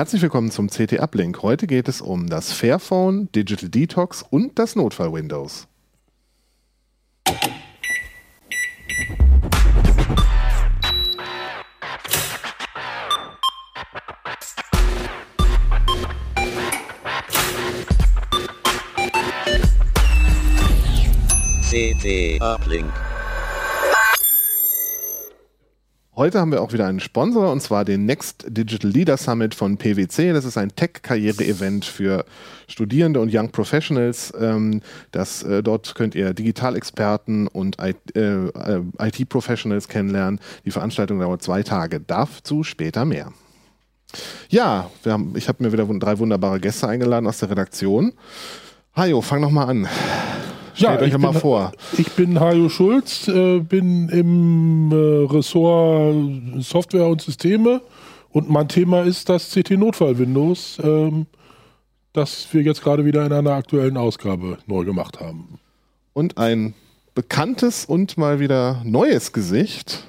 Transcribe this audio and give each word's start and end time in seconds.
Herzlich 0.00 0.22
willkommen 0.22 0.50
zum 0.50 0.70
CT 0.70 0.98
Uplink. 0.98 1.42
Heute 1.42 1.66
geht 1.66 1.86
es 1.86 2.00
um 2.00 2.26
das 2.26 2.54
Fairphone, 2.54 3.30
Digital 3.32 3.68
Detox 3.68 4.22
und 4.22 4.58
das 4.58 4.74
Notfall 4.74 5.12
Windows. 5.12 5.68
CT 21.68 22.40
Uplink. 22.40 22.90
Heute 26.20 26.38
haben 26.38 26.52
wir 26.52 26.60
auch 26.60 26.74
wieder 26.74 26.86
einen 26.86 27.00
Sponsor 27.00 27.50
und 27.50 27.62
zwar 27.62 27.86
den 27.86 28.04
Next 28.04 28.44
Digital 28.46 28.90
Leader 28.90 29.16
Summit 29.16 29.54
von 29.54 29.78
PwC. 29.78 30.34
Das 30.34 30.44
ist 30.44 30.58
ein 30.58 30.76
Tech-Karriere-Event 30.76 31.86
für 31.86 32.26
Studierende 32.68 33.20
und 33.20 33.34
Young 33.34 33.48
Professionals. 33.48 34.30
Ähm, 34.38 34.82
das, 35.12 35.42
äh, 35.44 35.62
dort 35.62 35.94
könnt 35.94 36.14
ihr 36.14 36.34
Digitalexperten 36.34 37.48
und 37.48 37.78
IT-Professionals 37.80 39.86
äh, 39.86 39.88
kennenlernen. 39.88 40.40
Die 40.66 40.70
Veranstaltung 40.70 41.20
dauert 41.20 41.40
zwei 41.40 41.62
Tage. 41.62 42.00
Dazu 42.00 42.64
später 42.64 43.06
mehr. 43.06 43.32
Ja, 44.50 44.90
haben, 45.06 45.32
ich 45.36 45.48
habe 45.48 45.64
mir 45.64 45.72
wieder 45.72 45.86
drei 45.86 46.18
wunderbare 46.18 46.60
Gäste 46.60 46.86
eingeladen 46.86 47.28
aus 47.28 47.38
der 47.38 47.48
Redaktion. 47.48 48.12
Hajo, 48.94 49.22
fang 49.22 49.40
noch 49.40 49.50
mal 49.50 49.64
an. 49.64 49.88
Stellt 50.80 51.00
ja, 51.00 51.06
euch 51.06 51.18
mal 51.18 51.32
vor. 51.32 51.72
Ich 51.98 52.10
bin 52.12 52.40
Hajo 52.40 52.68
Schulz, 52.68 53.28
äh, 53.28 53.60
bin 53.60 54.08
im 54.08 54.90
äh, 54.90 55.26
Ressort 55.32 56.14
Software 56.60 57.06
und 57.06 57.20
Systeme 57.20 57.82
und 58.30 58.48
mein 58.48 58.68
Thema 58.68 59.02
ist 59.02 59.28
das 59.28 59.50
CT-Notfall-Windows, 59.50 60.80
ähm, 60.82 61.26
das 62.12 62.46
wir 62.52 62.62
jetzt 62.62 62.82
gerade 62.82 63.04
wieder 63.04 63.26
in 63.26 63.32
einer 63.32 63.52
aktuellen 63.52 63.96
Ausgabe 63.96 64.58
neu 64.66 64.84
gemacht 64.84 65.20
haben. 65.20 65.58
Und 66.12 66.38
ein 66.38 66.74
bekanntes 67.14 67.84
und 67.84 68.16
mal 68.16 68.40
wieder 68.40 68.82
neues 68.84 69.32
Gesicht. 69.32 70.04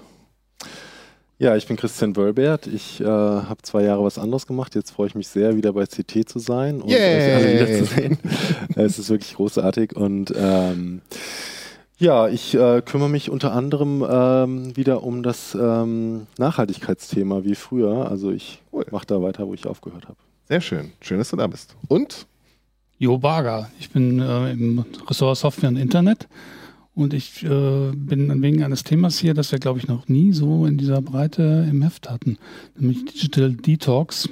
Ja, 1.42 1.56
ich 1.56 1.66
bin 1.66 1.76
Christian 1.76 2.16
Wölbert. 2.16 2.68
Ich 2.68 3.02
äh, 3.02 3.04
habe 3.04 3.64
zwei 3.64 3.82
Jahre 3.82 4.04
was 4.04 4.20
anderes 4.20 4.46
gemacht. 4.46 4.76
Jetzt 4.76 4.92
freue 4.92 5.08
ich 5.08 5.16
mich 5.16 5.28
sehr, 5.28 5.56
wieder 5.56 5.74
bei 5.74 5.88
CT 5.88 6.30
zu 6.30 6.38
sein 6.38 6.82
und 6.82 6.92
Yay. 6.92 7.00
euch 7.00 7.34
alle 7.34 7.54
wiederzusehen. 7.54 8.20
es 8.76 9.00
ist 9.00 9.10
wirklich 9.10 9.34
großartig 9.34 9.96
und 9.96 10.32
ähm, 10.38 11.02
ja, 11.98 12.28
ich 12.28 12.54
äh, 12.54 12.84
kümmere 12.84 13.10
mich 13.10 13.32
unter 13.32 13.54
anderem 13.54 14.06
ähm, 14.08 14.78
wieder 14.78 15.02
um 15.02 15.24
das 15.24 15.58
ähm, 15.60 16.28
Nachhaltigkeitsthema 16.38 17.44
wie 17.44 17.56
früher. 17.56 18.08
Also 18.08 18.30
ich 18.30 18.62
cool. 18.72 18.86
mache 18.92 19.08
da 19.08 19.20
weiter, 19.24 19.48
wo 19.48 19.56
ich 19.56 19.66
aufgehört 19.66 20.04
habe. 20.04 20.18
Sehr 20.48 20.62
schön. 20.62 20.92
Schön, 21.02 21.18
dass 21.18 21.32
du 21.32 21.38
da 21.38 21.48
bist. 21.48 21.76
Und? 21.88 22.28
Jo 23.00 23.18
Barger. 23.18 23.68
Ich 23.80 23.90
bin 23.90 24.20
äh, 24.20 24.52
im 24.52 24.86
Ressort 25.10 25.40
Software 25.40 25.70
und 25.70 25.78
Internet 25.78 26.28
und 26.94 27.14
ich 27.14 27.44
äh, 27.44 27.92
bin 27.96 28.42
wegen 28.42 28.64
eines 28.64 28.84
Themas 28.84 29.18
hier, 29.18 29.34
das 29.34 29.52
wir, 29.52 29.60
glaube 29.60 29.80
ich, 29.80 29.88
noch 29.88 30.08
nie 30.08 30.34
so 30.34 30.66
in 30.66 30.78
dieser 30.78 31.02
Breite 31.02 31.68
im 31.70 31.82
Heft 31.82 32.10
hatten, 32.10 32.38
nämlich 32.78 33.06
Digital 33.06 33.54
Detox 33.54 34.30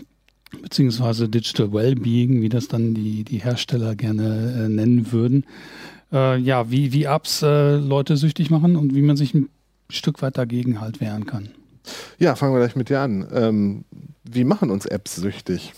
beziehungsweise 0.61 1.30
Digital 1.30 1.71
Wellbeing, 1.71 2.41
wie 2.41 2.49
das 2.49 2.67
dann 2.67 2.93
die, 2.93 3.23
die 3.23 3.37
Hersteller 3.37 3.95
gerne 3.95 4.65
äh, 4.65 4.69
nennen 4.69 5.11
würden. 5.11 5.45
Äh, 6.11 6.39
ja, 6.39 6.71
wie, 6.71 6.91
wie 6.91 7.03
Apps 7.03 7.41
äh, 7.41 7.75
Leute 7.75 8.17
süchtig 8.17 8.49
machen 8.49 8.75
und 8.75 8.95
wie 8.95 9.02
man 9.02 9.15
sich 9.15 9.33
ein 9.33 9.49
Stück 9.89 10.21
weit 10.21 10.37
dagegen 10.37 10.81
halt 10.81 11.02
wehren 11.02 11.25
kann. 11.25 11.49
Ja, 12.17 12.35
fangen 12.35 12.53
wir 12.53 12.59
gleich 12.59 12.75
mit 12.75 12.89
dir 12.89 12.99
an. 12.99 13.27
Ähm, 13.31 13.85
wie 14.23 14.43
machen 14.43 14.69
uns 14.69 14.85
Apps 14.85 15.15
süchtig? 15.15 15.73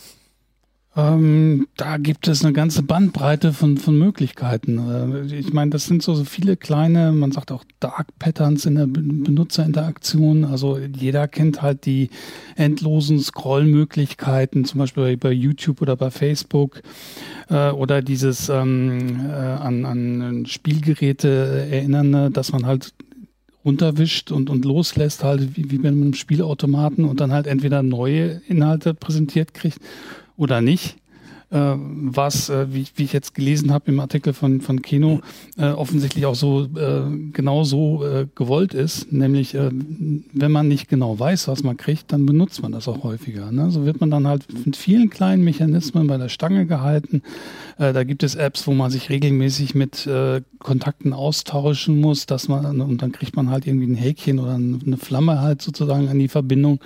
Ähm, 0.94 1.67
da 1.78 1.95
gibt 1.95 2.28
es 2.28 2.44
eine 2.44 2.52
ganze 2.52 2.84
Bandbreite 2.84 3.53
von, 3.53 3.78
von 3.78 3.97
Möglichkeiten. 3.97 5.23
Äh, 5.30 5.36
ich 5.38 5.53
meine, 5.53 5.72
das 5.72 5.86
sind 5.86 6.03
so, 6.03 6.22
viele 6.25 6.58
kleine, 6.58 7.14
man 7.14 7.31
sagt 7.31 7.53
auch 7.53 7.63
Dark 7.79 8.07
Patterns 8.19 8.66
in 8.66 8.75
der 8.75 8.88
Benutzerinteraktion. 8.88 10.44
Also 10.44 10.78
jeder 10.78 11.30
kennt 11.30 11.62
halt 11.62 11.85
die 11.85 12.09
endlosen 12.57 13.19
Scrollmöglichkeiten, 13.19 14.66
zum 14.66 14.80
Beispiel 14.80 15.16
bei, 15.16 15.31
YouTube 15.31 15.81
oder 15.81 15.96
bei 15.96 16.12
Facebook. 16.12 16.81
Äh, 17.50 17.69
oder 17.69 18.01
dieses 18.01 18.50
ähm, 18.50 19.22
äh, 19.30 19.31
an, 19.31 19.85
an 19.85 20.46
Spielgeräte 20.46 21.68
erinnern, 21.72 22.34
dass 22.34 22.51
man 22.51 22.66
halt 22.66 22.94
runterwischt 23.63 24.31
und, 24.31 24.50
und 24.50 24.66
loslässt, 24.66 25.24
halt 25.24 25.56
wie, 25.56 25.72
wie 25.72 25.78
bei 25.78 25.88
einem 25.88 26.16
Spielautomaten 26.16 27.06
und 27.06 27.22
dann 27.22 27.31
halt 27.31 27.47
entweder 27.47 27.81
neue 27.81 28.41
Inhalte 28.50 28.94
präsentiert 28.94 29.53
kriegt 29.53 29.80
oder 30.41 30.59
nicht. 30.59 30.97
Äh, 31.52 31.75
was, 31.75 32.50
äh, 32.50 32.68
wie, 32.74 32.85
wie, 32.96 33.03
ich 33.03 33.12
jetzt 33.12 33.35
gelesen 33.35 33.74
habe 33.74 33.91
im 33.91 34.00
Artikel 34.00 34.31
von, 34.31 34.62
von 34.62 34.81
Keno, 34.81 35.19
äh, 35.57 35.66
offensichtlich 35.66 36.25
auch 36.25 36.35
so 36.35 36.63
äh, 36.63 37.02
genau 37.34 37.66
so 37.66 38.06
äh, 38.06 38.25
gewollt 38.35 38.74
ist. 38.74 39.12
Nämlich, 39.12 39.53
äh, 39.53 39.69
wenn 40.31 40.51
man 40.51 40.69
nicht 40.69 40.88
genau 40.88 41.19
weiß, 41.19 41.50
was 41.50 41.62
man 41.63 41.75
kriegt, 41.75 42.13
dann 42.13 42.25
benutzt 42.25 42.62
man 42.62 42.72
das 42.72 42.88
auch 42.88 43.03
häufiger. 43.03 43.51
Ne? 43.51 43.69
So 43.69 43.85
wird 43.85 44.00
man 44.00 44.09
dann 44.09 44.28
halt 44.28 44.46
mit 44.66 44.78
vielen 44.78 45.09
kleinen 45.09 45.44
Mechanismen 45.44 46.07
bei 46.07 46.18
der 46.18 46.30
Stange 46.30 46.66
gehalten. 46.66 47.22
da 47.78 48.03
gibt 48.03 48.24
es 48.24 48.35
Apps, 48.35 48.66
wo 48.68 48.72
man 48.72 48.90
sich 48.91 49.09
regelmäßig 49.09 49.75
mit 49.75 50.07
Kontakten 50.59 51.13
austauschen 51.13 52.00
muss, 52.00 52.25
dass 52.25 52.47
man, 52.47 52.80
und 52.81 53.01
dann 53.01 53.12
kriegt 53.12 53.35
man 53.35 53.50
halt 53.50 53.68
irgendwie 53.68 53.88
ein 53.88 53.96
Häkchen 53.96 54.40
oder 54.40 54.53
eine 54.53 54.97
Flamme 54.97 55.41
halt 55.41 55.62
sozusagen 55.62 56.07
an 56.07 56.19
die 56.19 56.28
Verbindung. 56.28 56.80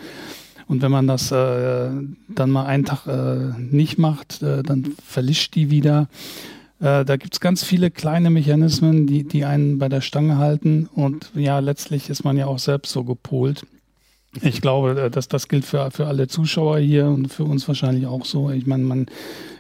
Und 0.68 0.82
wenn 0.82 0.92
man 0.92 1.08
das 1.08 1.32
äh, 1.32 1.90
dann 2.28 2.50
mal 2.50 2.66
einen 2.66 2.86
Tag 2.86 3.06
äh, 3.08 3.60
nicht 3.60 3.98
macht, 3.98 4.42
äh, 4.42 4.64
dann 4.64 4.96
verlischt 5.06 5.56
die 5.56 5.70
wieder. 5.70 6.08
Äh, 6.80 7.06
da 7.06 7.18
gibt 7.18 7.34
es 7.34 7.40
ganz 7.40 7.64
viele 7.64 7.92
kleine 7.92 8.30
Mechanismen, 8.30 9.08
die, 9.08 9.24
die 9.24 9.46
einen 9.46 9.78
bei 9.78 9.90
der 9.90 10.02
Stange 10.02 10.38
halten. 10.38 10.90
Und 10.94 11.32
ja, 11.36 11.60
letztlich 11.60 12.10
ist 12.10 12.24
man 12.24 12.38
ja 12.38 12.48
auch 12.48 12.60
selbst 12.60 12.92
so 12.92 13.04
gepolt. 13.04 13.66
Ich 14.42 14.60
glaube, 14.62 15.00
äh, 15.00 15.10
dass 15.10 15.28
das 15.28 15.48
gilt 15.48 15.66
für, 15.66 15.92
für 15.92 16.08
alle 16.08 16.28
Zuschauer 16.28 16.80
hier 16.80 17.06
und 17.06 17.32
für 17.32 17.44
uns 17.44 17.68
wahrscheinlich 17.68 18.08
auch 18.08 18.26
so. 18.26 18.50
Ich 18.50 18.66
meine, 18.66 18.84
man 18.84 19.06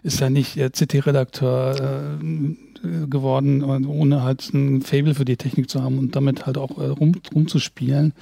ist 0.03 0.19
ja 0.19 0.29
nicht 0.29 0.55
CT-Redakteur 0.55 2.19
äh, 2.21 3.07
geworden, 3.07 3.63
ohne 3.63 4.21
halt 4.21 4.53
ein 4.53 4.81
Fable 4.81 5.15
für 5.15 5.25
die 5.25 5.37
Technik 5.37 5.69
zu 5.71 5.81
haben 5.81 5.97
und 5.97 6.15
damit 6.15 6.45
halt 6.45 6.57
auch 6.57 6.77
rum, 6.77 7.13
rumzuspielen. 7.33 8.13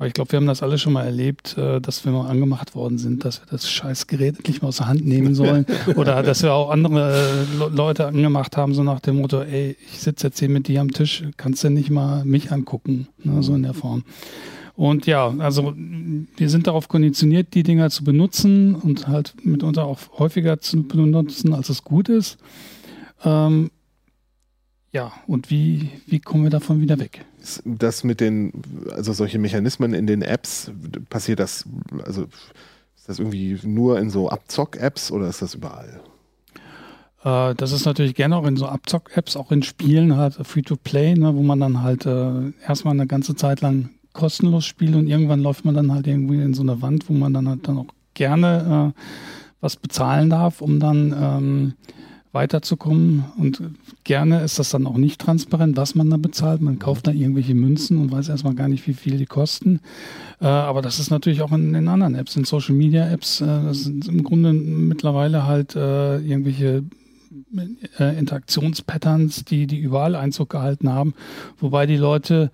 Aber 0.00 0.06
ich 0.06 0.14
glaube, 0.14 0.32
wir 0.32 0.38
haben 0.38 0.46
das 0.46 0.62
alle 0.62 0.78
schon 0.78 0.94
mal 0.94 1.04
erlebt, 1.04 1.58
äh, 1.58 1.78
dass 1.78 2.06
wir 2.06 2.12
mal 2.12 2.26
angemacht 2.26 2.74
worden 2.74 2.96
sind, 2.96 3.26
dass 3.26 3.42
wir 3.42 3.46
das 3.50 3.70
scheiß 3.70 4.06
Gerät 4.06 4.38
endlich 4.38 4.62
mal 4.62 4.68
aus 4.68 4.78
der 4.78 4.88
Hand 4.88 5.04
nehmen 5.04 5.34
sollen. 5.34 5.66
Oder 5.94 6.22
dass 6.22 6.42
wir 6.42 6.54
auch 6.54 6.70
andere 6.70 7.44
äh, 7.60 7.68
Leute 7.68 8.06
angemacht 8.06 8.56
haben, 8.56 8.72
so 8.72 8.82
nach 8.82 9.00
dem 9.00 9.16
Motto, 9.16 9.42
ey, 9.42 9.76
ich 9.92 10.00
sitze 10.00 10.28
jetzt 10.28 10.38
hier 10.38 10.48
mit 10.48 10.68
dir 10.68 10.80
am 10.80 10.90
Tisch, 10.90 11.24
kannst 11.36 11.64
du 11.64 11.68
nicht 11.68 11.90
mal 11.90 12.24
mich 12.24 12.50
angucken? 12.50 13.08
Ne, 13.22 13.42
so 13.42 13.54
in 13.54 13.62
der 13.62 13.74
Form. 13.74 14.04
Und 14.74 15.04
ja, 15.04 15.34
also 15.36 15.74
wir 15.76 16.48
sind 16.48 16.66
darauf 16.66 16.88
konditioniert, 16.88 17.52
die 17.52 17.62
Dinger 17.62 17.90
zu 17.90 18.02
benutzen 18.02 18.74
und 18.74 19.06
halt 19.06 19.34
mitunter 19.44 19.84
auch 19.84 19.98
häufiger 20.18 20.60
zu 20.60 20.82
benutzen, 20.82 21.52
als 21.52 21.68
es 21.68 21.84
gut 21.84 22.08
ist. 22.08 22.38
Ähm, 23.22 23.70
ja, 24.92 25.12
und 25.26 25.50
wie, 25.50 25.90
wie 26.06 26.18
kommen 26.18 26.42
wir 26.42 26.50
davon 26.50 26.80
wieder 26.80 26.98
weg? 26.98 27.24
Das 27.64 28.04
mit 28.04 28.20
den, 28.20 28.52
also 28.90 29.12
solche 29.12 29.38
Mechanismen 29.38 29.94
in 29.94 30.06
den 30.06 30.22
Apps, 30.22 30.70
passiert 31.08 31.38
das, 31.38 31.64
also 32.04 32.24
ist 32.96 33.08
das 33.08 33.18
irgendwie 33.18 33.58
nur 33.62 33.98
in 33.98 34.10
so 34.10 34.28
Abzock-Apps 34.28 35.12
oder 35.12 35.28
ist 35.28 35.42
das 35.42 35.54
überall? 35.54 36.00
Äh, 37.24 37.54
das 37.54 37.72
ist 37.72 37.84
natürlich 37.84 38.14
gerne 38.14 38.36
auch 38.36 38.46
in 38.46 38.56
so 38.56 38.66
Abzock-Apps, 38.66 39.36
auch 39.36 39.52
in 39.52 39.62
Spielen 39.62 40.16
halt 40.16 40.34
Free-to-Play, 40.34 41.14
ne, 41.14 41.34
wo 41.34 41.42
man 41.42 41.60
dann 41.60 41.82
halt 41.82 42.06
äh, 42.06 42.52
erstmal 42.66 42.94
eine 42.94 43.06
ganze 43.06 43.36
Zeit 43.36 43.60
lang 43.60 43.90
kostenlos 44.12 44.64
spielt 44.64 44.96
und 44.96 45.06
irgendwann 45.06 45.40
läuft 45.40 45.64
man 45.64 45.74
dann 45.74 45.92
halt 45.92 46.06
irgendwie 46.06 46.42
in 46.42 46.52
so 46.52 46.62
eine 46.62 46.82
Wand, 46.82 47.08
wo 47.08 47.12
man 47.12 47.32
dann 47.32 47.48
halt 47.48 47.68
dann 47.68 47.78
auch 47.78 47.86
gerne 48.14 48.92
äh, 48.96 49.00
was 49.60 49.76
bezahlen 49.76 50.30
darf, 50.30 50.60
um 50.60 50.80
dann 50.80 51.14
ähm, 51.16 51.74
weiterzukommen. 52.32 53.24
Und 53.36 53.62
gerne 54.04 54.42
ist 54.42 54.58
das 54.58 54.70
dann 54.70 54.86
auch 54.86 54.96
nicht 54.96 55.20
transparent, 55.20 55.76
was 55.76 55.94
man 55.94 56.10
da 56.10 56.16
bezahlt. 56.16 56.60
Man 56.60 56.78
kauft 56.78 57.06
da 57.06 57.12
irgendwelche 57.12 57.54
Münzen 57.54 57.98
und 57.98 58.12
weiß 58.12 58.28
erstmal 58.28 58.54
gar 58.54 58.68
nicht, 58.68 58.86
wie 58.86 58.94
viel 58.94 59.18
die 59.18 59.26
kosten. 59.26 59.80
Äh, 60.40 60.46
aber 60.46 60.82
das 60.82 60.98
ist 60.98 61.10
natürlich 61.10 61.42
auch 61.42 61.52
in, 61.52 61.74
in 61.74 61.88
anderen 61.88 62.14
Apps, 62.14 62.36
in 62.36 62.44
Social 62.44 62.74
Media 62.74 63.08
Apps. 63.08 63.40
Äh, 63.40 63.46
das 63.46 63.84
sind 63.84 64.06
im 64.06 64.22
Grunde 64.22 64.52
mittlerweile 64.52 65.46
halt 65.46 65.74
äh, 65.74 66.18
irgendwelche 66.18 66.84
äh, 67.98 68.18
Interaktionspatterns, 68.18 69.44
die, 69.44 69.66
die 69.66 69.78
überall 69.78 70.16
Einzug 70.16 70.50
gehalten 70.50 70.90
haben, 70.90 71.14
wobei 71.58 71.86
die 71.86 71.96
Leute 71.96 72.50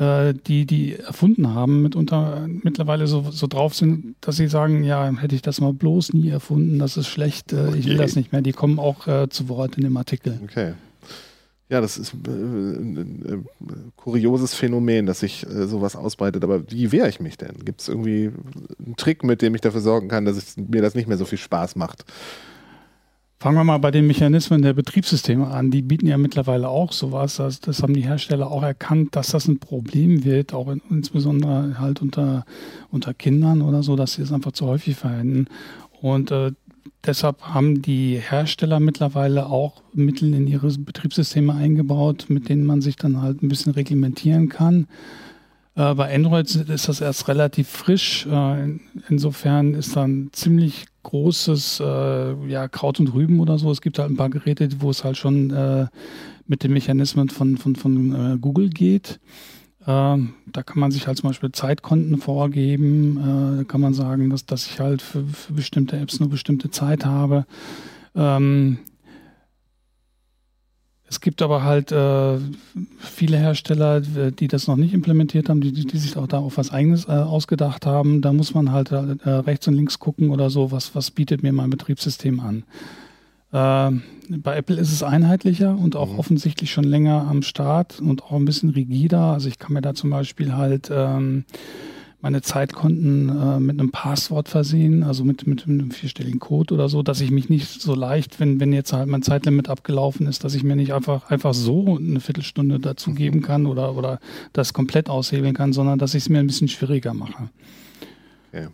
äh, 0.00 0.34
die 0.34 0.64
die 0.64 0.96
erfunden 0.96 1.54
haben, 1.54 1.82
mitunter 1.82 2.48
mittlerweile 2.62 3.06
so, 3.06 3.30
so 3.30 3.46
drauf 3.46 3.74
sind, 3.74 4.16
dass 4.20 4.36
sie 4.36 4.48
sagen, 4.48 4.82
ja, 4.82 5.12
hätte 5.16 5.34
ich 5.34 5.42
das 5.42 5.60
mal 5.60 5.74
bloß 5.74 6.14
nie 6.14 6.30
erfunden, 6.30 6.78
das 6.78 6.96
ist 6.96 7.08
schlecht, 7.08 7.52
äh, 7.52 7.66
okay. 7.68 7.78
ich 7.78 7.86
will 7.86 7.98
das 7.98 8.16
nicht 8.16 8.32
mehr. 8.32 8.40
Die 8.40 8.52
kommen 8.52 8.78
auch 8.78 9.06
äh, 9.06 9.28
zu 9.28 9.48
Wort 9.48 9.76
in 9.76 9.84
dem 9.84 9.96
Artikel. 9.96 10.40
Okay. 10.42 10.72
Ja, 11.68 11.80
das 11.80 11.98
ist 11.98 12.14
äh, 12.26 12.30
ein 12.30 13.46
kurioses 13.96 14.54
Phänomen, 14.54 15.06
dass 15.06 15.20
sich 15.20 15.46
sowas 15.48 15.94
ausbreitet. 15.94 16.42
Aber 16.42 16.68
wie 16.70 16.90
wehre 16.92 17.08
ich 17.08 17.20
mich 17.20 17.36
denn? 17.36 17.64
Gibt 17.64 17.82
es 17.82 17.88
irgendwie 17.88 18.32
einen 18.84 18.96
Trick, 18.96 19.22
mit 19.22 19.42
dem 19.42 19.54
ich 19.54 19.60
dafür 19.60 19.80
sorgen 19.80 20.08
kann, 20.08 20.24
dass 20.24 20.36
es, 20.36 20.56
mir 20.56 20.82
das 20.82 20.94
nicht 20.94 21.08
mehr 21.08 21.18
so 21.18 21.26
viel 21.26 21.38
Spaß 21.38 21.76
macht? 21.76 22.04
Fangen 23.42 23.56
wir 23.56 23.64
mal 23.64 23.78
bei 23.78 23.90
den 23.90 24.06
Mechanismen 24.06 24.60
der 24.60 24.74
Betriebssysteme 24.74 25.46
an. 25.46 25.70
Die 25.70 25.80
bieten 25.80 26.06
ja 26.06 26.18
mittlerweile 26.18 26.68
auch 26.68 26.92
sowas. 26.92 27.36
Das, 27.36 27.58
das 27.58 27.82
haben 27.82 27.94
die 27.94 28.02
Hersteller 28.02 28.50
auch 28.50 28.62
erkannt, 28.62 29.16
dass 29.16 29.28
das 29.28 29.48
ein 29.48 29.58
Problem 29.58 30.24
wird, 30.24 30.52
auch 30.52 30.68
in, 30.68 30.82
insbesondere 30.90 31.78
halt 31.78 32.02
unter, 32.02 32.44
unter 32.90 33.14
Kindern 33.14 33.62
oder 33.62 33.82
so, 33.82 33.96
dass 33.96 34.12
sie 34.12 34.20
es 34.20 34.30
einfach 34.30 34.52
zu 34.52 34.66
häufig 34.66 34.94
verwenden. 34.96 35.46
Und 36.02 36.30
äh, 36.30 36.52
deshalb 37.06 37.40
haben 37.40 37.80
die 37.80 38.18
Hersteller 38.18 38.78
mittlerweile 38.78 39.46
auch 39.46 39.80
Mittel 39.94 40.34
in 40.34 40.46
ihre 40.46 40.68
Betriebssysteme 40.68 41.54
eingebaut, 41.54 42.26
mit 42.28 42.50
denen 42.50 42.66
man 42.66 42.82
sich 42.82 42.96
dann 42.96 43.22
halt 43.22 43.42
ein 43.42 43.48
bisschen 43.48 43.72
reglementieren 43.72 44.50
kann. 44.50 44.86
Äh, 45.74 45.94
bei 45.94 46.14
Android 46.14 46.54
ist 46.54 46.88
das 46.88 47.00
erst 47.00 47.28
relativ 47.28 47.68
frisch. 47.68 48.26
Äh, 48.26 48.78
insofern 49.08 49.74
ist 49.74 49.96
da 49.96 50.04
ein 50.04 50.30
ziemlich 50.32 50.86
großes 51.02 51.80
äh, 51.80 52.46
ja, 52.48 52.68
Kraut 52.68 53.00
und 53.00 53.14
Rüben 53.14 53.40
oder 53.40 53.58
so. 53.58 53.70
Es 53.70 53.80
gibt 53.80 53.98
halt 53.98 54.10
ein 54.10 54.16
paar 54.16 54.30
Geräte, 54.30 54.68
wo 54.80 54.90
es 54.90 55.04
halt 55.04 55.16
schon 55.16 55.50
äh, 55.50 55.86
mit 56.46 56.62
den 56.62 56.72
Mechanismen 56.72 57.28
von, 57.28 57.56
von, 57.56 57.76
von 57.76 58.34
äh, 58.34 58.38
Google 58.38 58.70
geht. 58.70 59.20
Ähm, 59.86 60.34
da 60.46 60.62
kann 60.62 60.78
man 60.78 60.90
sich 60.90 61.06
halt 61.06 61.18
zum 61.18 61.30
Beispiel 61.30 61.52
Zeitkonten 61.52 62.18
vorgeben. 62.18 63.16
Äh, 63.16 63.56
da 63.58 63.64
kann 63.64 63.80
man 63.80 63.94
sagen, 63.94 64.28
dass, 64.28 64.44
dass 64.44 64.66
ich 64.66 64.80
halt 64.80 65.00
für, 65.00 65.24
für 65.24 65.52
bestimmte 65.52 65.96
Apps 65.96 66.20
nur 66.20 66.28
bestimmte 66.28 66.70
Zeit 66.70 67.06
habe. 67.06 67.46
Ähm, 68.14 68.78
es 71.10 71.20
gibt 71.20 71.42
aber 71.42 71.64
halt 71.64 71.90
äh, 71.90 72.38
viele 73.00 73.36
Hersteller, 73.36 74.00
die 74.00 74.46
das 74.46 74.68
noch 74.68 74.76
nicht 74.76 74.94
implementiert 74.94 75.48
haben, 75.48 75.60
die, 75.60 75.72
die 75.72 75.98
sich 75.98 76.16
auch 76.16 76.28
da 76.28 76.38
auf 76.38 76.56
was 76.56 76.70
Eigenes 76.70 77.06
äh, 77.06 77.10
ausgedacht 77.10 77.84
haben. 77.84 78.22
Da 78.22 78.32
muss 78.32 78.54
man 78.54 78.70
halt 78.70 78.92
äh, 78.92 79.28
rechts 79.28 79.66
und 79.66 79.74
links 79.74 79.98
gucken 79.98 80.30
oder 80.30 80.50
so, 80.50 80.70
was, 80.70 80.94
was 80.94 81.10
bietet 81.10 81.42
mir 81.42 81.52
mein 81.52 81.68
Betriebssystem 81.68 82.38
an. 82.38 82.62
Äh, 83.52 83.98
bei 84.38 84.56
Apple 84.56 84.76
ist 84.76 84.92
es 84.92 85.02
einheitlicher 85.02 85.76
und 85.76 85.96
auch 85.96 86.12
mhm. 86.12 86.20
offensichtlich 86.20 86.70
schon 86.70 86.84
länger 86.84 87.26
am 87.28 87.42
Start 87.42 87.98
und 87.98 88.22
auch 88.22 88.36
ein 88.36 88.44
bisschen 88.44 88.70
rigider. 88.70 89.32
Also 89.32 89.48
ich 89.48 89.58
kann 89.58 89.72
mir 89.72 89.82
da 89.82 89.94
zum 89.94 90.10
Beispiel 90.10 90.54
halt 90.54 90.90
ähm, 90.94 91.44
meine 92.22 92.42
Zeitkonten 92.42 93.28
äh, 93.28 93.60
mit 93.60 93.80
einem 93.80 93.90
Passwort 93.90 94.48
versehen, 94.48 95.02
also 95.02 95.24
mit, 95.24 95.46
mit 95.46 95.66
einem 95.66 95.90
vierstelligen 95.90 96.38
Code 96.38 96.74
oder 96.74 96.88
so, 96.88 97.02
dass 97.02 97.20
ich 97.20 97.30
mich 97.30 97.48
nicht 97.48 97.80
so 97.80 97.94
leicht, 97.94 98.40
wenn, 98.40 98.60
wenn 98.60 98.72
jetzt 98.72 98.92
halt 98.92 99.08
mein 99.08 99.22
Zeitlimit 99.22 99.68
abgelaufen 99.68 100.26
ist, 100.26 100.44
dass 100.44 100.54
ich 100.54 100.62
mir 100.62 100.76
nicht 100.76 100.92
einfach, 100.92 101.30
einfach 101.30 101.54
so 101.54 101.96
eine 101.96 102.20
Viertelstunde 102.20 102.78
dazugeben 102.78 103.40
kann 103.40 103.66
oder, 103.66 103.96
oder 103.96 104.20
das 104.52 104.72
komplett 104.72 105.08
aushebeln 105.08 105.54
kann, 105.54 105.72
sondern 105.72 105.98
dass 105.98 106.14
ich 106.14 106.24
es 106.24 106.28
mir 106.28 106.40
ein 106.40 106.46
bisschen 106.46 106.68
schwieriger 106.68 107.14
mache. 107.14 107.48
Okay. 108.52 108.68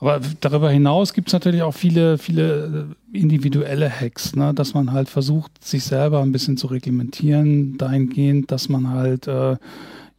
Aber 0.00 0.20
darüber 0.40 0.70
hinaus 0.70 1.12
gibt 1.12 1.28
es 1.28 1.32
natürlich 1.32 1.62
auch 1.62 1.74
viele, 1.74 2.18
viele 2.18 2.86
äh, 3.12 3.18
individuelle 3.18 3.90
Hacks, 3.90 4.36
ne? 4.36 4.54
dass 4.54 4.72
man 4.72 4.92
halt 4.92 5.08
versucht, 5.08 5.62
sich 5.62 5.82
selber 5.82 6.22
ein 6.22 6.30
bisschen 6.30 6.56
zu 6.56 6.68
reglementieren, 6.68 7.76
dahingehend, 7.78 8.52
dass 8.52 8.68
man 8.68 8.90
halt 8.90 9.26
äh, 9.26 9.56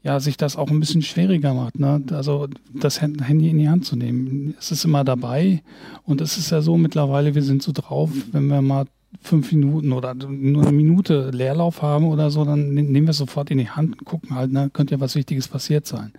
ja, 0.01 0.19
sich 0.19 0.37
das 0.37 0.55
auch 0.55 0.69
ein 0.69 0.79
bisschen 0.79 1.01
schwieriger 1.01 1.53
macht. 1.53 1.79
Ne? 1.79 2.01
Also 2.11 2.47
das 2.73 3.01
Handy 3.01 3.49
in 3.49 3.59
die 3.59 3.69
Hand 3.69 3.85
zu 3.85 3.95
nehmen. 3.95 4.55
Es 4.57 4.71
ist 4.71 4.85
immer 4.85 5.03
dabei 5.03 5.61
und 6.03 6.21
es 6.21 6.37
ist 6.37 6.51
ja 6.51 6.61
so 6.61 6.77
mittlerweile, 6.77 7.35
wir 7.35 7.43
sind 7.43 7.61
so 7.61 7.71
drauf, 7.73 8.09
wenn 8.31 8.47
wir 8.47 8.61
mal 8.61 8.85
fünf 9.21 9.51
Minuten 9.51 9.91
oder 9.91 10.13
nur 10.13 10.63
eine 10.63 10.71
Minute 10.71 11.31
Leerlauf 11.31 11.81
haben 11.81 12.05
oder 12.05 12.29
so, 12.29 12.45
dann 12.45 12.73
ne-, 12.73 12.83
nehmen 12.83 13.07
wir 13.07 13.11
es 13.11 13.17
sofort 13.17 13.51
in 13.51 13.57
die 13.57 13.69
Hand 13.69 13.99
und 13.99 14.05
gucken 14.05 14.35
halt, 14.35 14.51
ne, 14.51 14.69
könnte 14.71 14.95
ja 14.95 15.01
was 15.01 15.15
Wichtiges 15.15 15.47
passiert 15.47 15.85
sein. 15.85 16.13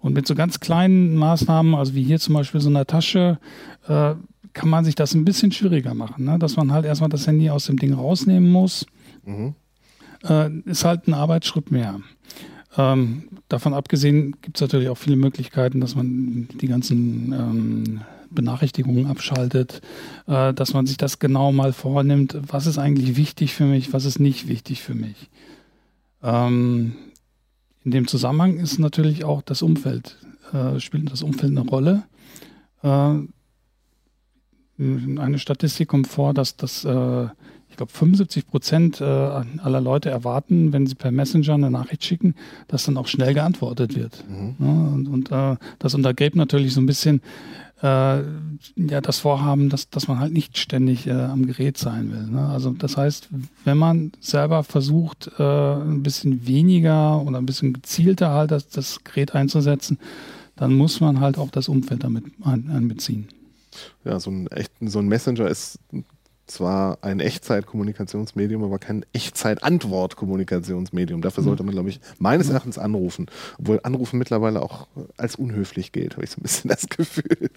Und 0.00 0.14
mit 0.14 0.26
so 0.26 0.34
ganz 0.34 0.58
kleinen 0.60 1.16
Maßnahmen, 1.16 1.74
also 1.74 1.94
wie 1.94 2.02
hier 2.02 2.18
zum 2.18 2.34
Beispiel 2.34 2.60
so 2.60 2.70
einer 2.70 2.86
Tasche, 2.86 3.38
äh, 3.86 4.14
kann 4.54 4.68
man 4.70 4.84
sich 4.84 4.94
das 4.94 5.14
ein 5.14 5.24
bisschen 5.24 5.52
schwieriger 5.52 5.94
machen. 5.94 6.24
Ne? 6.24 6.38
Dass 6.38 6.56
man 6.56 6.72
halt 6.72 6.86
erstmal 6.86 7.10
das 7.10 7.26
Handy 7.26 7.50
aus 7.50 7.66
dem 7.66 7.78
Ding 7.78 7.92
rausnehmen 7.92 8.50
muss, 8.50 8.86
mhm. 9.24 9.54
äh, 10.24 10.50
ist 10.64 10.84
halt 10.84 11.06
ein 11.06 11.14
Arbeitsschritt 11.14 11.70
mehr. 11.70 12.00
Ähm, 12.76 13.28
davon 13.48 13.74
abgesehen 13.74 14.36
gibt 14.42 14.58
es 14.58 14.60
natürlich 14.60 14.88
auch 14.88 14.98
viele 14.98 15.16
Möglichkeiten, 15.16 15.80
dass 15.80 15.94
man 15.94 16.48
die 16.60 16.68
ganzen 16.68 17.32
ähm, 17.32 18.00
Benachrichtigungen 18.30 19.06
abschaltet, 19.06 19.80
äh, 20.26 20.52
dass 20.52 20.74
man 20.74 20.86
sich 20.86 20.96
das 20.96 21.18
genau 21.18 21.50
mal 21.52 21.72
vornimmt, 21.72 22.38
was 22.46 22.66
ist 22.66 22.78
eigentlich 22.78 23.16
wichtig 23.16 23.54
für 23.54 23.64
mich, 23.64 23.92
was 23.92 24.04
ist 24.04 24.18
nicht 24.18 24.48
wichtig 24.48 24.82
für 24.82 24.94
mich. 24.94 25.30
Ähm, 26.22 26.94
in 27.84 27.90
dem 27.90 28.06
Zusammenhang 28.06 28.58
ist 28.58 28.78
natürlich 28.78 29.24
auch 29.24 29.42
das 29.42 29.62
Umfeld, 29.62 30.18
äh, 30.52 30.78
spielt 30.80 31.10
das 31.10 31.22
Umfeld 31.22 31.52
eine 31.52 31.68
Rolle. 31.68 32.02
Äh, 32.82 33.14
eine 34.78 35.38
Statistik 35.38 35.88
kommt 35.88 36.06
vor, 36.06 36.34
dass 36.34 36.56
das, 36.56 36.84
äh, 36.84 37.28
ich 37.70 37.76
glaube, 37.76 37.92
75 37.92 38.46
Prozent 38.46 39.00
äh, 39.00 39.04
aller 39.04 39.80
Leute 39.80 40.10
erwarten, 40.10 40.72
wenn 40.72 40.86
sie 40.86 40.94
per 40.94 41.12
Messenger 41.12 41.54
eine 41.54 41.70
Nachricht 41.70 42.04
schicken, 42.04 42.34
dass 42.66 42.84
dann 42.84 42.96
auch 42.96 43.06
schnell 43.06 43.34
geantwortet 43.34 43.96
wird. 43.96 44.24
Mhm. 44.28 44.56
Ja, 44.58 44.66
und, 44.66 45.08
und 45.08 45.30
äh, 45.30 45.56
das 45.78 45.94
untergräbt 45.94 46.36
natürlich 46.36 46.74
so 46.74 46.80
ein 46.80 46.86
bisschen 46.86 47.22
äh, 47.82 47.86
ja, 48.16 49.00
das 49.00 49.20
Vorhaben, 49.20 49.68
dass, 49.68 49.88
dass 49.90 50.08
man 50.08 50.18
halt 50.18 50.32
nicht 50.32 50.58
ständig 50.58 51.06
äh, 51.06 51.12
am 51.12 51.46
Gerät 51.46 51.78
sein 51.78 52.10
will. 52.10 52.26
Ne? 52.26 52.44
Also 52.48 52.70
das 52.70 52.96
heißt, 52.96 53.28
wenn 53.64 53.78
man 53.78 54.12
selber 54.20 54.64
versucht, 54.64 55.30
äh, 55.38 55.42
ein 55.42 56.02
bisschen 56.02 56.46
weniger 56.46 57.22
oder 57.22 57.38
ein 57.38 57.46
bisschen 57.46 57.72
gezielter 57.72 58.30
halt 58.30 58.50
das, 58.50 58.68
das 58.68 59.04
Gerät 59.04 59.34
einzusetzen, 59.34 59.98
dann 60.56 60.74
muss 60.74 61.00
man 61.00 61.20
halt 61.20 61.38
auch 61.38 61.50
das 61.50 61.68
Umfeld 61.68 62.02
damit 62.02 62.24
einbeziehen. 62.44 63.28
Ja, 64.04 64.18
so 64.18 64.30
ein, 64.30 64.48
echt, 64.48 64.72
so 64.80 64.98
ein 64.98 65.06
Messenger 65.06 65.46
ist 65.46 65.78
zwar 66.48 66.98
ein 67.02 67.20
Echtzeitkommunikationsmedium, 67.20 68.64
aber 68.64 68.78
kein 68.78 69.04
Echtzeit-Antwort-Kommunikationsmedium. 69.12 71.20
Dafür 71.22 71.44
sollte 71.44 71.62
man, 71.62 71.74
glaube 71.74 71.90
ich, 71.90 72.00
meines 72.18 72.50
Erachtens 72.50 72.78
anrufen. 72.78 73.26
Obwohl 73.58 73.80
Anrufen 73.82 74.18
mittlerweile 74.18 74.62
auch 74.62 74.88
als 75.16 75.36
unhöflich 75.36 75.92
gilt, 75.92 76.14
habe 76.14 76.24
ich 76.24 76.30
so 76.30 76.40
ein 76.40 76.42
bisschen 76.42 76.68
das 76.70 76.88
Gefühl. 76.88 77.50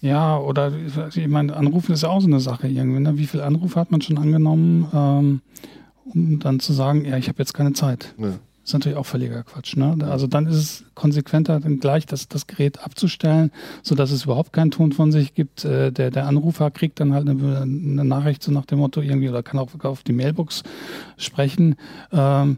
Ja, 0.00 0.38
oder 0.38 0.72
ich 1.14 1.28
meine, 1.28 1.56
Anrufen 1.56 1.92
ist 1.92 2.02
ja 2.02 2.10
auch 2.10 2.20
so 2.20 2.26
eine 2.26 2.40
Sache 2.40 2.68
irgendwie. 2.68 3.00
Ne? 3.00 3.16
Wie 3.16 3.26
viel 3.26 3.40
Anrufe 3.40 3.80
hat 3.80 3.90
man 3.90 4.02
schon 4.02 4.18
angenommen, 4.18 4.86
ähm, 4.92 5.40
um 6.12 6.40
dann 6.40 6.60
zu 6.60 6.74
sagen, 6.74 7.06
ja, 7.06 7.16
ich 7.16 7.28
habe 7.28 7.38
jetzt 7.38 7.54
keine 7.54 7.72
Zeit. 7.72 8.14
Ja. 8.18 8.34
Das 8.64 8.70
ist 8.70 8.74
natürlich 8.74 8.96
auch 8.96 9.04
völliger 9.04 9.42
Quatsch. 9.42 9.76
Ne? 9.76 9.94
Also 10.08 10.26
dann 10.26 10.46
ist 10.46 10.56
es 10.56 10.84
konsequenter, 10.94 11.60
dann 11.60 11.80
gleich 11.80 12.06
das, 12.06 12.28
das 12.28 12.46
Gerät 12.46 12.80
abzustellen, 12.82 13.52
sodass 13.82 14.10
es 14.10 14.24
überhaupt 14.24 14.54
keinen 14.54 14.70
Ton 14.70 14.92
von 14.92 15.12
sich 15.12 15.34
gibt. 15.34 15.66
Äh, 15.66 15.92
der, 15.92 16.10
der 16.10 16.26
Anrufer 16.26 16.70
kriegt 16.70 16.98
dann 16.98 17.12
halt 17.12 17.28
eine, 17.28 17.60
eine 17.60 18.04
Nachricht 18.06 18.42
so 18.42 18.50
nach 18.50 18.64
dem 18.64 18.78
Motto 18.78 19.02
irgendwie 19.02 19.28
oder 19.28 19.42
kann 19.42 19.58
auch 19.58 19.68
auf 19.84 20.02
die 20.02 20.14
Mailbox 20.14 20.62
sprechen. 21.18 21.76
Ähm, 22.10 22.56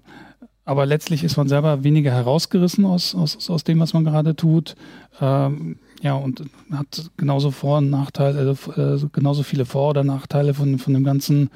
aber 0.64 0.86
letztlich 0.86 1.24
ist 1.24 1.36
man 1.36 1.48
selber 1.48 1.82
weniger 1.82 2.12
herausgerissen 2.12 2.84
aus, 2.84 3.16
aus, 3.16 3.50
aus 3.50 3.64
dem, 3.64 3.80
was 3.80 3.92
man 3.92 4.04
gerade 4.04 4.36
tut. 4.36 4.76
Ähm, 5.20 5.80
ja, 6.02 6.14
und 6.14 6.44
hat 6.70 7.10
genauso 7.16 7.50
Vor- 7.50 7.78
und 7.78 7.90
Nachteile, 7.90 8.56
äh, 8.76 9.06
genauso 9.10 9.42
viele 9.42 9.64
Vor- 9.64 9.90
oder 9.90 10.04
Nachteile 10.04 10.54
von, 10.54 10.78
von 10.78 10.94
dem 10.94 11.02
Ganzen 11.02 11.50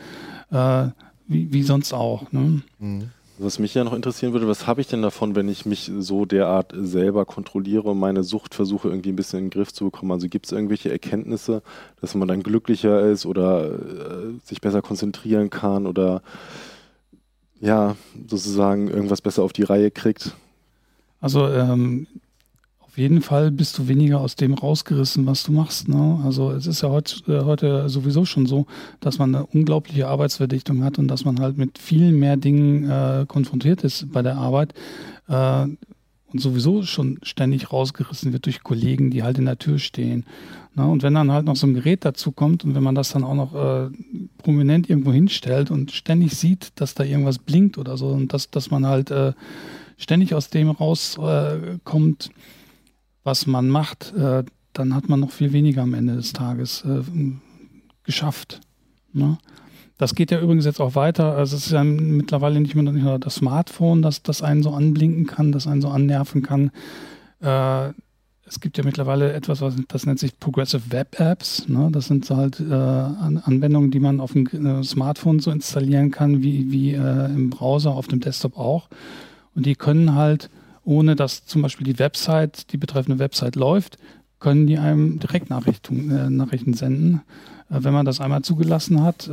äh, 0.51 0.89
wie, 1.29 1.53
wie 1.53 1.63
sonst 1.63 1.93
auch. 1.93 2.33
Ne? 2.33 2.63
Mhm. 2.81 3.11
Was 3.43 3.59
mich 3.59 3.73
ja 3.73 3.85
noch 3.85 3.95
interessieren 3.95 4.35
würde, 4.35 4.47
was 4.49 4.67
habe 4.67 4.83
ich 4.83 4.87
denn 4.87 5.01
davon, 5.01 5.35
wenn 5.35 5.49
ich 5.49 5.65
mich 5.65 5.91
so 5.99 6.27
derart 6.27 6.75
selber 6.77 7.25
kontrolliere 7.25 7.89
und 7.89 7.99
meine 7.99 8.23
Sucht 8.23 8.55
versuche 8.55 8.89
irgendwie 8.89 9.09
ein 9.09 9.17
bisschen 9.17 9.39
in 9.39 9.45
den 9.47 9.51
Griff 9.51 9.73
zu 9.73 9.85
bekommen? 9.85 10.13
Also 10.13 10.29
gibt 10.29 10.45
es 10.45 10.53
irgendwelche 10.53 10.91
Erkenntnisse, 10.91 11.63
dass 12.03 12.15
man 12.15 12.29
dann 12.29 12.43
glücklicher 12.43 13.01
ist 13.01 13.25
oder 13.25 13.65
äh, 13.65 14.35
sich 14.45 14.61
besser 14.61 14.83
konzentrieren 14.83 15.49
kann 15.49 15.87
oder 15.87 16.21
ja, 17.61 17.97
sozusagen 18.29 18.89
irgendwas 18.89 19.23
besser 19.23 19.43
auf 19.43 19.55
die 19.55 19.63
Reihe 19.63 19.91
kriegt? 19.91 20.37
Also 21.23 21.49
ähm, 21.49 22.09
jeden 23.01 23.23
Fall 23.23 23.51
bist 23.51 23.79
du 23.79 23.89
weniger 23.89 24.21
aus 24.21 24.37
dem 24.37 24.55
rausgerissen, 24.55 25.27
was 25.27 25.43
du 25.43 25.53
machst. 25.53 25.89
Ne? 25.89 26.21
Also 26.25 26.51
es 26.51 26.67
ist 26.67 26.83
ja 26.83 26.91
heut, 26.91 27.25
äh, 27.27 27.41
heute 27.41 27.89
sowieso 27.89 28.25
schon 28.25 28.47
so, 28.47 28.67
dass 29.01 29.19
man 29.19 29.35
eine 29.35 29.47
unglaubliche 29.47 30.07
Arbeitsverdichtung 30.07 30.85
hat 30.85 30.99
und 30.99 31.09
dass 31.09 31.25
man 31.25 31.41
halt 31.41 31.59
mit 31.59 31.79
viel 31.79 32.13
mehr 32.13 32.37
Dingen 32.37 32.89
äh, 32.89 33.25
konfrontiert 33.27 33.83
ist 33.85 34.13
bei 34.13 34.23
der 34.23 34.37
Arbeit. 34.37 34.75
Äh, 35.29 35.67
und 36.33 36.39
sowieso 36.39 36.85
schon 36.85 37.19
ständig 37.23 37.73
rausgerissen 37.73 38.33
wird 38.33 38.47
durch 38.47 38.63
Kollegen, 38.63 39.11
die 39.11 39.25
halt 39.25 39.39
in 39.39 39.47
der 39.47 39.59
Tür 39.59 39.79
stehen. 39.79 40.25
Ne? 40.77 40.87
und 40.87 41.03
wenn 41.03 41.15
dann 41.15 41.33
halt 41.33 41.47
noch 41.47 41.57
so 41.57 41.67
ein 41.67 41.75
Gerät 41.75 42.05
dazu 42.05 42.31
kommt 42.31 42.65
und 42.65 42.77
wenn 42.77 42.83
man 42.85 42.95
das 42.95 43.11
dann 43.11 43.25
auch 43.25 43.35
noch 43.35 43.55
äh, 43.55 43.91
prominent 44.39 44.89
irgendwo 44.89 45.13
hinstellt 45.13 45.73
und 45.73 45.91
ständig 45.91 46.37
sieht, 46.37 46.73
dass 46.77 46.95
da 46.95 47.03
irgendwas 47.03 47.39
blinkt 47.39 47.79
oder 47.79 47.97
so 47.97 48.09
und 48.09 48.33
dass, 48.33 48.51
dass 48.51 48.71
man 48.71 48.87
halt 48.87 49.11
äh, 49.11 49.33
ständig 49.97 50.35
aus 50.35 50.49
dem 50.51 50.71
rauskommt, 50.71 52.27
äh, 52.27 52.60
was 53.25 53.47
man 53.47 53.69
macht, 53.69 54.15
äh, 54.15 54.45
dann 54.73 54.95
hat 54.95 55.09
man 55.09 55.21
noch 55.21 55.33
viel 55.33 55.53
weniger 55.53 55.83
am 55.83 55.95
Ende 55.95 56.17
des 56.17 56.33
Tages 56.33 56.85
äh, 56.85 57.03
geschafft. 58.05 58.61
Ne? 59.13 59.39
Das 59.99 60.15
geht 60.15 60.31
ja 60.31 60.41
übrigens 60.41 60.65
jetzt 60.65 60.81
auch 60.81 60.95
weiter. 60.95 61.37
Also 61.37 61.57
es 61.57 61.67
ist 61.67 61.73
ja 61.73 61.85
mittlerweile 61.85 62.61
nicht 62.61 62.75
mehr 62.75 62.85
nur 62.85 63.19
das 63.19 63.35
Smartphone, 63.37 64.01
das, 64.01 64.23
das 64.23 64.43
einen 64.43 64.63
so 64.63 64.71
anblinken 64.71 65.27
kann, 65.27 65.53
das 65.53 65.67
einen 65.67 65.83
so 65.83 65.89
annerven 65.89 66.43
kann. 66.43 66.71
Äh, 67.41 67.93
es 68.47 68.59
gibt 68.59 68.79
ja 68.79 68.85
mittlerweile 68.85 69.33
etwas, 69.33 69.61
was 69.61 69.75
das 69.87 70.07
nennt 70.07 70.19
sich 70.19 70.39
Progressive 70.41 70.91
Web 70.91 71.21
Apps. 71.21 71.69
Ne? 71.69 71.89
Das 71.93 72.07
sind 72.07 72.29
halt 72.31 72.59
äh, 72.59 72.73
Anwendungen, 72.73 73.93
die 73.93 74.01
man 74.01 74.21
auf 74.21 74.33
dem 74.33 74.47
äh, 74.47 74.83
Smartphone 74.83 75.39
so 75.39 75.53
installieren 75.53 76.11
kann, 76.11 76.43
wie, 76.43 76.73
wie 76.73 76.95
äh, 76.95 77.27
im 77.27 77.51
Browser, 77.51 77.93
auf 77.93 78.09
dem 78.09 78.19
Desktop 78.19 78.59
auch. 78.59 78.89
Und 79.55 79.67
die 79.67 79.77
können 79.77 80.15
halt, 80.17 80.51
ohne 80.85 81.17
dass 81.17 81.45
zum 81.47 81.63
Beispiel 81.63 81.87
die 81.87 81.99
Website, 81.99 82.73
die 82.73 82.77
betreffende 82.77 83.19
Website 83.19 83.57
läuft, 83.57 83.99
können 84.39 84.67
die 84.67 84.79
einem 84.79 85.19
direkt 85.19 85.51
Nachrichten, 85.51 86.11
äh, 86.11 86.31
Nachrichten 86.31 86.75
senden. 86.75 87.23
Äh, 87.71 87.85
wenn 87.85 87.93
man 87.93 88.07
das 88.07 88.21
einmal 88.21 88.43
zugelassen 88.43 89.03
hat, 89.03 89.29
äh, 89.29 89.31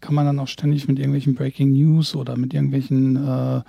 kann 0.00 0.14
man 0.14 0.26
dann 0.26 0.38
auch 0.38 0.48
ständig 0.48 0.88
mit 0.88 0.98
irgendwelchen 0.98 1.34
Breaking 1.34 1.72
News 1.72 2.16
oder 2.16 2.36
mit 2.36 2.54
irgendwelchen 2.54 3.16
äh, 3.16 3.62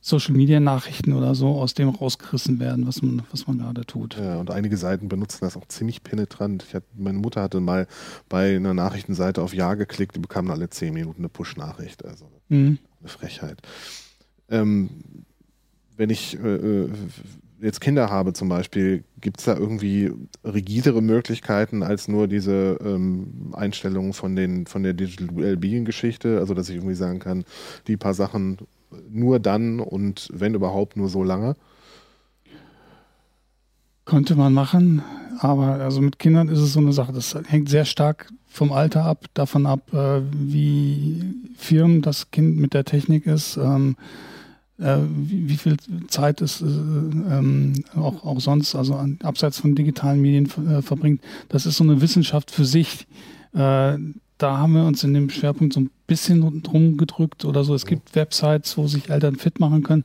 Social 0.00 0.34
Media 0.34 0.60
Nachrichten 0.60 1.14
oder 1.14 1.34
so 1.34 1.52
aus 1.52 1.72
dem 1.72 1.88
rausgerissen 1.88 2.60
werden, 2.60 2.86
was 2.86 3.00
man, 3.00 3.22
was 3.30 3.46
man 3.46 3.56
gerade 3.56 3.86
tut. 3.86 4.18
Ja, 4.18 4.36
und 4.36 4.50
einige 4.50 4.76
Seiten 4.76 5.08
benutzen 5.08 5.38
das 5.40 5.56
auch 5.56 5.66
ziemlich 5.66 6.02
penetrant. 6.02 6.74
Hatte, 6.74 6.84
meine 6.94 7.18
Mutter 7.18 7.40
hatte 7.40 7.60
mal 7.60 7.86
bei 8.28 8.56
einer 8.56 8.74
Nachrichtenseite 8.74 9.40
auf 9.40 9.54
Ja 9.54 9.72
geklickt, 9.74 10.14
die 10.14 10.20
bekamen 10.20 10.50
alle 10.50 10.68
zehn 10.68 10.92
Minuten 10.92 11.22
eine 11.22 11.30
Push-Nachricht. 11.30 12.04
Also 12.04 12.26
mhm. 12.50 12.78
eine 13.00 13.08
Frechheit. 13.08 13.62
Ähm, 14.50 14.90
wenn 15.96 16.10
ich 16.10 16.38
äh, 16.42 16.88
jetzt 17.60 17.80
Kinder 17.80 18.10
habe 18.10 18.32
zum 18.32 18.48
Beispiel, 18.48 19.04
gibt 19.20 19.38
es 19.38 19.46
da 19.46 19.56
irgendwie 19.56 20.12
rigidere 20.44 21.00
Möglichkeiten 21.00 21.82
als 21.82 22.08
nur 22.08 22.28
diese 22.28 22.78
ähm, 22.84 23.52
Einstellungen 23.54 24.12
von, 24.12 24.36
den, 24.36 24.66
von 24.66 24.82
der 24.82 24.92
Digital 24.92 25.34
Wellbeing-Geschichte? 25.34 26.38
Also, 26.38 26.54
dass 26.54 26.68
ich 26.68 26.76
irgendwie 26.76 26.94
sagen 26.94 27.20
kann, 27.20 27.44
die 27.86 27.96
paar 27.96 28.14
Sachen 28.14 28.58
nur 29.10 29.40
dann 29.40 29.80
und 29.80 30.28
wenn 30.32 30.54
überhaupt 30.54 30.96
nur 30.96 31.08
so 31.08 31.24
lange? 31.24 31.56
Könnte 34.04 34.36
man 34.36 34.52
machen, 34.52 35.02
aber 35.38 35.80
also 35.80 36.02
mit 36.02 36.18
Kindern 36.18 36.48
ist 36.48 36.58
es 36.58 36.74
so 36.74 36.80
eine 36.80 36.92
Sache, 36.92 37.12
das 37.12 37.34
hängt 37.46 37.70
sehr 37.70 37.86
stark 37.86 38.30
vom 38.46 38.70
Alter 38.70 39.04
ab, 39.04 39.24
davon 39.32 39.64
ab, 39.66 39.92
äh, 39.94 40.20
wie 40.30 41.24
firm 41.56 42.02
das 42.02 42.30
Kind 42.30 42.58
mit 42.58 42.74
der 42.74 42.84
Technik 42.84 43.26
ist. 43.26 43.56
Ähm, 43.56 43.96
äh, 44.78 44.98
wie, 45.08 45.48
wie, 45.48 45.56
viel 45.56 45.76
Zeit 46.08 46.40
es 46.40 46.60
äh, 46.60 46.64
ähm, 46.64 47.74
auch, 47.94 48.24
auch 48.24 48.40
sonst, 48.40 48.74
also 48.74 48.94
an, 48.94 49.18
abseits 49.22 49.60
von 49.60 49.74
digitalen 49.74 50.20
Medien 50.20 50.46
äh, 50.68 50.82
verbringt. 50.82 51.20
Das 51.48 51.66
ist 51.66 51.76
so 51.76 51.84
eine 51.84 52.00
Wissenschaft 52.00 52.50
für 52.50 52.64
sich. 52.64 53.06
Äh, 53.52 53.98
da 54.38 54.58
haben 54.58 54.72
wir 54.72 54.84
uns 54.84 55.04
in 55.04 55.14
dem 55.14 55.30
Schwerpunkt 55.30 55.74
so 55.74 55.80
ein 55.80 55.90
bisschen 56.08 56.62
drum 56.62 56.96
gedrückt 56.96 57.44
oder 57.44 57.62
so. 57.62 57.74
Es 57.74 57.86
gibt 57.86 58.16
Websites, 58.16 58.76
wo 58.76 58.88
sich 58.88 59.10
Eltern 59.10 59.36
fit 59.36 59.60
machen 59.60 59.84
können. 59.84 60.04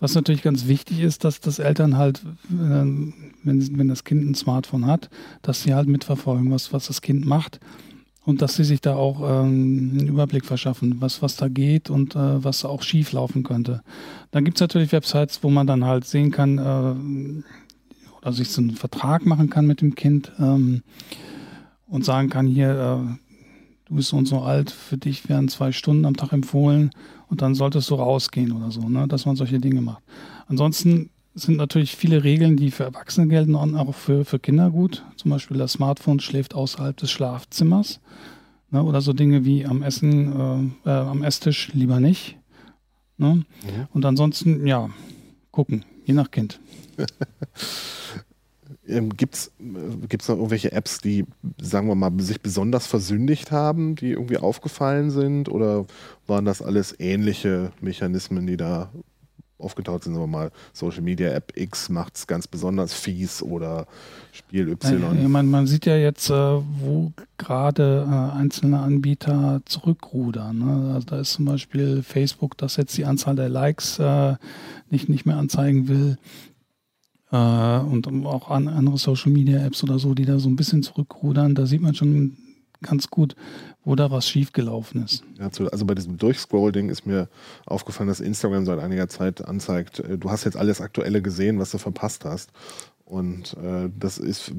Was 0.00 0.14
natürlich 0.14 0.42
ganz 0.42 0.66
wichtig 0.66 1.00
ist, 1.00 1.24
dass 1.24 1.40
das 1.40 1.58
Eltern 1.60 1.96
halt, 1.96 2.22
ähm, 2.50 3.14
wenn, 3.44 3.78
wenn 3.78 3.88
das 3.88 4.04
Kind 4.04 4.28
ein 4.28 4.34
Smartphone 4.34 4.86
hat, 4.86 5.10
dass 5.42 5.62
sie 5.62 5.74
halt 5.74 5.88
mitverfolgen, 5.88 6.50
was, 6.50 6.72
was 6.72 6.88
das 6.88 7.02
Kind 7.02 7.24
macht 7.24 7.60
und 8.28 8.42
dass 8.42 8.56
sie 8.56 8.64
sich 8.64 8.82
da 8.82 8.94
auch 8.94 9.20
ähm, 9.22 9.96
einen 9.96 10.08
Überblick 10.08 10.44
verschaffen, 10.44 11.00
was, 11.00 11.22
was 11.22 11.36
da 11.36 11.48
geht 11.48 11.88
und 11.88 12.14
äh, 12.14 12.44
was 12.44 12.66
auch 12.66 12.82
schief 12.82 13.12
laufen 13.12 13.42
könnte. 13.42 13.82
Dann 14.32 14.44
gibt 14.44 14.58
es 14.58 14.60
natürlich 14.60 14.92
Websites, 14.92 15.42
wo 15.42 15.48
man 15.48 15.66
dann 15.66 15.86
halt 15.86 16.04
sehen 16.04 16.30
kann 16.30 16.58
äh, 16.58 18.18
oder 18.18 18.32
sich 18.34 18.50
so 18.50 18.60
einen 18.60 18.72
Vertrag 18.72 19.24
machen 19.24 19.48
kann 19.48 19.66
mit 19.66 19.80
dem 19.80 19.94
Kind 19.94 20.30
ähm, 20.38 20.82
und 21.86 22.04
sagen 22.04 22.28
kann, 22.28 22.46
hier, 22.46 22.68
äh, 22.68 23.86
du 23.86 23.94
bist 23.94 24.10
so 24.10 24.18
und 24.18 24.28
so 24.28 24.40
alt, 24.40 24.70
für 24.72 24.98
dich 24.98 25.30
werden 25.30 25.48
zwei 25.48 25.72
Stunden 25.72 26.04
am 26.04 26.14
Tag 26.14 26.34
empfohlen 26.34 26.90
und 27.28 27.40
dann 27.40 27.54
solltest 27.54 27.88
du 27.88 27.94
rausgehen 27.94 28.52
oder 28.52 28.70
so, 28.70 28.90
ne? 28.90 29.08
dass 29.08 29.24
man 29.24 29.36
solche 29.36 29.58
Dinge 29.58 29.80
macht. 29.80 30.02
Ansonsten 30.48 31.08
sind 31.42 31.56
natürlich 31.56 31.96
viele 31.96 32.24
Regeln, 32.24 32.56
die 32.56 32.70
für 32.70 32.84
Erwachsene 32.84 33.28
gelten 33.28 33.54
und 33.54 33.74
auch 33.76 33.94
für, 33.94 34.24
für 34.24 34.38
Kinder 34.38 34.70
gut. 34.70 35.04
Zum 35.16 35.30
Beispiel 35.30 35.56
das 35.58 35.72
Smartphone 35.72 36.20
schläft 36.20 36.54
außerhalb 36.54 36.96
des 36.96 37.10
Schlafzimmers. 37.10 38.00
Ne? 38.70 38.82
Oder 38.82 39.00
so 39.00 39.12
Dinge 39.12 39.44
wie 39.44 39.64
am 39.64 39.82
Essen, 39.82 40.74
äh, 40.84 40.90
äh, 40.90 40.92
am 40.92 41.22
Esstisch 41.22 41.72
lieber 41.72 42.00
nicht. 42.00 42.36
Ne? 43.16 43.44
Ja. 43.62 43.88
Und 43.92 44.04
ansonsten, 44.04 44.66
ja, 44.66 44.90
gucken, 45.50 45.84
je 46.04 46.14
nach 46.14 46.30
Kind. 46.30 46.60
ähm, 48.86 49.10
Gibt 49.16 49.34
es 49.34 49.50
noch 49.60 50.36
irgendwelche 50.36 50.72
Apps, 50.72 51.00
die, 51.00 51.24
sagen 51.60 51.88
wir 51.88 51.94
mal, 51.94 52.12
sich 52.20 52.40
besonders 52.40 52.86
versündigt 52.86 53.50
haben, 53.50 53.96
die 53.96 54.12
irgendwie 54.12 54.38
aufgefallen 54.38 55.10
sind? 55.10 55.48
Oder 55.48 55.86
waren 56.26 56.44
das 56.44 56.62
alles 56.62 56.94
ähnliche 56.98 57.72
Mechanismen, 57.80 58.46
die 58.46 58.56
da 58.56 58.90
aufgetaucht 59.58 60.04
sind, 60.04 60.14
sagen 60.14 60.24
wir 60.24 60.38
mal, 60.38 60.50
Social 60.72 61.02
Media 61.02 61.30
App 61.30 61.52
X 61.56 61.88
macht 61.88 62.16
es 62.16 62.26
ganz 62.26 62.46
besonders 62.46 62.94
fies 62.94 63.42
oder 63.42 63.86
Spiel 64.32 64.68
Y. 64.68 65.20
Ja, 65.20 65.28
man, 65.28 65.48
man, 65.48 65.66
sieht 65.66 65.86
ja 65.86 65.96
jetzt, 65.96 66.30
äh, 66.30 66.34
wo 66.34 67.12
gerade 67.36 68.06
äh, 68.08 68.38
einzelne 68.38 68.78
Anbieter 68.78 69.60
zurückrudern. 69.64 70.58
Ne? 70.58 70.94
Also 70.94 71.06
da 71.06 71.20
ist 71.20 71.32
zum 71.32 71.44
Beispiel 71.44 72.02
Facebook, 72.02 72.56
das 72.56 72.76
jetzt 72.76 72.96
die 72.96 73.04
Anzahl 73.04 73.36
der 73.36 73.48
Likes 73.48 73.98
äh, 73.98 74.36
nicht, 74.90 75.08
nicht 75.08 75.26
mehr 75.26 75.36
anzeigen 75.36 75.88
will. 75.88 76.18
Äh, 77.30 77.36
und 77.36 78.06
auch 78.26 78.50
an, 78.50 78.68
andere 78.68 78.98
Social 78.98 79.32
Media 79.32 79.64
Apps 79.64 79.82
oder 79.82 79.98
so, 79.98 80.14
die 80.14 80.24
da 80.24 80.38
so 80.38 80.48
ein 80.48 80.56
bisschen 80.56 80.82
zurückrudern. 80.82 81.54
Da 81.54 81.66
sieht 81.66 81.82
man 81.82 81.94
schon 81.94 82.36
ganz 82.82 83.08
gut, 83.08 83.34
da 83.96 84.10
was 84.10 84.28
schiefgelaufen 84.28 85.04
ist. 85.04 85.24
Also 85.70 85.84
bei 85.84 85.94
diesem 85.94 86.18
Durchscroll-Ding 86.18 86.88
ist 86.88 87.06
mir 87.06 87.28
aufgefallen, 87.66 88.08
dass 88.08 88.20
Instagram 88.20 88.66
seit 88.66 88.78
einiger 88.78 89.08
Zeit 89.08 89.44
anzeigt, 89.44 90.00
äh, 90.00 90.18
du 90.18 90.30
hast 90.30 90.44
jetzt 90.44 90.56
alles 90.56 90.80
Aktuelle 90.80 91.22
gesehen, 91.22 91.58
was 91.58 91.70
du 91.70 91.78
verpasst 91.78 92.24
hast. 92.24 92.50
Und 93.08 93.56
äh, 93.64 93.88
das 93.98 94.18
ist 94.18 94.52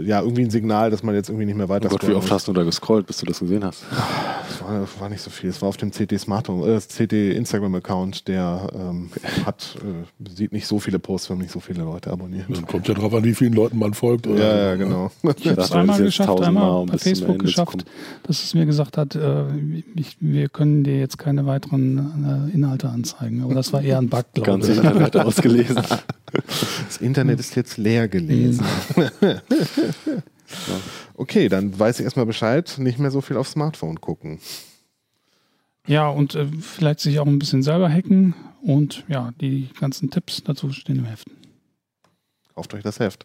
ja 0.00 0.22
irgendwie 0.22 0.42
ein 0.42 0.50
Signal, 0.50 0.88
dass 0.92 1.02
man 1.02 1.16
jetzt 1.16 1.30
irgendwie 1.30 1.46
nicht 1.46 1.56
mehr 1.56 1.68
weiter 1.68 1.88
oh 1.88 1.96
Gott, 1.96 2.06
wie 2.06 2.14
oft 2.14 2.30
hast 2.30 2.46
du 2.46 2.52
da 2.52 2.62
gescrollt, 2.62 3.08
bis 3.08 3.18
du 3.18 3.26
das 3.26 3.40
gesehen 3.40 3.64
hast? 3.64 3.82
Das 3.90 4.62
war, 4.62 4.78
das 4.78 5.00
war 5.00 5.08
nicht 5.08 5.20
so 5.20 5.30
viel. 5.30 5.50
Es 5.50 5.60
war 5.60 5.68
auf 5.68 5.78
dem 5.78 5.90
CT 5.90 6.16
Smart, 6.20 6.48
äh, 6.48 6.78
CT 6.78 7.12
Instagram 7.12 7.74
Account, 7.74 8.28
der 8.28 8.70
ähm, 8.72 9.10
hat, 9.44 9.76
äh, 9.82 10.30
sieht 10.30 10.52
nicht 10.52 10.68
so 10.68 10.78
viele 10.78 11.00
Posts, 11.00 11.30
wenn 11.30 11.38
nicht 11.38 11.50
so 11.50 11.58
viele 11.58 11.82
Leute 11.82 12.12
abonnieren. 12.12 12.46
Dann 12.50 12.66
kommt 12.66 12.86
ja 12.86 12.94
drauf 12.94 13.12
an, 13.12 13.24
wie 13.24 13.34
vielen 13.34 13.52
Leuten 13.52 13.80
man 13.80 13.94
folgt. 13.94 14.28
Oder? 14.28 14.38
Ja, 14.38 14.68
ja, 14.68 14.76
genau. 14.76 15.10
Ich 15.36 15.48
habe 15.48 15.60
es 15.60 15.72
einmal 15.72 16.00
geschafft, 16.00 16.40
einmal 16.40 16.86
bei 16.86 16.98
Facebook 16.98 17.40
geschafft, 17.40 17.84
dass 18.22 18.44
es 18.44 18.54
mir 18.54 18.64
gesagt 18.64 18.96
hat, 18.96 19.16
äh, 19.16 19.44
ich, 19.96 20.16
wir 20.20 20.48
können 20.48 20.84
dir 20.84 21.00
jetzt 21.00 21.18
keine 21.18 21.46
weiteren 21.46 22.48
äh, 22.52 22.54
Inhalte 22.54 22.90
anzeigen. 22.90 23.42
Aber 23.42 23.54
das 23.54 23.72
war 23.72 23.82
eher 23.82 23.98
ein 23.98 24.08
Bug, 24.08 24.24
glaube 24.34 24.60
ich. 24.60 24.66
Ganz 24.66 24.68
Internet 24.68 25.16
ausgelesen. 25.16 25.82
Das 26.32 26.98
Internet 26.98 27.40
ist 27.40 27.54
jetzt 27.56 27.76
leer 27.76 28.08
gelesen. 28.08 28.64
okay, 31.14 31.48
dann 31.48 31.78
weiß 31.78 32.00
ich 32.00 32.04
erstmal 32.04 32.26
Bescheid, 32.26 32.76
nicht 32.78 32.98
mehr 32.98 33.10
so 33.10 33.20
viel 33.20 33.36
aufs 33.36 33.52
Smartphone 33.52 34.00
gucken. 34.00 34.40
Ja, 35.86 36.08
und 36.08 36.34
äh, 36.34 36.46
vielleicht 36.60 37.00
sich 37.00 37.18
auch 37.18 37.26
ein 37.26 37.38
bisschen 37.38 37.62
selber 37.62 37.88
hacken 37.88 38.34
und 38.62 39.04
ja, 39.08 39.32
die 39.40 39.70
ganzen 39.80 40.10
Tipps 40.10 40.42
dazu 40.44 40.70
stehen 40.70 40.98
im 40.98 41.06
Heft. 41.06 41.28
Kauft 42.54 42.74
euch 42.74 42.82
das 42.82 43.00
Heft. 43.00 43.24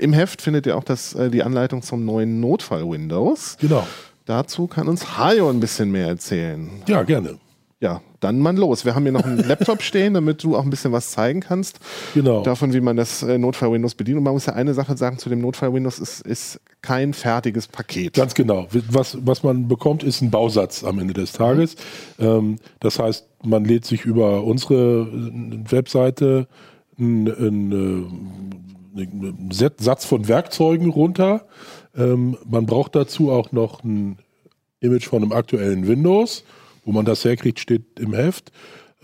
Im 0.00 0.12
Heft 0.12 0.42
findet 0.42 0.66
ihr 0.66 0.76
auch 0.76 0.84
das, 0.84 1.14
äh, 1.14 1.30
die 1.30 1.42
Anleitung 1.42 1.82
zum 1.82 2.04
neuen 2.04 2.40
Notfall-Windows. 2.40 3.58
Genau. 3.60 3.86
Dazu 4.24 4.66
kann 4.66 4.88
uns 4.88 5.16
Hajo 5.16 5.48
ein 5.50 5.60
bisschen 5.60 5.92
mehr 5.92 6.08
erzählen. 6.08 6.82
Ja, 6.88 7.04
gerne 7.04 7.38
ja, 7.78 8.00
dann 8.20 8.38
mal 8.38 8.56
los. 8.56 8.86
Wir 8.86 8.94
haben 8.94 9.02
hier 9.02 9.12
noch 9.12 9.24
einen 9.24 9.38
Laptop 9.48 9.82
stehen, 9.82 10.14
damit 10.14 10.42
du 10.42 10.56
auch 10.56 10.62
ein 10.62 10.70
bisschen 10.70 10.92
was 10.92 11.10
zeigen 11.10 11.40
kannst. 11.40 11.78
Genau. 12.14 12.42
Davon, 12.42 12.72
wie 12.72 12.80
man 12.80 12.96
das 12.96 13.22
äh, 13.22 13.36
Notfall-Windows 13.36 13.94
bedient. 13.94 14.16
Und 14.18 14.24
man 14.24 14.32
muss 14.32 14.46
ja 14.46 14.54
eine 14.54 14.72
Sache 14.72 14.96
sagen 14.96 15.18
zu 15.18 15.28
dem 15.28 15.40
Notfall-Windows, 15.42 15.98
es 15.98 16.22
ist 16.22 16.60
kein 16.80 17.12
fertiges 17.12 17.68
Paket. 17.68 18.14
Ganz 18.14 18.34
genau. 18.34 18.66
Was, 18.88 19.18
was 19.20 19.42
man 19.42 19.68
bekommt, 19.68 20.02
ist 20.04 20.22
ein 20.22 20.30
Bausatz 20.30 20.84
am 20.84 20.98
Ende 20.98 21.12
des 21.12 21.32
Tages. 21.32 21.76
Ähm, 22.18 22.56
das 22.80 22.98
heißt, 22.98 23.26
man 23.44 23.64
lädt 23.66 23.84
sich 23.84 24.06
über 24.06 24.44
unsere 24.44 25.02
äh, 25.02 25.70
Webseite 25.70 26.48
einen, 26.98 27.28
einen, 27.28 28.80
einen 28.96 29.50
Satz 29.50 30.06
von 30.06 30.28
Werkzeugen 30.28 30.88
runter. 30.88 31.46
Ähm, 31.94 32.38
man 32.48 32.64
braucht 32.64 32.94
dazu 32.94 33.30
auch 33.30 33.52
noch 33.52 33.84
ein 33.84 34.18
Image 34.80 35.08
von 35.08 35.22
einem 35.22 35.32
aktuellen 35.32 35.86
Windows 35.86 36.44
wo 36.86 36.92
man 36.92 37.04
das 37.04 37.24
herkriegt, 37.24 37.60
steht 37.60 38.00
im 38.00 38.14
Heft. 38.14 38.52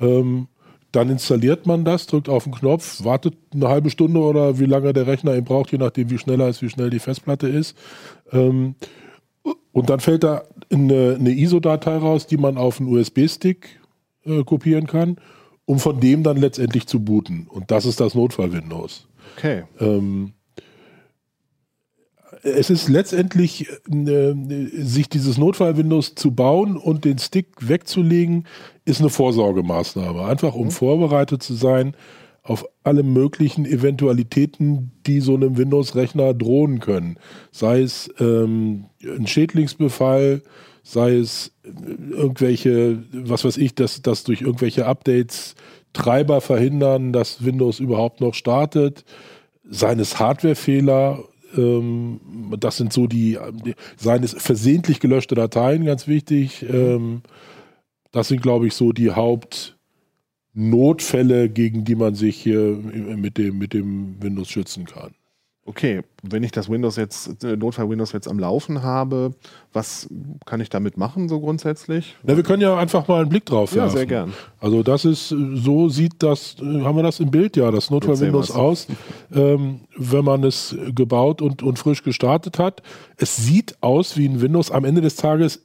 Ähm, 0.01 0.49
dann 0.93 1.11
installiert 1.11 1.67
man 1.67 1.85
das, 1.85 2.07
drückt 2.07 2.29
auf 2.29 2.45
den 2.45 2.55
Knopf, 2.55 3.03
wartet 3.05 3.35
eine 3.53 3.69
halbe 3.69 3.91
Stunde 3.91 4.21
oder 4.21 4.59
wie 4.59 4.67
lange 4.67 4.93
der 4.93 5.07
Rechner 5.07 5.35
ihn 5.35 5.45
braucht, 5.45 5.73
je 5.73 5.79
nachdem, 5.79 6.11
wie 6.11 6.19
schnell 6.19 6.41
er 6.41 6.49
ist, 6.49 6.63
wie 6.63 6.71
schnell 6.71 6.91
die 6.91 6.99
Festplatte 6.99 7.49
ist. 7.49 7.77
Ähm, 8.31 8.77
und 9.73 9.91
dann 9.91 10.01
fällt 10.01 10.23
da 10.23 10.45
eine, 10.71 11.17
eine 11.19 11.33
ISO-Datei 11.33 11.97
raus, 11.97 12.27
die 12.27 12.37
man 12.37 12.57
auf 12.57 12.79
einen 12.79 12.95
USB-Stick 12.95 13.81
äh, 14.25 14.45
kopieren 14.45 14.87
kann, 14.87 15.17
um 15.65 15.79
von 15.79 15.99
dem 15.99 16.23
dann 16.23 16.37
letztendlich 16.37 16.87
zu 16.87 17.01
booten. 17.01 17.47
Und 17.49 17.71
das 17.71 17.87
ist 17.87 17.99
das 17.99 18.15
Notfall-Windows. 18.15 19.09
Okay. 19.37 19.65
Ähm, 19.81 20.35
es 22.43 22.71
ist 22.71 22.89
letztendlich, 22.89 23.69
äh, 23.91 24.35
sich 24.83 25.09
dieses 25.09 25.39
Notfall-Windows 25.39 26.15
zu 26.15 26.33
bauen 26.33 26.77
und 26.77 27.05
den 27.05 27.19
Stick 27.19 27.47
wegzulegen, 27.61 28.47
ist 28.85 29.01
eine 29.01 29.11
Vorsorgemaßnahme. 29.11 30.25
Einfach 30.25 30.55
um 30.55 30.67
mhm. 30.67 30.71
vorbereitet 30.71 31.43
zu 31.43 31.55
sein 31.55 31.95
auf 32.43 32.67
alle 32.83 33.05
möglichen 33.05 33.65
Eventualitäten, 33.67 34.91
die 35.07 35.21
so 35.21 35.37
einem 35.37 35.57
Windows-Rechner 35.57 36.35
drohen 36.35 36.81
können. 36.81 37.19
Sei 37.53 37.83
es 37.83 38.11
ähm, 38.19 38.87
ein 39.03 39.29
Schädlingsbefall, 39.29 40.43
sei 40.83 41.17
es 41.17 41.53
irgendwelche, 41.63 43.05
was 43.13 43.45
weiß 43.45 43.59
ich, 43.59 43.77
dass, 43.77 44.03
dass 44.03 44.25
durch 44.25 44.41
irgendwelche 44.41 44.87
Updates 44.87 45.55
Treiber 45.93 46.41
verhindern, 46.41 47.13
dass 47.13 47.45
Windows 47.45 47.79
überhaupt 47.79 48.21
noch 48.21 48.35
startet, 48.35 49.05
seines 49.69 50.19
Hardwarefehler, 50.19 51.23
ähm, 51.57 52.21
das 52.59 52.77
sind 52.77 52.93
so 52.93 53.07
die, 53.07 53.39
die, 53.65 53.75
seines 53.97 54.33
versehentlich 54.33 55.01
gelöschte 55.01 55.35
Dateien, 55.35 55.85
ganz 55.85 56.07
wichtig. 56.07 56.65
Ähm, 56.69 57.23
das 58.11 58.29
sind, 58.29 58.43
glaube 58.43 58.67
ich, 58.67 58.75
so 58.75 58.93
die 58.93 59.11
Hauptnotfälle, 59.11 61.49
gegen 61.49 61.85
die 61.85 61.95
man 61.95 62.15
sich 62.15 62.37
hier 62.37 62.61
mit 62.61 63.39
dem, 63.39 63.57
mit 63.59 63.73
dem 63.73 64.23
Windows 64.23 64.51
schützen 64.51 64.85
kann. 64.85 65.15
Okay, 65.65 66.03
wenn 66.25 66.43
ich 66.43 66.51
das 66.51 66.69
Windows 66.69 66.97
jetzt, 66.97 67.45
äh, 67.45 67.57
Notfall 67.57 67.89
Windows 67.89 68.11
jetzt 68.11 68.27
am 68.27 68.41
Laufen 68.41 68.83
habe, 68.83 69.33
was 69.73 70.09
kann 70.45 70.61
ich 70.61 70.71
damit 70.71 70.97
machen, 70.97 71.29
so 71.29 71.39
grundsätzlich? 71.39 72.17
Na, 72.25 72.37
wir 72.37 72.43
können 72.43 72.63
ja 72.63 72.77
einfach 72.77 73.07
mal 73.07 73.21
einen 73.21 73.29
Blick 73.29 73.47
drauf 73.47 73.73
werfen. 73.73 73.91
Ja, 73.91 73.97
sehr 73.97 74.07
gern. 74.07 74.33
Also 74.59 74.83
das 74.83 75.05
ist, 75.05 75.29
so 75.29 75.89
sieht 75.89 76.15
das, 76.19 76.57
äh, 76.61 76.83
haben 76.83 76.97
wir 76.97 77.05
das 77.05 77.21
im 77.21 77.31
Bild 77.31 77.57
ja, 77.57 77.71
das 77.71 77.91
Notfall 77.91 78.19
Windows 78.19 78.51
aus, 78.51 78.89
ähm, 79.33 79.83
wenn 79.97 80.25
man 80.25 80.43
es 80.43 80.75
gebaut 80.97 81.41
und, 81.41 81.63
und 81.63 81.79
frisch 81.79 82.03
gestartet 82.03 82.59
hat. 82.59 82.83
Es 83.17 83.37
sieht 83.37 83.77
aus 83.83 84.17
wie 84.17 84.29
ein 84.29 84.41
Windows. 84.41 84.73
Am 84.73 84.85
Ende 84.85 85.01
des 85.01 85.15
Tages 85.15 85.63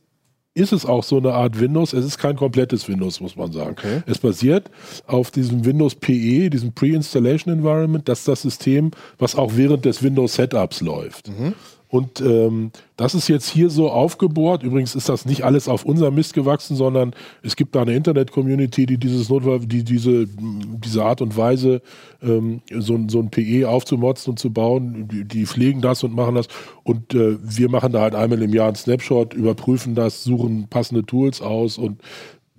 ist 0.58 0.74
es 0.74 0.86
auch 0.86 1.04
so 1.04 1.18
eine 1.18 1.34
Art 1.34 1.60
Windows. 1.60 1.94
Es 1.94 2.04
ist 2.04 2.18
kein 2.18 2.36
komplettes 2.36 2.88
Windows, 2.88 3.22
muss 3.22 3.36
man 3.36 3.52
sagen. 3.52 3.72
Okay. 3.72 4.02
Es 4.08 4.18
basiert 4.18 4.70
auf 5.06 5.32
diesem 5.32 5.66
Windows 5.66 5.96
PE, 5.96 6.50
diesem 6.50 6.74
Pre-Installation 6.74 7.54
Environment. 7.54 8.08
Das 8.10 8.20
ist 8.20 8.28
das 8.28 8.42
System, 8.42 8.92
was 9.20 9.36
auch 9.36 9.52
während 9.56 9.86
des 9.86 10.02
Windows 10.02 10.34
Setups 10.34 10.82
läuft. 10.82 11.30
Mhm. 11.30 11.54
Und 11.90 12.20
ähm, 12.20 12.72
das 12.98 13.16
ist 13.16 13.30
jetzt 13.30 13.50
hier 13.50 13.70
so 13.70 13.90
aufgebohrt. 13.90 14.64
Übrigens 14.64 14.94
ist 14.94 15.08
das 15.08 15.26
nicht 15.26 15.44
alles 15.44 15.70
auf 15.70 15.86
unser 15.86 16.12
Mist 16.12 16.34
gewachsen, 16.34 16.76
sondern 16.76 17.14
es 17.44 17.56
gibt 17.56 17.76
da 17.76 17.82
eine 17.82 17.96
Internet-Community, 17.96 18.86
die 18.86 18.98
dieses 18.98 19.30
Notfall, 19.30 19.60
die 19.60 19.84
diese, 19.84 20.28
diese 20.28 21.04
Art 21.04 21.22
und 21.22 21.38
Weise, 21.38 21.82
ähm, 22.22 22.62
so, 22.78 23.00
so 23.08 23.20
ein 23.20 23.30
PE 23.30 23.70
aufzumotzen 23.70 24.32
und 24.32 24.38
zu 24.38 24.52
bauen, 24.52 25.08
die, 25.08 25.24
die 25.24 25.46
pflegen 25.46 25.82
das 25.82 26.04
und 26.04 26.14
machen 26.14 26.36
das. 26.36 26.48
Und 26.84 27.14
äh, 27.14 27.38
wir 27.42 27.70
machen 27.70 27.94
da 27.94 28.02
halt 28.02 28.16
einmal 28.16 28.42
im 28.42 28.54
Jahr 28.54 28.68
einen 28.68 28.76
Snapshot, 28.76 29.34
überprüfen 29.34 29.96
das, 29.96 30.24
suchen 30.24 30.68
passende 30.70 31.06
Tools 31.06 31.42
aus 31.42 31.78
und 31.78 32.02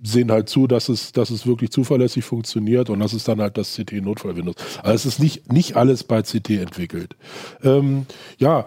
sehen 0.01 0.31
halt 0.31 0.49
zu, 0.49 0.67
dass 0.67 0.89
es, 0.89 1.11
dass 1.11 1.29
es 1.29 1.45
wirklich 1.45 1.71
zuverlässig 1.71 2.23
funktioniert 2.23 2.89
und 2.89 2.99
das 2.99 3.13
ist 3.13 3.27
dann 3.27 3.41
halt 3.41 3.57
das 3.57 3.75
CT-Notfall-Windows. 3.75 4.55
Also 4.81 4.93
es 4.93 5.05
ist 5.05 5.19
nicht, 5.19 5.51
nicht 5.51 5.75
alles 5.75 6.03
bei 6.03 6.21
CT 6.21 6.51
entwickelt. 6.51 7.15
Ähm, 7.63 8.05
ja, 8.37 8.65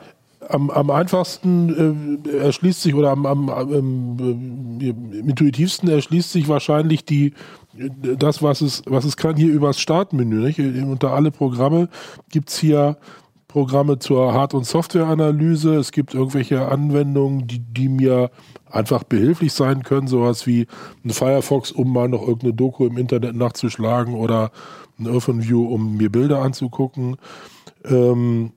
am, 0.48 0.70
am 0.70 0.90
einfachsten 0.90 2.24
äh, 2.24 2.36
erschließt 2.38 2.82
sich 2.82 2.94
oder 2.94 3.10
am, 3.10 3.26
am, 3.26 3.48
am 3.48 4.78
äh, 4.80 4.88
intuitivsten 5.18 5.88
erschließt 5.88 6.32
sich 6.32 6.48
wahrscheinlich 6.48 7.04
die 7.04 7.34
das, 7.74 8.42
was 8.42 8.60
es, 8.60 8.82
was 8.86 9.04
es 9.04 9.16
kann, 9.16 9.36
hier 9.36 9.52
übers 9.52 9.80
Startmenü. 9.80 10.40
Nicht? 10.40 10.58
Unter 10.58 11.12
alle 11.12 11.30
Programme 11.30 11.88
gibt 12.30 12.50
es 12.50 12.58
hier 12.58 12.98
Programme 13.48 13.98
zur 13.98 14.32
Hard- 14.32 14.54
und 14.54 14.66
Softwareanalyse. 14.66 15.76
Es 15.76 15.92
gibt 15.92 16.14
irgendwelche 16.14 16.68
Anwendungen, 16.68 17.46
die, 17.46 17.60
die 17.60 17.88
mir 17.88 18.30
einfach 18.70 19.04
behilflich 19.04 19.52
sein 19.52 19.82
können, 19.82 20.06
sowas 20.06 20.46
wie 20.46 20.66
ein 21.04 21.10
Firefox, 21.10 21.70
um 21.72 21.92
mal 21.92 22.08
noch 22.08 22.22
irgendeine 22.22 22.54
Doku 22.54 22.86
im 22.86 22.96
Internet 22.96 23.36
nachzuschlagen 23.36 24.14
oder 24.14 24.50
ein 24.98 25.06
OpenView, 25.06 25.66
um 25.66 25.96
mir 25.96 26.10
Bilder 26.10 26.40
anzugucken. 26.40 27.16
Ähm, 27.84 28.52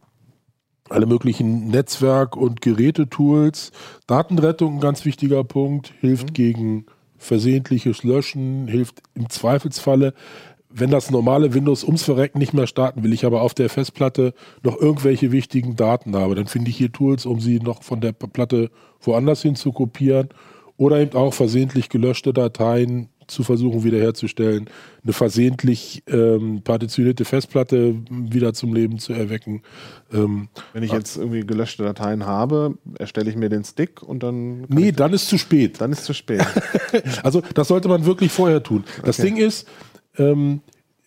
alle 0.89 1.05
möglichen 1.05 1.67
Netzwerk- 1.67 2.35
und 2.35 2.61
Gerätetools. 2.61 3.71
Datenrettung, 4.07 4.75
ein 4.75 4.81
ganz 4.81 5.05
wichtiger 5.05 5.43
Punkt, 5.43 5.93
hilft 5.99 6.29
mhm. 6.29 6.33
gegen 6.33 6.85
versehentliches 7.17 8.03
Löschen, 8.03 8.67
hilft 8.67 9.01
im 9.15 9.29
Zweifelsfalle, 9.29 10.13
wenn 10.69 10.91
das 10.91 11.09
normale 11.09 11.53
Windows 11.53 11.85
ums 11.85 12.03
Verrecken 12.03 12.37
nicht 12.37 12.53
mehr 12.53 12.67
starten 12.67 13.01
will, 13.01 13.13
ich 13.13 13.25
aber 13.25 13.41
auf 13.41 13.53
der 13.53 13.69
Festplatte 13.69 14.33
noch 14.61 14.79
irgendwelche 14.79 15.31
wichtigen 15.31 15.77
Daten 15.77 16.15
habe, 16.15 16.35
dann 16.35 16.47
finde 16.47 16.69
ich 16.69 16.77
hier 16.77 16.91
Tools, 16.91 17.25
um 17.25 17.39
sie 17.39 17.59
noch 17.59 17.81
von 17.81 18.01
der 18.01 18.11
Platte 18.11 18.69
woanders 18.99 19.41
hin 19.41 19.55
zu 19.55 19.71
kopieren 19.71 20.29
oder 20.75 20.99
eben 20.99 21.15
auch 21.15 21.33
versehentlich 21.33 21.87
gelöschte 21.87 22.33
Dateien 22.33 23.07
zu 23.27 23.43
versuchen 23.43 23.83
wiederherzustellen, 23.83 24.69
eine 25.03 25.13
versehentlich 25.13 26.03
ähm, 26.07 26.61
partitionierte 26.63 27.25
Festplatte 27.25 27.95
wieder 28.09 28.53
zum 28.53 28.73
Leben 28.73 28.99
zu 28.99 29.13
erwecken. 29.13 29.61
Ähm, 30.13 30.49
Wenn 30.73 30.83
ich 30.83 30.91
jetzt 30.91 31.17
irgendwie 31.17 31.45
gelöschte 31.45 31.83
Dateien 31.83 32.25
habe, 32.25 32.77
erstelle 32.97 33.29
ich 33.29 33.35
mir 33.35 33.49
den 33.49 33.63
Stick 33.63 34.01
und 34.03 34.23
dann. 34.23 34.65
Nee, 34.67 34.91
dann 34.91 35.13
ist 35.13 35.27
zu 35.27 35.37
spät. 35.37 35.81
Dann 35.81 35.91
ist 35.91 36.05
zu 36.05 36.13
spät. 36.13 36.45
also 37.23 37.41
das 37.53 37.67
sollte 37.67 37.87
man 37.87 38.05
wirklich 38.05 38.31
vorher 38.31 38.63
tun. 38.63 38.83
Das 39.03 39.19
okay. 39.19 39.29
Ding 39.29 39.37
ist, 39.37 39.67
ähm, 40.17 40.61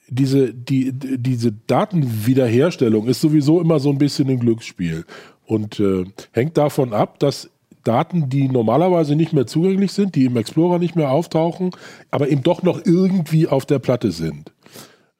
diese, 0.09 0.55
die, 0.55 0.93
diese 0.93 1.53
Datenwiederherstellung 1.53 3.09
ist 3.09 3.21
sowieso 3.21 3.61
immer 3.61 3.79
so 3.79 3.91
ein 3.91 3.99
bisschen 3.99 4.29
ein 4.29 4.39
Glücksspiel 4.39 5.05
und 5.45 5.81
äh, 5.81 6.05
hängt 6.33 6.57
davon 6.57 6.93
ab, 6.93 7.19
dass 7.19 7.51
Daten, 7.88 8.29
die 8.29 8.48
normalerweise 8.48 9.16
nicht 9.16 9.33
mehr 9.33 9.46
zugänglich 9.46 9.92
sind, 9.92 10.14
die 10.14 10.27
im 10.27 10.37
Explorer 10.37 10.79
nicht 10.79 10.94
mehr 10.94 11.11
auftauchen, 11.11 11.70
aber 12.11 12.29
eben 12.29 12.42
doch 12.42 12.62
noch 12.62 12.85
irgendwie 12.85 13.48
auf 13.48 13.64
der 13.64 13.79
Platte 13.79 14.12
sind. 14.12 14.53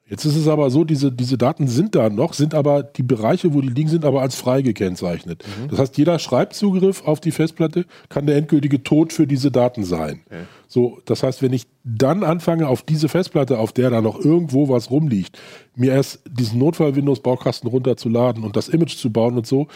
Jetzt 0.09 0.25
ist 0.25 0.35
es 0.35 0.47
aber 0.47 0.71
so, 0.71 0.83
diese, 0.83 1.11
diese 1.11 1.37
Daten 1.37 1.67
sind 1.67 1.93
da 1.93 2.09
noch, 2.09 2.33
sind 2.33 2.55
aber 2.55 2.81
die 2.81 3.03
Bereiche, 3.03 3.53
wo 3.53 3.61
die 3.61 3.67
liegen, 3.69 3.89
sind 3.89 4.05
aber 4.05 4.21
als 4.21 4.35
frei 4.35 4.63
gekennzeichnet. 4.63 5.45
Mhm. 5.45 5.69
Das 5.69 5.79
heißt, 5.79 5.97
jeder 5.99 6.17
Schreibzugriff 6.17 7.03
auf 7.05 7.19
die 7.19 7.31
Festplatte 7.31 7.85
kann 8.09 8.25
der 8.25 8.37
endgültige 8.37 8.81
Tod 8.81 9.13
für 9.13 9.27
diese 9.27 9.51
Daten 9.51 9.83
sein. 9.83 10.21
Okay. 10.25 10.43
So, 10.67 10.99
das 11.05 11.21
heißt, 11.21 11.43
wenn 11.43 11.53
ich 11.53 11.67
dann 11.83 12.23
anfange, 12.23 12.67
auf 12.67 12.81
diese 12.81 13.07
Festplatte, 13.07 13.59
auf 13.59 13.71
der 13.71 13.91
da 13.91 14.01
noch 14.01 14.19
irgendwo 14.19 14.67
was 14.67 14.89
rumliegt, 14.89 15.37
mir 15.75 15.91
erst 15.91 16.21
diesen 16.27 16.57
Notfall-Windows-Baukasten 16.57 17.69
runterzuladen 17.69 18.43
und 18.43 18.55
das 18.55 18.67
Image 18.67 18.95
zu 18.95 19.11
bauen 19.11 19.37
und 19.37 19.45
so, 19.45 19.67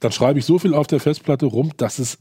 dann 0.00 0.12
schreibe 0.12 0.38
ich 0.38 0.44
so 0.44 0.58
viel 0.58 0.74
auf 0.74 0.86
der 0.86 1.00
Festplatte 1.00 1.46
rum, 1.46 1.72
dass 1.76 1.98
es 1.98 2.18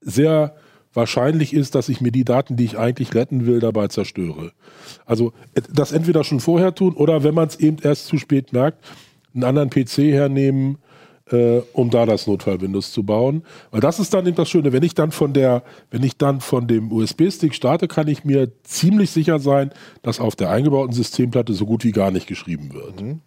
sehr 0.00 0.54
wahrscheinlich 0.92 1.52
ist, 1.52 1.74
dass 1.74 1.88
ich 1.88 2.00
mir 2.00 2.12
die 2.12 2.24
Daten, 2.24 2.56
die 2.56 2.64
ich 2.64 2.78
eigentlich 2.78 3.14
retten 3.14 3.46
will, 3.46 3.60
dabei 3.60 3.88
zerstöre. 3.88 4.52
Also 5.06 5.32
das 5.72 5.92
entweder 5.92 6.24
schon 6.24 6.40
vorher 6.40 6.74
tun 6.74 6.94
oder 6.94 7.22
wenn 7.22 7.34
man 7.34 7.48
es 7.48 7.56
eben 7.56 7.78
erst 7.82 8.06
zu 8.06 8.18
spät 8.18 8.52
merkt, 8.52 8.84
einen 9.34 9.44
anderen 9.44 9.70
PC 9.70 9.98
hernehmen, 10.12 10.78
äh, 11.30 11.60
um 11.72 11.90
da 11.90 12.06
das 12.06 12.26
Notfall-Windows 12.26 12.92
zu 12.92 13.04
bauen. 13.04 13.44
Weil 13.70 13.80
das 13.80 14.00
ist 14.00 14.12
dann 14.12 14.26
eben 14.26 14.36
das 14.36 14.50
Schöne, 14.50 14.72
wenn 14.72 14.82
ich 14.82 14.94
dann 14.94 15.12
von 15.12 15.32
der, 15.32 15.62
wenn 15.90 16.02
ich 16.02 16.16
dann 16.16 16.40
von 16.40 16.66
dem 16.66 16.90
USB-Stick 16.90 17.54
starte, 17.54 17.86
kann 17.86 18.08
ich 18.08 18.24
mir 18.24 18.50
ziemlich 18.64 19.10
sicher 19.10 19.38
sein, 19.38 19.70
dass 20.02 20.18
auf 20.18 20.34
der 20.34 20.50
eingebauten 20.50 20.92
Systemplatte 20.92 21.52
so 21.52 21.66
gut 21.66 21.84
wie 21.84 21.92
gar 21.92 22.10
nicht 22.10 22.26
geschrieben 22.26 22.72
wird. 22.72 23.00
Mhm. 23.00 23.20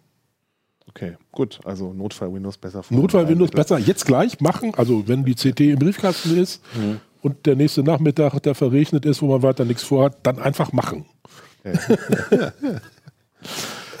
Okay, 0.94 1.16
gut. 1.32 1.58
Also 1.64 1.92
Notfall 1.92 2.32
Windows 2.32 2.56
besser. 2.56 2.82
Notfall 2.90 3.28
Windows 3.28 3.50
besser 3.50 3.78
jetzt 3.78 4.06
gleich 4.06 4.40
machen. 4.40 4.72
Also 4.76 5.08
wenn 5.08 5.24
die 5.24 5.34
CT 5.34 5.60
im 5.60 5.78
Briefkasten 5.80 6.36
ist 6.36 6.62
mhm. 6.76 7.00
und 7.20 7.46
der 7.46 7.56
nächste 7.56 7.82
Nachmittag, 7.82 8.38
der 8.40 8.54
verregnet 8.54 9.04
ist, 9.04 9.20
wo 9.20 9.26
man 9.26 9.42
weiter 9.42 9.64
nichts 9.64 9.82
vorhat, 9.82 10.18
dann 10.22 10.38
einfach 10.38 10.72
machen. 10.72 11.04
Okay. 11.64 12.48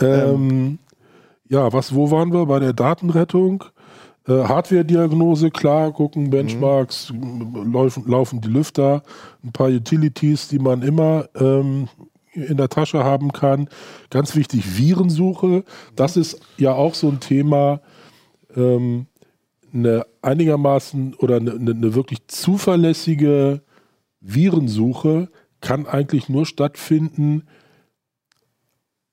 ähm, 0.00 0.78
ja, 1.48 1.72
was, 1.72 1.92
wo 1.92 2.12
waren 2.12 2.32
wir 2.32 2.46
bei 2.46 2.60
der 2.60 2.72
Datenrettung? 2.72 3.64
Äh, 4.28 4.44
Hardware-Diagnose, 4.44 5.50
klar, 5.50 5.92
gucken, 5.92 6.30
Benchmarks, 6.30 7.12
mhm. 7.12 7.72
laufen, 7.72 8.04
laufen 8.06 8.40
die 8.40 8.48
Lüfter, 8.48 9.02
ein 9.42 9.50
paar 9.50 9.68
Utilities, 9.68 10.46
die 10.46 10.60
man 10.60 10.82
immer 10.82 11.28
ähm, 11.34 11.88
in 12.34 12.56
der 12.56 12.68
Tasche 12.68 13.04
haben 13.04 13.32
kann. 13.32 13.68
Ganz 14.10 14.34
wichtig, 14.36 14.76
Virensuche. 14.78 15.64
Das 15.96 16.16
ist 16.16 16.40
ja 16.56 16.72
auch 16.72 16.94
so 16.94 17.08
ein 17.08 17.20
Thema, 17.20 17.80
ähm, 18.56 19.06
eine 19.72 20.06
einigermaßen 20.22 21.14
oder 21.14 21.36
eine, 21.36 21.52
eine 21.52 21.94
wirklich 21.94 22.26
zuverlässige 22.28 23.62
Virensuche 24.20 25.28
kann 25.60 25.86
eigentlich 25.86 26.28
nur 26.28 26.46
stattfinden 26.46 27.48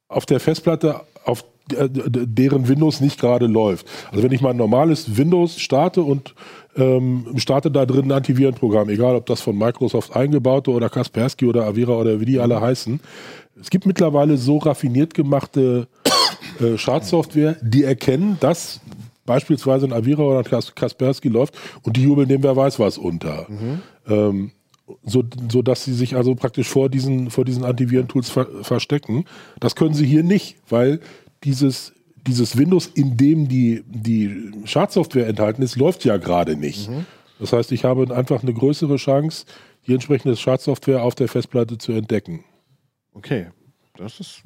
auf 0.08 0.26
der 0.26 0.40
Festplatte, 0.40 1.02
auf 1.26 1.46
deren 1.69 2.67
Windows 2.67 3.02
nicht 3.02 3.19
gerade 3.19 3.47
läuft. 3.47 3.88
Also 4.12 4.24
wenn 4.24 4.32
ich 4.32 4.41
mal 4.41 4.52
ein 4.52 4.58
normales 4.58 5.17
Windows 5.17 5.60
starte 5.60 6.02
und 6.02 6.36
ähm, 6.76 7.26
starte 7.38 7.71
da 7.71 7.86
drin 7.86 8.06
ein 8.06 8.12
Antivirenprogramm, 8.12 8.89
egal 8.89 9.15
ob 9.15 9.26
das 9.26 9.41
von 9.41 9.58
Microsoft 9.58 10.15
eingebaute 10.15 10.71
oder 10.71 10.89
Kaspersky 10.89 11.45
oder 11.45 11.65
Avira 11.65 11.93
oder 11.93 12.19
wie 12.19 12.26
die 12.26 12.39
alle 12.39 12.62
heißen. 12.62 13.00
Es 13.60 13.69
gibt 13.69 13.86
mittlerweile 13.86 14.38
so 14.38 14.58
raffiniert 14.58 15.13
gemachte 15.13 15.88
äh, 16.60 16.78
Schadsoftware, 16.78 17.58
die 17.62 17.84
erkennen, 17.84 18.38
dass 18.39 18.80
beispielsweise 19.26 19.86
ein 19.86 19.93
Avira 19.93 20.24
oder 20.24 20.39
ein 20.39 20.63
Kaspersky 20.76 21.30
läuft 21.30 21.56
und 21.84 21.95
die 21.97 22.04
jubeln 22.04 22.28
dem 22.28 22.43
wer 22.43 22.56
weiß 22.56 22.80
was 22.80 22.97
unter. 22.97 23.45
Mhm. 23.50 23.82
Ähm, 24.08 24.52
so, 25.04 25.24
so 25.50 25.62
dass 25.62 25.86
sie 25.86 25.93
sich 25.93 26.15
also 26.15 26.36
praktisch 26.36 26.67
vor 26.67 26.89
diesen, 26.89 27.30
vor 27.30 27.45
diesen 27.45 27.63
Antiviren-Tools 27.63 28.30
ver 28.30 28.47
verstecken. 28.62 29.26
Das 29.60 29.76
können 29.76 29.93
sie 29.93 30.06
hier 30.06 30.24
nicht, 30.24 30.58
weil 30.69 31.00
dieses, 31.43 31.93
dieses 32.27 32.58
Windows, 32.58 32.88
in 32.88 33.17
dem 33.17 33.47
die, 33.47 33.84
die 33.88 34.51
Schadsoftware 34.65 35.27
enthalten 35.27 35.62
ist, 35.62 35.75
läuft 35.75 36.06
ja 36.06 36.17
gerade 36.17 36.56
nicht. 36.56 36.89
Mhm. 36.89 37.06
Das 37.39 37.54
heißt, 37.54 37.71
ich 37.71 37.84
habe 37.84 38.15
einfach 38.15 38.43
eine 38.43 38.54
größere 38.54 38.97
Chance, 38.97 39.45
die 39.88 39.93
entsprechende 39.93 40.36
Schadsoftware 40.36 41.01
auf 41.01 41.15
der 41.15 41.27
Festplatte 41.27 41.77
zu 41.77 41.91
entdecken. 41.91 42.43
Okay, 43.13 43.47
das 43.97 44.19
ist 44.19 44.43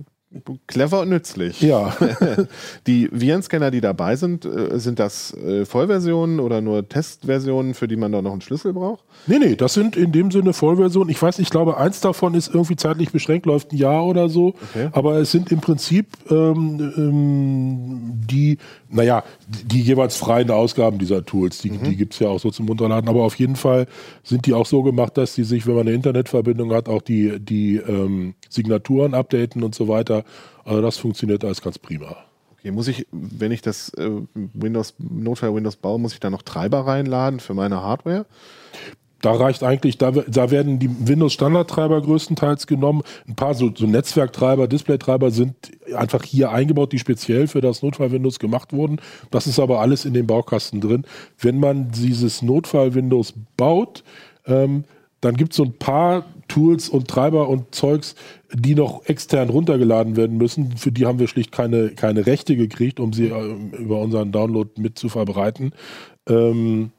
Clever 0.67 1.01
und 1.01 1.09
nützlich. 1.09 1.61
Ja. 1.61 1.95
die 2.87 3.09
Virenscanner, 3.11 3.71
die 3.71 3.81
dabei 3.81 4.15
sind, 4.15 4.45
äh, 4.45 4.79
sind 4.79 4.99
das 4.99 5.33
äh, 5.33 5.65
Vollversionen 5.65 6.39
oder 6.39 6.61
nur 6.61 6.87
Testversionen, 6.87 7.73
für 7.73 7.87
die 7.87 7.95
man 7.95 8.11
da 8.11 8.21
noch 8.21 8.31
einen 8.31 8.41
Schlüssel 8.41 8.73
braucht? 8.73 9.03
Nee, 9.27 9.39
nee, 9.39 9.55
das 9.55 9.73
sind 9.73 9.95
in 9.95 10.11
dem 10.11 10.31
Sinne 10.31 10.53
Vollversionen. 10.53 11.09
Ich 11.09 11.21
weiß, 11.21 11.39
ich 11.39 11.49
glaube, 11.49 11.77
eins 11.77 12.01
davon 12.01 12.33
ist 12.33 12.53
irgendwie 12.53 12.75
zeitlich 12.75 13.11
beschränkt, 13.11 13.45
läuft 13.45 13.71
ein 13.71 13.77
Jahr 13.77 14.05
oder 14.05 14.29
so. 14.29 14.55
Okay. 14.69 14.89
Aber 14.91 15.17
es 15.17 15.31
sind 15.31 15.51
im 15.51 15.61
Prinzip 15.61 16.07
ähm, 16.29 16.93
ähm, 16.97 18.21
die, 18.29 18.57
naja, 18.89 19.23
die, 19.47 19.63
die 19.67 19.81
jeweils 19.81 20.17
freien 20.17 20.51
Ausgaben 20.51 20.99
dieser 20.99 21.25
Tools. 21.25 21.59
Die, 21.59 21.71
mhm. 21.71 21.83
die 21.83 21.95
gibt 21.95 22.13
es 22.13 22.19
ja 22.19 22.27
auch 22.27 22.39
so 22.39 22.51
zum 22.51 22.67
Runterladen. 22.67 23.09
Aber 23.09 23.23
auf 23.23 23.35
jeden 23.35 23.55
Fall 23.55 23.87
sind 24.23 24.45
die 24.45 24.53
auch 24.53 24.65
so 24.65 24.83
gemacht, 24.83 25.17
dass 25.17 25.35
die 25.35 25.43
sich, 25.43 25.65
wenn 25.65 25.75
man 25.75 25.87
eine 25.87 25.95
Internetverbindung 25.95 26.73
hat, 26.73 26.89
auch 26.89 27.01
die, 27.01 27.39
die 27.39 27.77
ähm, 27.77 28.35
Signaturen 28.49 29.13
updaten 29.13 29.63
und 29.63 29.73
so 29.75 29.87
weiter. 29.87 30.24
Also 30.63 30.81
das 30.81 30.97
funktioniert 30.97 31.43
alles 31.43 31.61
ganz 31.61 31.79
prima. 31.79 32.17
Okay, 32.53 32.71
muss 32.71 32.87
ich, 32.87 33.05
wenn 33.11 33.51
ich 33.51 33.61
das 33.61 33.89
äh, 33.93 34.09
Windows, 34.33 34.95
Notfall 34.97 35.53
Windows 35.53 35.75
baue, 35.75 35.99
muss 35.99 36.13
ich 36.13 36.19
da 36.19 36.29
noch 36.29 36.41
Treiber 36.41 36.87
reinladen 36.87 37.39
für 37.39 37.53
meine 37.53 37.81
Hardware? 37.81 38.25
Da 39.21 39.31
reicht 39.31 39.63
eigentlich, 39.63 39.97
da, 39.97 40.11
da 40.11 40.51
werden 40.51 40.77
die 40.77 41.07
Windows-Standardtreiber 41.07 41.99
größtenteils 42.01 42.67
genommen. 42.67 43.01
Ein 43.27 43.35
paar 43.35 43.55
so, 43.55 43.71
so 43.73 43.87
Netzwerktreiber, 43.87 44.67
Displaytreiber 44.67 45.31
sind 45.31 45.55
einfach 45.95 46.23
hier 46.23 46.51
eingebaut, 46.51 46.91
die 46.91 46.99
speziell 46.99 47.47
für 47.47 47.61
das 47.61 47.81
Notfall-Windows 47.81 48.37
gemacht 48.37 48.71
wurden. 48.71 49.01
Das 49.31 49.47
ist 49.47 49.57
aber 49.59 49.79
alles 49.79 50.05
in 50.05 50.13
dem 50.13 50.27
Baukasten 50.27 50.79
drin. 50.79 51.05
Wenn 51.39 51.59
man 51.59 51.89
dieses 51.91 52.43
Notfall-Windows 52.43 53.33
baut, 53.57 54.03
ähm, 54.45 54.83
dann 55.25 55.35
gibt 55.35 55.53
es 55.53 55.57
so 55.57 55.63
ein 55.63 55.73
paar 55.73 56.25
Tools 56.47 56.89
und 56.89 57.07
Treiber 57.07 57.49
und 57.49 57.73
Zeugs, 57.73 58.15
die 58.53 58.75
noch 58.75 59.05
extern 59.05 59.49
runtergeladen 59.49 60.15
werden 60.15 60.37
müssen. 60.37 60.77
Für 60.77 60.91
die 60.91 61.05
haben 61.05 61.19
wir 61.19 61.27
schlicht 61.27 61.51
keine, 61.51 61.89
keine 61.89 62.25
Rechte 62.25 62.55
gekriegt, 62.55 62.99
um 62.99 63.11
sie 63.11 63.27
äh, 63.27 63.55
über 63.77 63.99
unseren 63.99 64.31
Download 64.31 64.69
mit 64.79 64.99
zu 64.99 65.09
verbreiten. 65.09 65.73
Ähm, 66.29 66.91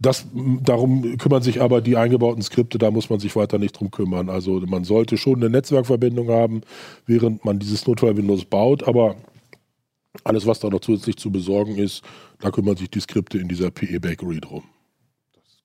das, 0.00 0.26
darum 0.62 1.18
kümmern 1.18 1.42
sich 1.42 1.60
aber 1.60 1.82
die 1.82 1.98
eingebauten 1.98 2.42
Skripte, 2.42 2.78
da 2.78 2.90
muss 2.90 3.10
man 3.10 3.20
sich 3.20 3.36
weiter 3.36 3.58
nicht 3.58 3.78
drum 3.78 3.90
kümmern. 3.90 4.30
Also 4.30 4.60
man 4.66 4.84
sollte 4.84 5.18
schon 5.18 5.36
eine 5.36 5.50
Netzwerkverbindung 5.50 6.30
haben, 6.30 6.62
während 7.04 7.44
man 7.44 7.58
dieses 7.58 7.86
Notfall-Windows 7.86 8.46
baut, 8.46 8.88
aber 8.88 9.16
alles, 10.24 10.46
was 10.46 10.58
da 10.60 10.70
noch 10.70 10.80
zusätzlich 10.80 11.16
zu 11.18 11.30
besorgen 11.30 11.76
ist, 11.76 12.02
da 12.40 12.50
kümmern 12.50 12.76
sich 12.76 12.90
die 12.90 13.00
Skripte 13.00 13.38
in 13.38 13.48
dieser 13.48 13.70
PE 13.70 14.00
Bakery 14.00 14.40
drum 14.40 14.62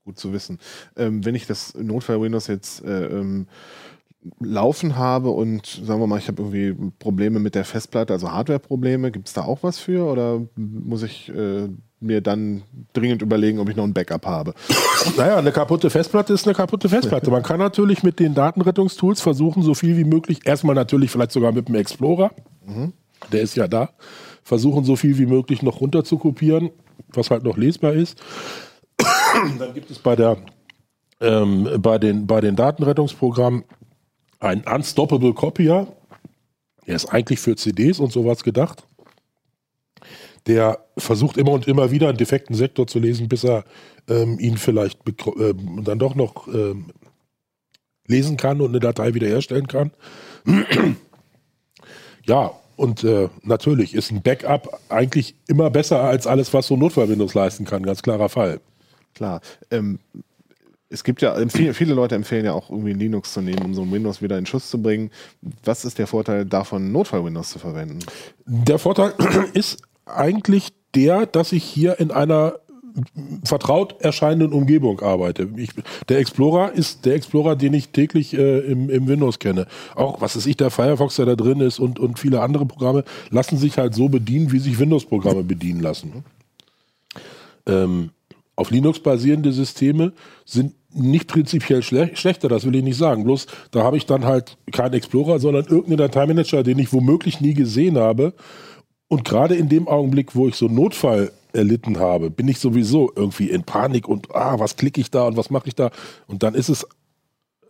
gut 0.05 0.19
zu 0.19 0.31
wissen. 0.31 0.59
Ähm, 0.95 1.25
wenn 1.25 1.35
ich 1.35 1.47
das 1.47 1.73
Notfall-Windows 1.75 2.47
jetzt 2.47 2.85
äh, 2.85 3.07
ähm, 3.07 3.47
laufen 4.39 4.97
habe 4.97 5.29
und 5.29 5.65
sagen 5.65 5.99
wir 5.99 6.07
mal, 6.07 6.19
ich 6.19 6.27
habe 6.27 6.41
irgendwie 6.41 6.91
Probleme 6.99 7.39
mit 7.39 7.55
der 7.55 7.65
Festplatte, 7.65 8.13
also 8.13 8.31
Hardware-Probleme, 8.31 9.11
gibt 9.11 9.27
es 9.27 9.33
da 9.33 9.41
auch 9.41 9.63
was 9.63 9.79
für 9.79 10.05
oder 10.05 10.41
muss 10.55 11.03
ich 11.03 11.29
äh, 11.29 11.67
mir 11.99 12.21
dann 12.21 12.63
dringend 12.93 13.21
überlegen, 13.21 13.59
ob 13.59 13.69
ich 13.69 13.75
noch 13.75 13.83
ein 13.83 13.93
Backup 13.93 14.25
habe? 14.25 14.53
Naja, 15.17 15.37
eine 15.37 15.51
kaputte 15.51 15.89
Festplatte 15.89 16.33
ist 16.33 16.47
eine 16.47 16.55
kaputte 16.55 16.89
Festplatte. 16.89 17.29
Man 17.29 17.43
kann 17.43 17.59
natürlich 17.59 18.01
mit 18.01 18.19
den 18.19 18.33
Datenrettungstools 18.33 19.21
versuchen, 19.21 19.61
so 19.61 19.73
viel 19.73 19.97
wie 19.97 20.03
möglich, 20.03 20.39
erstmal 20.45 20.73
natürlich 20.73 21.11
vielleicht 21.11 21.31
sogar 21.31 21.51
mit 21.51 21.67
dem 21.67 21.75
Explorer, 21.75 22.31
mhm. 22.65 22.93
der 23.31 23.41
ist 23.41 23.55
ja 23.55 23.67
da, 23.67 23.89
versuchen 24.43 24.83
so 24.83 24.95
viel 24.95 25.17
wie 25.17 25.25
möglich 25.25 25.61
noch 25.61 25.81
runter 25.81 26.03
zu 26.03 26.17
kopieren, 26.17 26.71
was 27.09 27.29
halt 27.29 27.43
noch 27.43 27.57
lesbar 27.57 27.93
ist. 27.93 28.19
Dann 29.59 29.73
gibt 29.73 29.91
es 29.91 29.99
bei, 29.99 30.15
der, 30.15 30.37
ähm, 31.21 31.69
bei, 31.79 31.97
den, 31.97 32.27
bei 32.27 32.41
den 32.41 32.55
Datenrettungsprogrammen 32.55 33.63
einen 34.39 34.61
Unstoppable 34.61 35.33
Copier. 35.33 35.87
Der 36.87 36.95
ist 36.95 37.07
eigentlich 37.07 37.39
für 37.39 37.55
CDs 37.55 37.99
und 37.99 38.11
sowas 38.11 38.43
gedacht. 38.43 38.87
Der 40.47 40.85
versucht 40.97 41.37
immer 41.37 41.51
und 41.51 41.67
immer 41.67 41.89
wieder 41.91 42.09
einen 42.09 42.17
defekten 42.17 42.55
Sektor 42.55 42.85
zu 42.85 42.99
lesen, 42.99 43.27
bis 43.27 43.43
er 43.43 43.63
ähm, 44.07 44.37
ihn 44.39 44.57
vielleicht 44.57 44.99
äh, 45.07 45.53
dann 45.81 45.97
doch 45.97 46.13
noch 46.13 46.47
ähm, 46.47 46.91
lesen 48.07 48.37
kann 48.37 48.61
und 48.61 48.69
eine 48.69 48.79
Datei 48.79 49.15
wiederherstellen 49.15 49.67
kann. 49.67 49.91
ja, 52.27 52.51
und 52.75 53.03
äh, 53.03 53.29
natürlich 53.41 53.95
ist 53.95 54.11
ein 54.11 54.21
Backup 54.21 54.79
eigentlich 54.89 55.35
immer 55.47 55.69
besser 55.69 56.01
als 56.01 56.27
alles, 56.27 56.53
was 56.53 56.67
so 56.67 56.75
Notfall-Windows 56.75 57.33
leisten 57.33 57.65
kann. 57.65 57.83
Ganz 57.83 58.03
klarer 58.03 58.29
Fall. 58.29 58.59
Klar. 59.15 59.41
Ähm, 59.71 59.99
es 60.89 61.03
gibt 61.03 61.21
ja, 61.21 61.35
viele, 61.49 61.73
viele 61.73 61.93
Leute 61.93 62.15
empfehlen 62.15 62.45
ja 62.45 62.53
auch 62.53 62.69
irgendwie 62.69 62.93
Linux 62.93 63.33
zu 63.33 63.41
nehmen, 63.41 63.65
um 63.65 63.73
so 63.73 63.81
ein 63.81 63.91
Windows 63.91 64.21
wieder 64.21 64.37
in 64.37 64.45
Schuss 64.45 64.69
zu 64.69 64.81
bringen. 64.81 65.09
Was 65.63 65.83
ist 65.83 65.97
der 65.97 66.07
Vorteil 66.07 66.45
davon, 66.45 66.91
Notfall-Windows 66.91 67.49
zu 67.49 67.59
verwenden? 67.59 67.99
Der 68.45 68.77
Vorteil 68.77 69.13
ist 69.53 69.81
eigentlich 70.05 70.69
der, 70.93 71.25
dass 71.25 71.51
ich 71.51 71.63
hier 71.63 71.99
in 71.99 72.11
einer 72.11 72.59
vertraut 73.43 74.01
erscheinenden 74.01 74.53
Umgebung 74.53 75.01
arbeite. 75.01 75.49
Ich, 75.57 75.71
der 76.07 76.19
Explorer 76.19 76.71
ist 76.71 77.05
der 77.05 77.15
Explorer, 77.15 77.57
den 77.57 77.73
ich 77.73 77.89
täglich 77.89 78.33
äh, 78.33 78.59
im, 78.59 78.89
im, 78.89 79.07
Windows 79.07 79.39
kenne. 79.39 79.67
Auch, 79.95 80.21
was 80.21 80.37
ist 80.37 80.45
ich, 80.45 80.55
der 80.55 80.69
Firefox, 80.69 81.17
der 81.17 81.25
da 81.25 81.35
drin 81.35 81.59
ist 81.59 81.79
und, 81.79 81.99
und 81.99 82.19
viele 82.19 82.41
andere 82.41 82.65
Programme 82.65 83.03
lassen 83.31 83.57
sich 83.57 83.77
halt 83.77 83.95
so 83.95 84.07
bedienen, 84.07 84.53
wie 84.53 84.59
sich 84.59 84.79
Windows-Programme 84.79 85.43
bedienen 85.43 85.81
lassen. 85.81 86.23
Ähm, 87.65 88.11
auf 88.55 88.71
Linux 88.71 88.99
basierende 88.99 89.51
Systeme 89.51 90.13
sind 90.45 90.73
nicht 90.93 91.27
prinzipiell 91.27 91.83
schle 91.83 92.15
schlechter, 92.15 92.47
das 92.47 92.65
will 92.65 92.75
ich 92.75 92.83
nicht 92.83 92.97
sagen. 92.97 93.25
Bloß 93.25 93.47
da 93.71 93.83
habe 93.83 93.97
ich 93.97 94.05
dann 94.05 94.23
halt 94.23 94.57
keinen 94.71 94.93
Explorer, 94.93 95.39
sondern 95.39 95.65
irgendeinen 95.65 95.97
Dateimanager, 95.97 96.63
den 96.63 96.79
ich 96.79 96.93
womöglich 96.93 97.41
nie 97.41 97.53
gesehen 97.53 97.97
habe. 97.97 98.33
Und 99.07 99.25
gerade 99.25 99.55
in 99.55 99.69
dem 99.69 99.87
Augenblick, 99.87 100.35
wo 100.35 100.47
ich 100.47 100.55
so 100.55 100.67
einen 100.67 100.75
Notfall 100.75 101.31
erlitten 101.53 101.99
habe, 101.99 102.29
bin 102.29 102.47
ich 102.47 102.59
sowieso 102.59 103.11
irgendwie 103.15 103.49
in 103.49 103.63
Panik 103.63 104.07
und 104.07 104.33
ah, 104.33 104.59
was 104.59 104.77
klicke 104.77 105.01
ich 105.01 105.11
da 105.11 105.23
und 105.27 105.37
was 105.37 105.49
mache 105.49 105.67
ich 105.67 105.75
da? 105.75 105.91
Und 106.27 106.43
dann 106.43 106.55
ist 106.55 106.69
es 106.69 106.87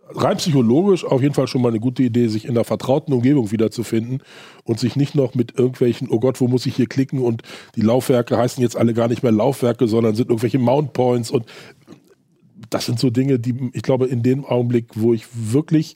rein 0.08 0.36
psychologisch 0.36 1.04
auf 1.04 1.22
jeden 1.22 1.34
Fall 1.34 1.46
schon 1.46 1.62
mal 1.62 1.68
eine 1.68 1.80
gute 1.80 2.02
Idee, 2.02 2.28
sich 2.28 2.44
in 2.44 2.52
einer 2.52 2.64
vertrauten 2.64 3.12
Umgebung 3.12 3.50
wiederzufinden 3.50 4.22
und 4.64 4.78
sich 4.78 4.96
nicht 4.96 5.14
noch 5.14 5.34
mit 5.34 5.58
irgendwelchen, 5.58 6.08
oh 6.10 6.20
Gott, 6.20 6.40
wo 6.40 6.48
muss 6.48 6.66
ich 6.66 6.76
hier 6.76 6.86
klicken 6.86 7.20
und 7.20 7.42
die 7.74 7.80
Laufwerke 7.80 8.36
heißen 8.36 8.62
jetzt 8.62 8.76
alle 8.76 8.94
gar 8.94 9.08
nicht 9.08 9.22
mehr 9.22 9.32
Laufwerke, 9.32 9.88
sondern 9.88 10.14
sind 10.14 10.28
irgendwelche 10.28 10.58
Mount 10.58 10.92
Points 10.92 11.30
und 11.30 11.46
das 12.70 12.86
sind 12.86 12.98
so 12.98 13.10
Dinge, 13.10 13.38
die 13.38 13.70
ich 13.72 13.82
glaube, 13.82 14.06
in 14.06 14.22
dem 14.22 14.44
Augenblick, 14.44 14.88
wo 14.94 15.14
ich 15.14 15.26
wirklich 15.32 15.94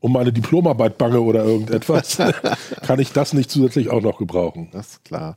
um 0.00 0.12
meine 0.12 0.32
Diplomarbeit 0.32 0.96
bange 0.96 1.20
oder 1.20 1.44
irgendetwas, 1.44 2.18
kann 2.82 3.00
ich 3.00 3.12
das 3.12 3.32
nicht 3.32 3.50
zusätzlich 3.50 3.90
auch 3.90 4.00
noch 4.00 4.18
gebrauchen. 4.18 4.68
Das 4.72 4.92
ist 4.92 5.04
klar 5.04 5.36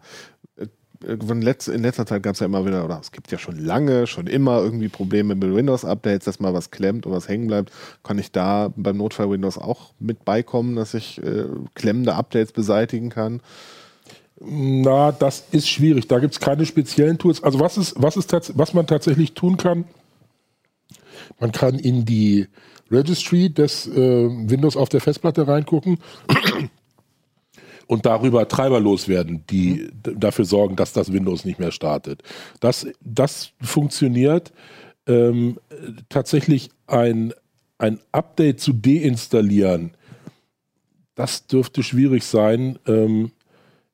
in 1.04 1.42
letzter 1.42 2.06
Zeit 2.06 2.24
gab 2.24 2.36
es 2.36 2.40
ja 2.40 2.46
immer 2.46 2.66
wieder, 2.66 2.86
oder 2.86 3.00
es 3.00 3.12
gibt 3.12 3.32
ja 3.32 3.38
schon 3.38 3.58
lange, 3.58 4.08
schon 4.08 4.28
immer 4.28 4.62
irgendwie 4.62 4.90
Probleme 4.90 5.36
mit 5.36 5.54
Windows-Updates, 5.54 6.26
dass 6.26 6.40
mal 6.40 6.54
was 6.54 6.72
klemmt 6.72 7.06
oder 7.06 7.16
was 7.16 7.28
hängen 7.28 7.48
bleibt. 7.48 7.72
Kann 8.04 8.20
ich 8.20 8.32
da 8.32 8.72
beim 8.76 8.98
Notfall 8.98 9.30
Windows 9.30 9.58
auch 9.58 9.94
mit 10.00 10.26
beikommen, 10.26 10.76
dass 10.76 10.94
ich 10.94 11.22
äh, 11.24 11.46
klemmende 11.74 12.16
Updates 12.16 12.52
beseitigen 12.52 13.10
kann? 13.10 13.42
Na, 14.40 15.12
das 15.12 15.46
ist 15.52 15.70
schwierig. 15.70 16.08
Da 16.08 16.20
gibt 16.20 16.34
es 16.34 16.40
keine 16.40 16.66
speziellen 16.66 17.18
Tools. 17.18 17.44
Also 17.44 17.60
was 17.60 17.78
ist, 17.78 17.94
was 17.98 18.18
ist 18.18 18.58
was 18.58 18.74
man 18.74 18.88
tatsächlich 18.88 19.34
tun 19.34 19.58
kann? 19.58 19.86
Man 21.40 21.52
kann 21.52 21.78
in 21.78 22.06
die 22.06 22.48
Registry 22.90 23.50
des 23.50 23.88
äh, 23.88 24.30
Windows 24.30 24.76
auf 24.76 24.90
der 24.90 25.02
Festplatte 25.02 25.48
reingucken 25.48 26.00
und 27.92 28.06
darüber 28.06 28.48
Treiber 28.48 28.80
loswerden, 28.80 29.44
die 29.50 29.90
mhm. 30.06 30.18
dafür 30.18 30.46
sorgen, 30.46 30.78
dass 30.78 30.94
das 30.94 31.12
Windows 31.12 31.44
nicht 31.44 31.60
mehr 31.60 31.74
startet. 31.74 32.24
Das, 32.62 32.88
das 33.02 33.52
funktioniert 33.62 34.54
ähm, 35.08 35.60
tatsächlich 36.08 36.70
ein, 36.88 37.34
ein 37.80 38.00
Update 38.14 38.62
zu 38.62 38.72
deinstallieren. 38.72 39.92
Das 41.16 41.48
dürfte 41.48 41.84
schwierig 41.84 42.24
sein. 42.24 42.80
Ähm, 42.88 43.32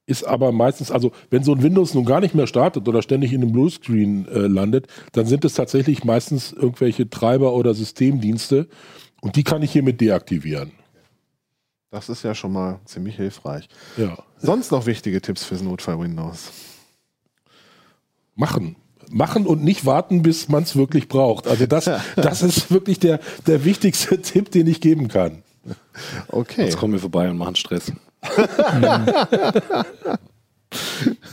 ist 0.05 0.25
aber 0.25 0.51
meistens, 0.51 0.91
also 0.91 1.12
wenn 1.31 1.43
so 1.43 1.55
ein 1.55 1.63
Windows 1.63 1.95
nun 1.95 2.05
gar 2.05 2.21
nicht 2.21 2.36
mehr 2.36 2.45
startet 2.45 2.88
oder 2.88 3.01
ständig 3.01 3.33
in 3.33 3.41
einem 3.41 3.51
Bluescreen 3.51 4.27
äh, 4.27 4.41
landet, 4.41 4.86
dann 5.13 5.25
sind 5.25 5.43
es 5.43 5.55
tatsächlich 5.55 6.03
meistens 6.03 6.53
irgendwelche 6.53 7.10
Treiber 7.10 7.55
oder 7.55 7.73
Systemdienste 7.73 8.67
und 9.21 9.36
die 9.36 9.43
kann 9.43 9.63
ich 9.63 9.71
hiermit 9.71 9.99
deaktivieren. 9.99 10.71
Das 11.89 12.10
ist 12.10 12.23
ja 12.23 12.36
schon 12.36 12.52
mal 12.52 12.80
ziemlich 12.86 13.15
hilfreich. 13.15 13.69
Ja. 13.95 14.17
Sonst 14.38 14.71
noch 14.71 14.86
wichtige 14.86 15.21
Tipps 15.21 15.43
fürs 15.43 15.62
Notfall-Windows? 15.62 16.52
machen. 18.38 18.78
Machen 19.10 19.45
und 19.47 19.63
nicht 19.63 19.86
warten, 19.86 20.21
bis 20.21 20.50
man 20.50 20.63
es 20.63 20.76
wirklich 20.76 21.08
braucht. 21.08 21.47
Also 21.47 21.65
das, 21.65 21.89
das 22.15 22.41
ist 22.41 22.71
wirklich 22.71 23.00
der, 23.00 23.19
der 23.45 23.65
wichtigste 23.65 24.21
Tipp, 24.23 24.52
den 24.52 24.67
ich 24.67 24.80
geben 24.80 25.10
kann. 25.10 25.43
Okay. 26.30 26.63
Jetzt 26.63 26.78
kommen 26.78 26.93
wir 26.93 27.00
vorbei 27.00 27.30
und 27.30 27.38
machen 27.38 27.56
Stress. 27.56 27.91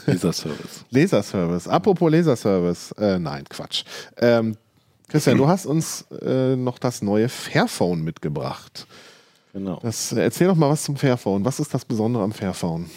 Leserservice. 0.07 0.85
Leserservice. 0.91 1.69
Apropos 1.69 2.11
Leserservice. 2.11 2.93
Äh, 2.93 3.19
nein, 3.19 3.45
Quatsch. 3.49 3.85
Ähm, 4.17 4.57
Christian, 5.09 5.39
du 5.39 5.47
hast 5.47 5.67
uns 5.67 6.03
äh, 6.23 6.57
noch 6.57 6.79
das 6.79 7.03
neue 7.03 7.29
Fairphone 7.29 8.03
mitgebracht. 8.03 8.87
Genau. 9.55 9.79
Das, 9.83 10.13
äh, 10.13 10.21
erzähl 10.21 10.49
doch 10.49 10.57
mal 10.57 10.69
was 10.69 10.83
zum 10.83 10.97
Fairphone. 10.97 11.45
Was 11.45 11.61
ist 11.61 11.73
das 11.73 11.85
Besondere 11.85 12.25
am 12.25 12.33
Fairphone? 12.33 12.91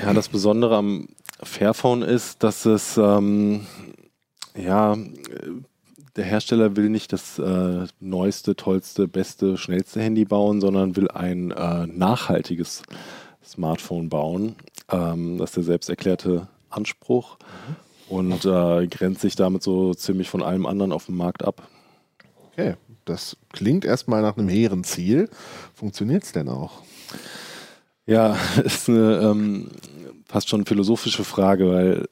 Ja, 0.00 0.14
das 0.14 0.28
Besondere 0.28 0.76
am 0.76 1.08
Fairphone 1.42 2.02
ist, 2.02 2.44
dass 2.44 2.64
es 2.64 2.96
ähm, 2.96 3.66
ja 4.56 4.96
der 6.14 6.24
Hersteller 6.24 6.76
will 6.76 6.90
nicht 6.90 7.12
das 7.12 7.40
äh, 7.40 7.86
neueste, 7.98 8.54
tollste, 8.54 9.08
beste, 9.08 9.56
schnellste 9.56 10.00
Handy 10.00 10.24
bauen, 10.24 10.60
sondern 10.60 10.94
will 10.94 11.10
ein 11.10 11.50
äh, 11.50 11.86
nachhaltiges 11.88 12.82
Smartphone 13.44 14.08
bauen. 14.08 14.54
Ähm, 14.90 15.38
das 15.38 15.50
ist 15.50 15.56
der 15.56 15.64
selbst 15.64 15.90
erklärte 15.90 16.46
Anspruch 16.70 17.38
mhm. 18.08 18.16
und 18.16 18.44
äh, 18.44 18.86
grenzt 18.86 19.22
sich 19.22 19.34
damit 19.34 19.64
so 19.64 19.92
ziemlich 19.94 20.30
von 20.30 20.42
allem 20.42 20.66
anderen 20.66 20.92
auf 20.92 21.06
dem 21.06 21.16
Markt 21.16 21.44
ab. 21.44 21.66
Okay, 22.52 22.76
das 23.04 23.36
klingt 23.52 23.84
erstmal 23.84 24.22
nach 24.22 24.36
einem 24.36 24.48
hehren 24.48 24.84
Ziel. 24.84 25.28
Funktioniert 25.74 26.24
es 26.24 26.32
denn 26.32 26.48
auch? 26.48 26.82
Ja, 28.06 28.36
ist 28.64 28.88
eine 28.88 29.18
ähm, 29.18 29.68
fast 30.26 30.48
schon 30.48 30.66
philosophische 30.66 31.24
Frage, 31.24 31.70
weil 31.70 32.08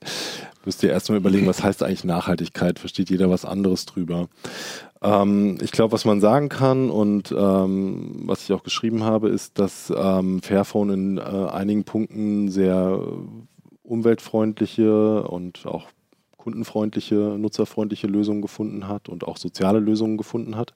müsst 0.65 0.83
ihr 0.83 0.91
erstmal 0.91 1.19
überlegen, 1.19 1.47
was 1.47 1.63
heißt 1.63 1.83
eigentlich 1.83 2.05
Nachhaltigkeit? 2.05 2.79
Versteht 2.79 3.11
jeder 3.11 3.31
was 3.31 3.45
anderes 3.45 3.87
drüber? 3.87 4.29
Ähm, 5.03 5.59
ich 5.63 5.73
glaube, 5.73 5.93
was 5.93 6.05
man 6.05 6.21
sagen 6.21 6.49
kann 6.49 6.91
und 6.91 7.33
ähm, 7.37 8.23
was 8.25 8.43
ich 8.43 8.53
auch 8.53 8.63
geschrieben 8.63 9.03
habe, 9.05 9.31
ist, 9.31 9.59
dass 9.59 9.93
ähm, 9.97 10.43
Fairphone 10.43 10.91
in 10.91 11.19
äh, 11.19 11.21
einigen 11.21 11.85
Punkten 11.85 12.51
sehr 12.51 13.01
umweltfreundliche 13.83 15.23
und 15.25 15.67
auch 15.67 15.87
kundenfreundliche, 16.41 17.37
nutzerfreundliche 17.39 18.07
Lösungen 18.07 18.41
gefunden 18.41 18.89
hat 18.89 19.09
und 19.09 19.27
auch 19.27 19.37
soziale 19.37 19.79
Lösungen 19.79 20.17
gefunden 20.17 20.57
hat, 20.57 20.73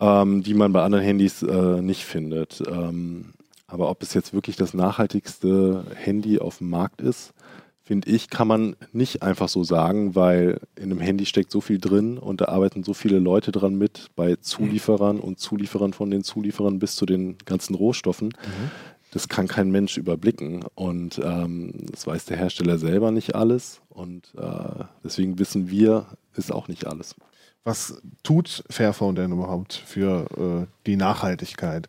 ähm, 0.00 0.42
die 0.42 0.54
man 0.54 0.72
bei 0.72 0.82
anderen 0.82 1.04
Handys 1.04 1.42
äh, 1.42 1.82
nicht 1.82 2.04
findet. 2.04 2.62
Ähm, 2.66 3.34
aber 3.66 3.90
ob 3.90 4.02
es 4.02 4.14
jetzt 4.14 4.32
wirklich 4.32 4.56
das 4.56 4.72
nachhaltigste 4.74 5.84
Handy 5.94 6.38
auf 6.38 6.58
dem 6.58 6.70
Markt 6.70 7.02
ist, 7.02 7.34
finde 7.82 8.08
ich, 8.08 8.30
kann 8.30 8.48
man 8.48 8.76
nicht 8.92 9.22
einfach 9.22 9.48
so 9.48 9.64
sagen, 9.64 10.14
weil 10.14 10.60
in 10.76 10.84
einem 10.84 11.00
Handy 11.00 11.26
steckt 11.26 11.50
so 11.50 11.60
viel 11.60 11.78
drin 11.78 12.18
und 12.18 12.40
da 12.40 12.46
arbeiten 12.46 12.82
so 12.82 12.94
viele 12.94 13.18
Leute 13.18 13.52
dran 13.52 13.74
mit, 13.74 14.08
bei 14.16 14.36
Zulieferern 14.36 15.20
und 15.20 15.38
Zulieferern 15.38 15.92
von 15.92 16.10
den 16.10 16.24
Zulieferern 16.24 16.78
bis 16.78 16.96
zu 16.96 17.04
den 17.04 17.36
ganzen 17.44 17.74
Rohstoffen. 17.74 18.28
Mhm. 18.28 18.70
Das 19.12 19.28
kann 19.28 19.48
kein 19.48 19.70
Mensch 19.70 19.96
überblicken 19.96 20.64
und 20.74 21.20
ähm, 21.22 21.72
das 21.90 22.06
weiß 22.06 22.26
der 22.26 22.36
Hersteller 22.36 22.78
selber 22.78 23.10
nicht 23.10 23.34
alles 23.34 23.80
und 23.88 24.32
äh, 24.36 24.84
deswegen 25.02 25.38
wissen 25.38 25.68
wir, 25.68 26.06
ist 26.36 26.52
auch 26.52 26.68
nicht 26.68 26.86
alles. 26.86 27.16
Was 27.64 28.00
tut 28.22 28.64
Fairphone 28.70 29.16
denn 29.16 29.32
überhaupt 29.32 29.74
für 29.74 30.26
äh, 30.36 30.66
die 30.86 30.96
Nachhaltigkeit? 30.96 31.88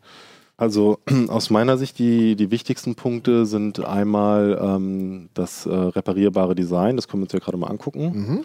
Also 0.56 0.98
aus 1.28 1.50
meiner 1.50 1.78
Sicht 1.78 1.98
die, 1.98 2.36
die 2.36 2.50
wichtigsten 2.50 2.94
Punkte 2.94 3.46
sind 3.46 3.84
einmal 3.84 4.58
ähm, 4.60 5.28
das 5.34 5.66
äh, 5.66 5.72
reparierbare 5.72 6.54
Design, 6.54 6.96
das 6.96 7.08
können 7.08 7.22
wir 7.22 7.26
uns 7.26 7.32
ja 7.32 7.38
gerade 7.38 7.56
mal 7.56 7.68
angucken. 7.68 8.12
Mhm. 8.14 8.44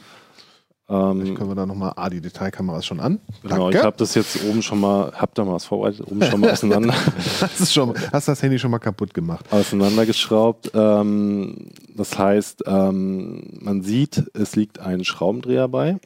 Ähm, 0.89 1.19
Vielleicht 1.19 1.35
können 1.37 1.49
wir 1.49 1.55
da 1.55 1.65
nochmal, 1.65 1.93
ah, 1.95 2.09
die 2.09 2.21
Detailkamera 2.21 2.79
ist 2.79 2.85
schon 2.85 2.99
an. 2.99 3.19
Genau, 3.41 3.65
Danke. 3.65 3.77
ich 3.77 3.83
habe 3.83 3.97
das 3.97 4.15
jetzt 4.15 4.43
oben 4.45 4.61
schon 4.61 4.79
mal, 4.79 5.11
hab 5.13 5.35
da 5.35 5.43
mal 5.43 5.53
was 5.53 5.65
vorbereitet, 5.65 6.05
oben 6.09 6.23
schon 6.23 6.39
mal 6.39 6.51
auseinander. 6.51 6.93
hast, 7.41 7.73
schon, 7.73 7.93
hast 8.11 8.27
das 8.29 8.41
Handy 8.41 8.57
schon 8.57 8.71
mal 8.71 8.79
kaputt 8.79 9.13
gemacht? 9.13 9.45
Auseinandergeschraubt. 9.51 10.71
Ähm, 10.73 11.71
das 11.95 12.17
heißt, 12.17 12.63
ähm, 12.67 13.59
man 13.59 13.81
sieht, 13.83 14.31
es 14.33 14.55
liegt 14.55 14.79
ein 14.79 15.03
Schraubendreher 15.03 15.67
bei 15.67 15.97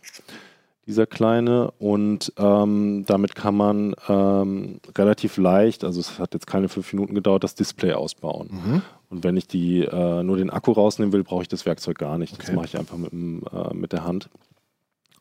dieser 0.88 1.06
kleine. 1.06 1.72
Und 1.80 2.34
ähm, 2.38 3.06
damit 3.06 3.36
kann 3.36 3.56
man 3.56 3.96
ähm, 4.10 4.80
relativ 4.98 5.38
leicht, 5.38 5.84
also 5.84 6.00
es 6.00 6.20
hat 6.20 6.34
jetzt 6.34 6.48
keine 6.48 6.70
fünf 6.70 6.91
Minuten 6.94 7.15
gedauert, 7.15 7.44
das 7.44 7.56
Display 7.56 7.94
ausbauen. 7.94 8.50
Mhm. 8.52 8.82
Und 9.10 9.24
wenn 9.24 9.38
ich 9.38 9.48
die 9.48 9.84
äh, 9.84 10.24
nur 10.24 10.38
den 10.38 10.50
Akku 10.50 10.72
rausnehmen 10.72 11.13
will, 11.13 11.24
brauche 11.24 11.44
ich 11.44 11.50
das 11.50 11.65
Werkzeug 11.65 11.98
gar 11.98 12.17
nicht. 12.17 12.34
Okay. 12.34 12.44
Das 12.48 12.56
mache 12.56 12.65
ich 12.65 12.78
einfach 12.78 12.98
mit, 12.98 13.13
äh, 13.13 13.74
mit 13.74 13.94
der 13.94 14.06
Hand. 14.06 14.30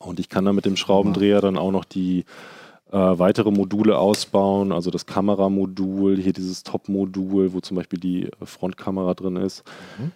Und 0.00 0.18
ich 0.18 0.28
kann 0.28 0.44
dann 0.44 0.54
mit 0.54 0.64
dem 0.64 0.76
Schraubendreher 0.76 1.40
dann 1.40 1.58
auch 1.58 1.70
noch 1.70 1.84
die 1.84 2.24
äh, 2.90 2.96
weitere 2.96 3.50
Module 3.50 3.98
ausbauen, 3.98 4.72
also 4.72 4.90
das 4.90 5.06
Kameramodul, 5.06 6.16
hier 6.16 6.32
dieses 6.32 6.62
Top-Modul, 6.62 7.52
wo 7.52 7.60
zum 7.60 7.76
Beispiel 7.76 8.00
die 8.00 8.30
Frontkamera 8.42 9.14
drin 9.14 9.36
ist. 9.36 9.62
Mhm. 9.98 10.12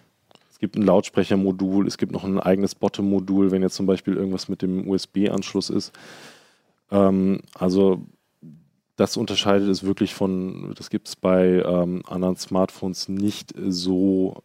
Es 0.49 0.59
gibt 0.59 0.75
ein 0.75 0.81
Lautsprechermodul, 0.81 1.85
es 1.87 1.97
gibt 1.97 2.11
noch 2.11 2.23
ein 2.23 2.39
eigenes 2.39 2.75
Bottom-Modul, 2.75 3.51
wenn 3.51 3.61
jetzt 3.61 3.75
zum 3.75 3.85
Beispiel 3.85 4.15
irgendwas 4.15 4.49
mit 4.49 4.61
dem 4.61 4.89
USB-Anschluss 4.89 5.69
ist. 5.69 5.93
Ähm, 6.91 7.41
also 7.53 8.01
das 8.95 9.17
unterscheidet 9.17 9.69
es 9.69 9.83
wirklich 9.83 10.15
von, 10.15 10.73
das 10.75 10.89
gibt 10.89 11.09
es 11.09 11.15
bei 11.15 11.61
ähm, 11.65 12.01
anderen 12.07 12.37
Smartphones 12.37 13.09
nicht 13.09 13.53
so 13.67 14.43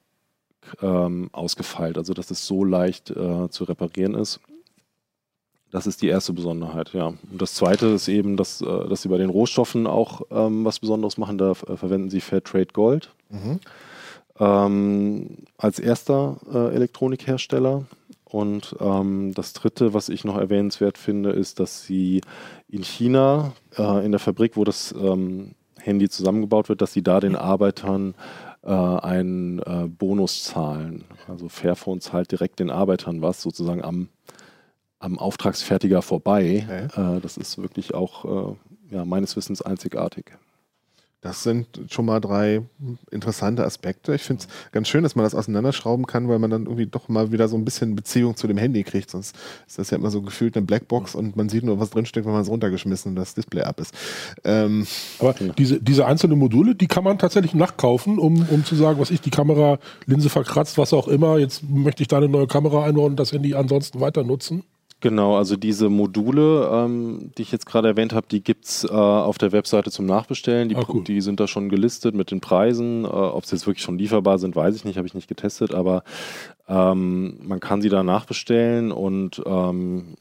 ähm, 0.83 1.31
ausgefeilt, 1.33 1.97
also 1.97 2.13
dass 2.13 2.31
es 2.31 2.47
so 2.47 2.65
leicht 2.65 3.11
äh, 3.11 3.49
zu 3.49 3.65
reparieren 3.65 4.15
ist. 4.15 4.41
Das 5.71 5.87
ist 5.87 6.03
die 6.03 6.09
erste 6.09 6.33
Besonderheit, 6.33 6.93
ja. 6.93 7.07
Und 7.07 7.41
das 7.41 7.55
zweite 7.55 7.87
ist 7.87 8.09
eben, 8.09 8.37
dass, 8.37 8.61
äh, 8.61 8.89
dass 8.89 9.03
sie 9.03 9.09
bei 9.09 9.19
den 9.19 9.31
Rohstoffen 9.31 9.87
auch 9.87 10.23
ähm, 10.31 10.65
was 10.65 10.81
Besonderes 10.81 11.17
machen. 11.17 11.39
Da 11.39 11.53
äh, 11.53 11.77
verwenden 11.77 12.11
sie 12.11 12.21
Fairtrade 12.21 12.73
Gold. 12.73 13.11
Mhm 13.29 13.61
ähm, 14.41 15.37
als 15.59 15.79
erster 15.79 16.39
äh, 16.53 16.75
Elektronikhersteller. 16.75 17.85
Und 18.25 18.77
ähm, 18.81 19.33
das 19.35 19.53
Dritte, 19.53 19.93
was 19.93 20.09
ich 20.09 20.25
noch 20.25 20.37
erwähnenswert 20.37 20.99
finde, 20.99 21.31
ist, 21.31 21.61
dass 21.61 21.85
sie 21.85 22.23
in 22.69 22.83
China, 22.83 23.53
äh, 23.77 24.05
in 24.05 24.13
der 24.13 24.21
Fabrik, 24.21 24.57
wo 24.57 24.65
das 24.65 24.95
ähm, 24.99 25.53
Handy 25.79 26.09
zusammengebaut 26.09 26.69
wird, 26.69 26.81
dass 26.81 26.93
sie 26.93 27.03
da 27.03 27.21
den 27.21 27.37
Arbeitern 27.37 28.15
äh, 28.63 28.71
einen 28.71 29.59
äh, 29.61 29.89
Bonus 29.89 30.45
zahlen. 30.45 31.05
Also 31.29 31.49
Fairphone 31.49 32.01
zahlt 32.01 32.31
direkt 32.31 32.61
den 32.61 32.71
Arbeitern 32.71 33.21
was, 33.21 33.43
sozusagen 33.43 33.83
am, 33.83 34.09
am 35.01 35.19
Auftragsfertiger 35.19 36.03
vorbei. 36.03 36.65
Okay. 36.65 37.17
Äh, 37.17 37.21
das 37.21 37.37
ist 37.37 37.59
wirklich 37.59 37.95
auch 37.95 38.53
äh, 38.53 38.95
ja, 38.95 39.05
meines 39.05 39.37
Wissens 39.37 39.63
einzigartig. 39.63 40.27
Das 41.23 41.43
sind 41.43 41.67
schon 41.91 42.07
mal 42.07 42.19
drei 42.19 42.63
interessante 43.11 43.63
Aspekte. 43.63 44.15
Ich 44.15 44.23
finde 44.23 44.45
es 44.45 44.73
ganz 44.73 44.89
schön, 44.89 45.03
dass 45.03 45.17
man 45.17 45.25
das 45.25 45.35
auseinanderschrauben 45.35 46.07
kann, 46.07 46.29
weil 46.31 46.39
man 46.39 46.51
dann 46.51 46.65
irgendwie 46.65 46.87
doch 46.87 47.11
mal 47.11 47.31
wieder 47.31 47.47
so 47.47 47.59
ein 47.59 47.65
bisschen 47.67 47.95
Beziehung 47.95 48.37
zu 48.37 48.47
dem 48.47 48.57
Handy 48.57 48.83
kriegt. 48.85 49.11
Sonst 49.11 49.37
ist 49.67 49.79
das 49.79 49.91
ja 49.91 49.99
immer 49.99 50.11
so 50.11 50.23
gefühlt 50.23 50.57
eine 50.57 50.65
Blackbox 50.65 51.15
und 51.15 51.37
man 51.37 51.51
sieht 51.51 51.63
nur, 51.63 51.79
was 51.79 51.91
drinsteckt, 51.91 52.25
wenn 52.25 52.33
man 52.33 52.41
es 52.41 52.49
runtergeschmissen 52.49 53.11
und 53.11 53.17
das 53.17 53.35
Display 53.35 53.65
ab 53.65 53.81
ist. 53.81 53.95
Ähm 54.45 54.87
Aber 55.19 55.35
diese, 55.59 55.79
diese 55.79 56.07
einzelnen 56.07 56.39
Module, 56.39 56.75
die 56.75 56.87
kann 56.87 57.05
man 57.05 57.19
tatsächlich 57.19 57.53
nachkaufen, 57.53 58.19
um, 58.19 58.47
um 58.49 58.65
zu 58.65 58.75
sagen, 58.75 58.99
was 58.99 59.11
ich, 59.11 59.21
die 59.21 59.29
Kamera, 59.29 59.79
Linse 60.07 60.31
verkratzt, 60.31 60.79
was 60.79 60.95
auch 60.95 61.07
immer. 61.07 61.37
Jetzt 61.37 61.63
möchte 61.69 62.03
ich 62.03 62.09
da 62.09 62.17
eine 62.17 62.31
neue 62.31 62.47
Kamera 62.47 62.85
einbauen 62.85 63.11
und 63.11 63.21
das 63.21 63.33
Handy 63.33 63.55
ansonsten 63.55 64.01
weiter 64.01 64.25
nutzen. 64.25 64.65
Genau, 65.01 65.37
also 65.37 65.57
diese 65.57 65.89
Module, 65.89 66.69
ähm, 66.71 67.31
die 67.39 67.43
ich 67.43 67.53
jetzt 67.53 67.65
gerade 67.65 67.89
erwähnt 67.89 68.13
habe, 68.13 68.27
die 68.31 68.43
gibt 68.43 68.67
es 68.67 68.85
äh, 68.85 68.89
auf 68.89 69.39
der 69.39 69.53
Webseite 69.53 69.91
zum 69.91 70.05
Nachbestellen. 70.05 70.69
Die, 70.69 70.77
ah, 70.77 70.85
cool. 70.89 71.03
die, 71.05 71.23
sind 71.23 71.41
da 71.41 71.47
schon 71.47 71.71
gelistet 71.71 72.15
mit 72.15 72.31
den 72.31 72.43
Preisen. 72.43 73.05
Äh, 73.05 73.09
Ob 73.09 73.47
sie 73.47 73.57
jetzt 73.57 73.67
wirklich 73.67 73.83
schon 73.83 73.99
lieferbar 73.99 74.39
sind, 74.39 74.55
weiß 74.55 74.77
ich 74.77 74.85
nicht, 74.85 74.99
habe 74.99 75.07
ich 75.07 75.15
nicht 75.15 75.29
getestet, 75.29 75.75
aber 75.75 76.05
ähm, 76.69 77.39
man 77.43 77.61
kann 77.61 77.81
sie 77.81 77.89
da 77.89 78.03
nachbestellen 78.03 78.93
und 78.93 79.43
ähm, 79.47 80.17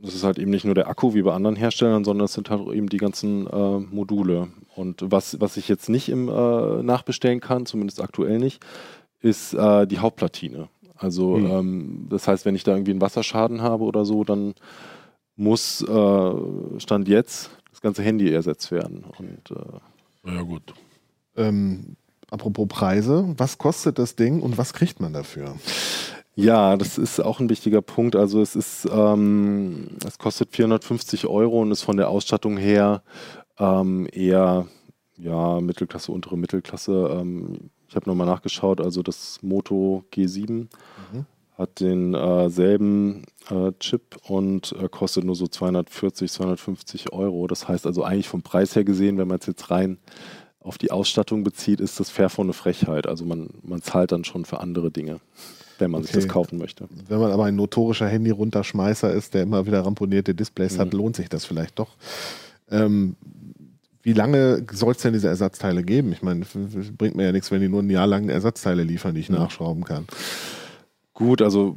das 0.00 0.14
ist 0.14 0.22
halt 0.22 0.38
eben 0.38 0.50
nicht 0.50 0.64
nur 0.64 0.74
der 0.74 0.88
Akku 0.88 1.14
wie 1.14 1.22
bei 1.22 1.32
anderen 1.32 1.56
Herstellern, 1.56 2.04
sondern 2.04 2.26
es 2.26 2.34
sind 2.34 2.50
halt 2.50 2.68
eben 2.68 2.88
die 2.88 2.98
ganzen 2.98 3.48
äh, 3.48 3.78
Module. 3.78 4.48
Und 4.76 5.02
was, 5.02 5.40
was 5.40 5.56
ich 5.56 5.66
jetzt 5.66 5.88
nicht 5.88 6.08
im 6.08 6.28
äh, 6.28 6.82
Nachbestellen 6.82 7.40
kann, 7.40 7.66
zumindest 7.66 8.00
aktuell 8.00 8.38
nicht, 8.38 8.62
ist 9.20 9.54
äh, 9.54 9.86
die 9.86 9.98
Hauptplatine. 9.98 10.68
Also 11.04 11.36
mhm. 11.36 11.46
ähm, 11.46 12.06
das 12.08 12.26
heißt, 12.26 12.46
wenn 12.46 12.54
ich 12.54 12.64
da 12.64 12.72
irgendwie 12.72 12.92
einen 12.92 13.02
Wasserschaden 13.02 13.60
habe 13.60 13.84
oder 13.84 14.06
so, 14.06 14.24
dann 14.24 14.54
muss 15.36 15.82
äh, 15.82 16.32
Stand 16.78 17.08
jetzt 17.08 17.50
das 17.70 17.82
ganze 17.82 18.02
Handy 18.02 18.32
ersetzt 18.32 18.70
werden. 18.70 19.04
Und, 19.18 19.50
äh, 19.50 20.34
ja 20.34 20.42
gut. 20.42 20.72
Ähm, 21.36 21.96
apropos 22.30 22.66
Preise, 22.68 23.34
was 23.36 23.58
kostet 23.58 23.98
das 23.98 24.16
Ding 24.16 24.40
und 24.40 24.56
was 24.56 24.72
kriegt 24.72 25.00
man 25.00 25.12
dafür? 25.12 25.56
Ja, 26.36 26.76
das 26.76 26.96
ist 26.96 27.20
auch 27.20 27.38
ein 27.38 27.50
wichtiger 27.50 27.82
Punkt. 27.82 28.16
Also 28.16 28.40
es 28.40 28.56
ist, 28.56 28.88
ähm, 28.90 29.88
es 30.06 30.18
kostet 30.18 30.50
450 30.52 31.26
Euro 31.26 31.60
und 31.60 31.70
ist 31.70 31.82
von 31.82 31.96
der 31.96 32.08
Ausstattung 32.08 32.56
her 32.56 33.02
ähm, 33.58 34.08
eher 34.10 34.66
ja 35.16 35.60
Mittelklasse, 35.60 36.10
untere 36.10 36.38
Mittelklasse. 36.38 37.18
Ähm, 37.20 37.70
ich 37.94 37.96
habe 37.96 38.10
nochmal 38.10 38.26
nachgeschaut, 38.26 38.80
also 38.80 39.04
das 39.04 39.38
Moto 39.40 40.02
G7 40.12 40.66
mhm. 41.12 41.26
hat 41.56 41.78
denselben 41.78 43.22
äh, 43.48 43.68
äh, 43.68 43.72
Chip 43.78 44.16
und 44.26 44.74
äh, 44.82 44.88
kostet 44.88 45.22
nur 45.22 45.36
so 45.36 45.46
240, 45.46 46.28
250 46.28 47.12
Euro. 47.12 47.46
Das 47.46 47.68
heißt 47.68 47.86
also 47.86 48.02
eigentlich 48.02 48.28
vom 48.28 48.42
Preis 48.42 48.74
her 48.74 48.82
gesehen, 48.82 49.16
wenn 49.16 49.28
man 49.28 49.38
es 49.38 49.46
jetzt 49.46 49.70
rein 49.70 49.98
auf 50.58 50.76
die 50.76 50.90
Ausstattung 50.90 51.44
bezieht, 51.44 51.80
ist 51.80 52.00
das 52.00 52.10
Fairphone 52.10 52.46
eine 52.46 52.52
Frechheit. 52.52 53.06
Also 53.06 53.24
man, 53.24 53.50
man 53.62 53.80
zahlt 53.80 54.10
dann 54.10 54.24
schon 54.24 54.44
für 54.44 54.58
andere 54.58 54.90
Dinge, 54.90 55.20
wenn 55.78 55.92
man 55.92 56.00
okay. 56.00 56.14
sich 56.14 56.24
das 56.24 56.28
kaufen 56.28 56.58
möchte. 56.58 56.88
Wenn 57.06 57.20
man 57.20 57.30
aber 57.30 57.44
ein 57.44 57.54
notorischer 57.54 58.08
Handy-Runterschmeißer 58.08 59.12
ist, 59.12 59.34
der 59.34 59.44
immer 59.44 59.66
wieder 59.66 59.86
ramponierte 59.86 60.34
Displays 60.34 60.74
mhm. 60.74 60.80
hat, 60.80 60.94
lohnt 60.94 61.14
sich 61.14 61.28
das 61.28 61.44
vielleicht 61.44 61.78
doch. 61.78 61.90
Ähm, 62.72 63.14
wie 64.04 64.12
lange 64.12 64.64
soll 64.70 64.92
es 64.92 64.98
denn 64.98 65.14
diese 65.14 65.28
Ersatzteile 65.28 65.82
geben? 65.82 66.12
Ich 66.12 66.22
meine, 66.22 66.44
bringt 66.98 67.16
mir 67.16 67.24
ja 67.24 67.32
nichts, 67.32 67.50
wenn 67.50 67.62
die 67.62 67.68
nur 67.68 67.82
ein 67.82 67.88
Jahr 67.88 68.06
lang 68.06 68.28
Ersatzteile 68.28 68.82
liefern, 68.82 69.14
die 69.14 69.22
ich 69.22 69.30
nachschrauben 69.30 69.84
kann. 69.84 70.06
Gut, 71.14 71.40
also 71.40 71.74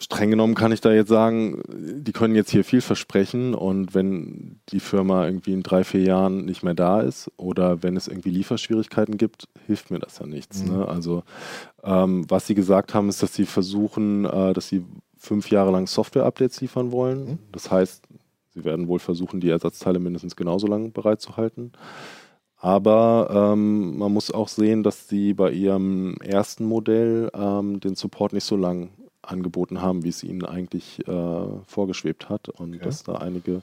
streng 0.00 0.30
genommen 0.30 0.54
kann 0.54 0.72
ich 0.72 0.80
da 0.80 0.90
jetzt 0.90 1.10
sagen, 1.10 1.60
die 1.68 2.12
können 2.12 2.34
jetzt 2.34 2.50
hier 2.50 2.64
viel 2.64 2.80
versprechen 2.80 3.54
und 3.54 3.94
wenn 3.94 4.60
die 4.70 4.80
Firma 4.80 5.26
irgendwie 5.26 5.52
in 5.52 5.62
drei, 5.62 5.84
vier 5.84 6.00
Jahren 6.00 6.46
nicht 6.46 6.62
mehr 6.62 6.72
da 6.72 7.02
ist 7.02 7.30
oder 7.36 7.82
wenn 7.82 7.94
es 7.94 8.08
irgendwie 8.08 8.30
Lieferschwierigkeiten 8.30 9.18
gibt, 9.18 9.46
hilft 9.66 9.90
mir 9.90 9.98
das 9.98 10.18
ja 10.18 10.26
nichts. 10.26 10.64
Mhm. 10.64 10.78
Ne? 10.78 10.88
Also 10.88 11.24
ähm, 11.84 12.24
was 12.28 12.46
sie 12.46 12.54
gesagt 12.54 12.94
haben, 12.94 13.10
ist, 13.10 13.22
dass 13.22 13.34
sie 13.34 13.44
versuchen, 13.44 14.24
äh, 14.24 14.54
dass 14.54 14.68
sie 14.68 14.82
fünf 15.18 15.50
Jahre 15.50 15.70
lang 15.70 15.86
Software-Updates 15.86 16.62
liefern 16.62 16.90
wollen. 16.90 17.24
Mhm. 17.32 17.38
Das 17.52 17.70
heißt, 17.70 18.02
sie 18.60 18.64
werden 18.64 18.88
wohl 18.88 18.98
versuchen, 18.98 19.40
die 19.40 19.50
Ersatzteile 19.50 19.98
mindestens 19.98 20.36
genauso 20.36 20.66
lange 20.66 20.90
bereitzuhalten. 20.90 21.72
Aber 22.56 23.52
ähm, 23.54 23.96
man 23.96 24.12
muss 24.12 24.30
auch 24.30 24.48
sehen, 24.48 24.82
dass 24.82 25.08
sie 25.08 25.32
bei 25.32 25.50
ihrem 25.50 26.16
ersten 26.16 26.66
Modell 26.66 27.30
ähm, 27.32 27.80
den 27.80 27.94
Support 27.94 28.34
nicht 28.34 28.44
so 28.44 28.56
lang 28.56 28.90
angeboten 29.22 29.80
haben, 29.80 30.04
wie 30.04 30.10
es 30.10 30.22
ihnen 30.22 30.44
eigentlich 30.44 31.06
äh, 31.08 31.46
vorgeschwebt 31.66 32.28
hat. 32.28 32.50
Und 32.50 32.74
okay. 32.74 32.84
dass 32.84 33.02
da 33.02 33.14
einige 33.14 33.62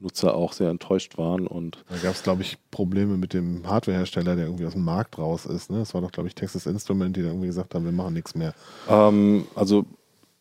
Nutzer 0.00 0.34
auch 0.34 0.52
sehr 0.52 0.70
enttäuscht 0.70 1.18
waren. 1.18 1.46
Und 1.46 1.84
da 1.88 1.96
gab 1.98 2.14
es, 2.14 2.24
glaube 2.24 2.42
ich, 2.42 2.58
Probleme 2.72 3.16
mit 3.16 3.32
dem 3.32 3.68
Hardwarehersteller, 3.68 4.34
der 4.34 4.46
irgendwie 4.46 4.66
aus 4.66 4.72
dem 4.72 4.84
Markt 4.84 5.18
raus 5.18 5.46
ist. 5.46 5.70
Ne? 5.70 5.78
Das 5.78 5.94
war 5.94 6.00
doch, 6.00 6.10
glaube 6.10 6.28
ich, 6.28 6.34
Texas 6.34 6.66
Instrument, 6.66 7.16
die 7.16 7.20
dann 7.20 7.30
irgendwie 7.30 7.46
gesagt 7.46 7.74
haben, 7.74 7.84
wir 7.84 7.92
machen 7.92 8.14
nichts 8.14 8.34
mehr. 8.34 8.54
Ähm, 8.88 9.46
also 9.54 9.84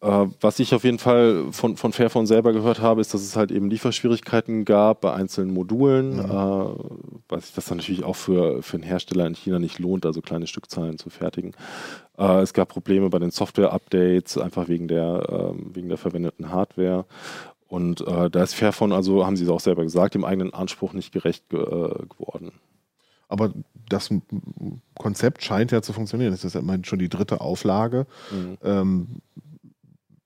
was 0.02 0.60
ich 0.60 0.74
auf 0.74 0.84
jeden 0.84 0.98
Fall 0.98 1.46
von, 1.52 1.78
von 1.78 1.94
Fairphone 1.94 2.26
selber 2.26 2.54
gehört 2.54 2.82
habe, 2.82 3.02
ist, 3.02 3.14
dass 3.14 3.22
es 3.22 3.36
halt 3.36 3.52
eben 3.52 3.70
Lieferschwierigkeiten 3.70 4.66
gab 4.66 5.02
bei 5.02 5.14
einzelnen 5.14 5.54
Modulen, 5.54 6.16
mhm. 6.16 6.26
äh, 6.26 6.66
weil 7.30 7.42
sich 7.42 7.54
das 7.54 7.66
dann 7.66 7.78
natürlich 7.78 8.04
auch 8.04 8.16
für, 8.16 8.64
für 8.64 8.78
einen 8.78 8.84
Hersteller 8.84 9.28
in 9.28 9.36
China 9.36 9.60
nicht 9.60 9.78
lohnt, 9.78 10.08
also 10.08 10.22
kleine 10.22 10.48
Stückzahlen 10.48 10.98
zu 10.98 11.12
fertigen. 11.12 11.54
Äh, 12.18 12.42
es 12.42 12.54
gab 12.54 12.70
Probleme 12.70 13.10
bei 13.10 13.20
den 13.20 13.30
Software-Updates, 13.30 14.40
einfach 14.40 14.68
wegen 14.68 14.88
der, 14.88 15.54
äh, 15.56 15.76
wegen 15.76 15.90
der 15.90 16.00
verwendeten 16.00 16.52
Hardware. 16.52 17.06
Und 17.68 18.02
äh, 18.02 18.30
da 18.30 18.42
ist 18.44 18.56
Fairphone, 18.56 18.94
also 18.94 19.26
haben 19.26 19.38
sie 19.38 19.44
es 19.44 19.50
auch 19.50 19.60
selber 19.60 19.84
gesagt, 19.84 20.16
dem 20.16 20.26
eigenen 20.26 20.54
Anspruch 20.54 20.94
nicht 20.94 21.14
gerecht 21.14 21.48
ge 21.50 21.62
äh, 21.62 22.06
geworden. 22.18 22.52
Aber 23.30 23.54
das 23.88 24.10
Konzept 24.96 25.42
scheint 25.42 25.72
ja 25.72 25.82
zu 25.82 25.94
funktionieren. 25.94 26.32
Das 26.32 26.44
ist 26.44 26.54
ja 26.54 26.60
immerhin 26.60 26.84
schon 26.84 27.00
die 27.00 27.08
dritte 27.08 27.40
Auflage. 27.40 28.08
Mhm. 28.30 28.58
Ähm, 28.62 29.08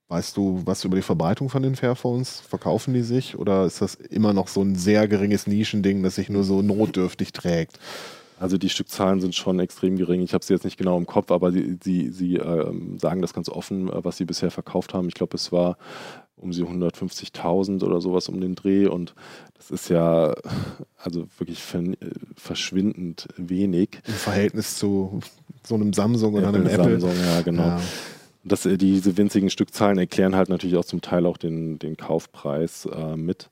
Weißt 0.07 0.37
du 0.37 0.61
was 0.65 0.83
über 0.83 0.95
die 0.95 1.01
Verbreitung 1.01 1.49
von 1.49 1.63
den 1.63 1.75
Fairphones? 1.75 2.39
Verkaufen 2.39 2.93
die 2.93 3.01
sich 3.01 3.37
oder 3.37 3.65
ist 3.65 3.81
das 3.81 3.95
immer 3.95 4.33
noch 4.33 4.47
so 4.47 4.61
ein 4.61 4.75
sehr 4.75 5.07
geringes 5.07 5.47
Nischending, 5.47 6.03
das 6.03 6.15
sich 6.15 6.29
nur 6.29 6.43
so 6.43 6.61
notdürftig 6.61 7.33
trägt? 7.33 7.79
Also 8.39 8.57
die 8.57 8.69
Stückzahlen 8.69 9.19
sind 9.19 9.33
schon 9.33 9.59
extrem 9.59 9.95
gering. 9.95 10.21
Ich 10.21 10.33
habe 10.33 10.43
sie 10.43 10.53
jetzt 10.53 10.65
nicht 10.65 10.77
genau 10.77 10.97
im 10.97 11.07
Kopf, 11.07 11.31
aber 11.31 11.51
sie, 11.51 11.79
sie, 11.81 12.11
sie 12.11 12.35
äh, 12.35 12.71
sagen 12.99 13.21
das 13.21 13.33
ganz 13.33 13.49
offen, 13.49 13.89
äh, 13.89 14.03
was 14.03 14.17
sie 14.17 14.25
bisher 14.25 14.51
verkauft 14.51 14.93
haben. 14.93 15.07
Ich 15.07 15.15
glaube, 15.15 15.35
es 15.35 15.51
war 15.51 15.77
um 16.35 16.53
sie 16.53 16.63
150.000 16.63 17.83
oder 17.83 18.01
sowas 18.01 18.27
um 18.29 18.39
den 18.41 18.55
Dreh 18.55 18.87
und 18.87 19.15
das 19.55 19.71
ist 19.71 19.89
ja 19.89 20.35
also 20.97 21.27
wirklich 21.39 21.63
verschwindend 22.35 23.27
wenig. 23.37 24.01
Im 24.05 24.13
Verhältnis 24.13 24.75
zu 24.77 25.21
so 25.65 25.75
einem 25.75 25.93
Samsung 25.93 26.35
oder 26.35 26.49
einem 26.49 26.67
Apple. 26.67 26.99
Samsung, 26.99 27.25
ja, 27.25 27.41
genau. 27.41 27.63
Ja 27.63 27.81
das, 28.45 28.65
äh, 28.65 28.77
diese 28.77 29.17
winzigen 29.17 29.49
Stückzahlen 29.49 29.97
erklären 29.97 30.35
halt 30.35 30.49
natürlich 30.49 30.77
auch 30.77 30.85
zum 30.85 31.01
Teil 31.01 31.25
auch 31.25 31.37
den, 31.37 31.79
den 31.79 31.97
Kaufpreis 31.97 32.85
äh, 32.85 33.17
mit. 33.17 33.49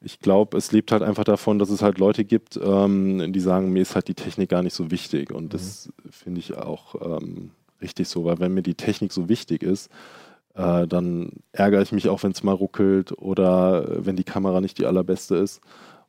Ich 0.00 0.18
glaube, 0.18 0.56
es 0.56 0.72
lebt 0.72 0.90
halt 0.90 1.02
einfach 1.02 1.24
davon, 1.24 1.60
dass 1.60 1.70
es 1.70 1.82
halt 1.82 1.98
Leute 1.98 2.24
gibt, 2.24 2.58
ähm, 2.60 3.32
die 3.32 3.40
sagen, 3.40 3.70
mir 3.70 3.82
ist 3.82 3.94
halt 3.94 4.08
die 4.08 4.14
Technik 4.14 4.48
gar 4.48 4.62
nicht 4.62 4.74
so 4.74 4.90
wichtig. 4.90 5.30
Und 5.30 5.44
mhm. 5.44 5.48
das 5.50 5.92
finde 6.10 6.40
ich 6.40 6.56
auch 6.56 7.20
ähm, 7.20 7.52
richtig 7.80 8.08
so, 8.08 8.24
weil 8.24 8.40
wenn 8.40 8.54
mir 8.54 8.62
die 8.62 8.74
Technik 8.74 9.12
so 9.12 9.28
wichtig 9.28 9.62
ist, 9.62 9.90
äh, 10.54 10.88
dann 10.88 11.30
ärgere 11.52 11.82
ich 11.82 11.92
mich 11.92 12.08
auch, 12.08 12.22
wenn 12.22 12.32
es 12.32 12.42
mal 12.42 12.52
ruckelt 12.52 13.12
oder 13.18 14.04
wenn 14.04 14.16
die 14.16 14.24
Kamera 14.24 14.60
nicht 14.60 14.78
die 14.78 14.86
allerbeste 14.86 15.36
ist. 15.36 15.60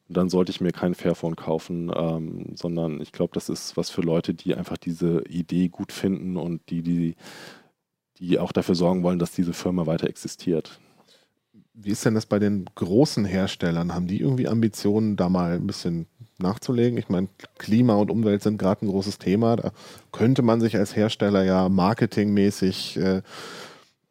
Und 0.10 0.18
dann 0.18 0.30
sollte 0.30 0.52
ich 0.52 0.60
mir 0.60 0.72
kein 0.72 0.96
Fairphone 0.96 1.36
kaufen, 1.36 1.92
ähm, 1.96 2.56
sondern 2.56 3.00
ich 3.00 3.12
glaube, 3.12 3.32
das 3.34 3.48
ist 3.48 3.78
was 3.78 3.90
für 3.90 4.02
Leute, 4.02 4.34
die 4.34 4.56
einfach 4.56 4.78
diese 4.78 5.24
Idee 5.30 5.70
gut 5.70 5.92
finden 5.92 6.36
und 6.36 6.62
die, 6.70 6.82
die 6.82 7.16
die 8.20 8.40
auch 8.40 8.52
dafür 8.52 8.76
sorgen 8.76 9.04
wollen, 9.04 9.20
dass 9.20 9.32
diese 9.32 9.54
Firma 9.54 9.86
weiter 9.86 10.08
existiert. 10.08 10.80
Wie 11.74 11.90
ist 11.90 12.06
denn 12.06 12.14
das 12.14 12.28
bei 12.28 12.40
den 12.40 12.66
großen 12.76 13.26
Herstellern? 13.26 13.94
Haben 13.94 14.08
die 14.08 14.22
irgendwie 14.22 14.48
Ambitionen, 14.48 15.16
da 15.16 15.28
mal 15.30 15.54
ein 15.54 15.66
bisschen 15.66 16.06
nachzulegen? 16.38 17.00
Ich 17.00 17.10
meine, 17.10 17.30
Klima 17.58 17.96
und 17.96 18.12
Umwelt 18.12 18.44
sind 18.44 18.58
gerade 18.60 18.86
ein 18.86 18.90
großes 18.90 19.18
Thema. 19.18 19.56
Da 19.56 19.72
könnte 20.12 20.44
man 20.44 20.62
sich 20.62 20.78
als 20.78 20.96
Hersteller 20.96 21.44
ja 21.44 21.70
marketingmäßig 21.70 22.98
äh, 22.98 23.22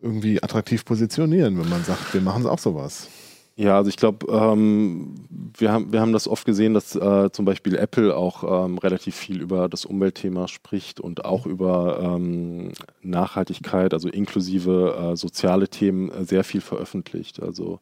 irgendwie 0.00 0.42
attraktiv 0.42 0.84
positionieren, 0.84 1.58
wenn 1.58 1.68
man 1.68 1.84
sagt, 1.84 2.12
wir 2.12 2.20
machen 2.20 2.46
auch 2.46 2.58
sowas. 2.58 3.08
Ja, 3.54 3.76
also 3.76 3.90
ich 3.90 3.96
glaube, 3.96 4.26
ähm, 4.32 5.14
wir, 5.58 5.70
haben, 5.72 5.92
wir 5.92 6.00
haben 6.00 6.14
das 6.14 6.26
oft 6.26 6.46
gesehen, 6.46 6.72
dass 6.72 6.96
äh, 6.96 7.30
zum 7.32 7.44
Beispiel 7.44 7.76
Apple 7.76 8.16
auch 8.16 8.64
ähm, 8.64 8.78
relativ 8.78 9.14
viel 9.14 9.42
über 9.42 9.68
das 9.68 9.84
Umweltthema 9.84 10.48
spricht 10.48 11.00
und 11.00 11.26
auch 11.26 11.44
über 11.44 12.00
ähm, 12.00 12.72
Nachhaltigkeit, 13.02 13.92
also 13.92 14.08
inklusive 14.08 15.12
äh, 15.12 15.16
soziale 15.16 15.68
Themen, 15.68 16.10
äh, 16.10 16.24
sehr 16.24 16.44
viel 16.44 16.62
veröffentlicht. 16.62 17.42
Also 17.42 17.80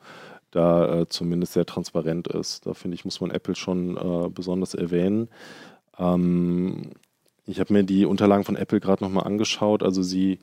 da 0.51 1.03
äh, 1.03 1.09
zumindest 1.09 1.53
sehr 1.53 1.67
transparent 1.67 2.27
ist. 2.27 2.67
Da 2.67 2.75
finde 2.75 2.97
ich, 2.97 3.05
muss 3.05 3.21
man 3.21 3.31
Apple 3.31 3.55
schon 3.55 3.97
äh, 3.97 4.29
besonders 4.29 4.75
erwähnen. 4.75 5.29
Ähm, 5.99 6.91
ich 7.47 7.61
habe 7.61 7.73
mir 7.73 7.85
die 7.85 8.07
Unterlagen 8.07 8.45
von 8.45 8.57
Apple 8.57 8.81
gerade 8.81 9.05
nochmal 9.05 9.25
angeschaut. 9.25 9.85
Also 9.85 10.03
sie 10.03 10.41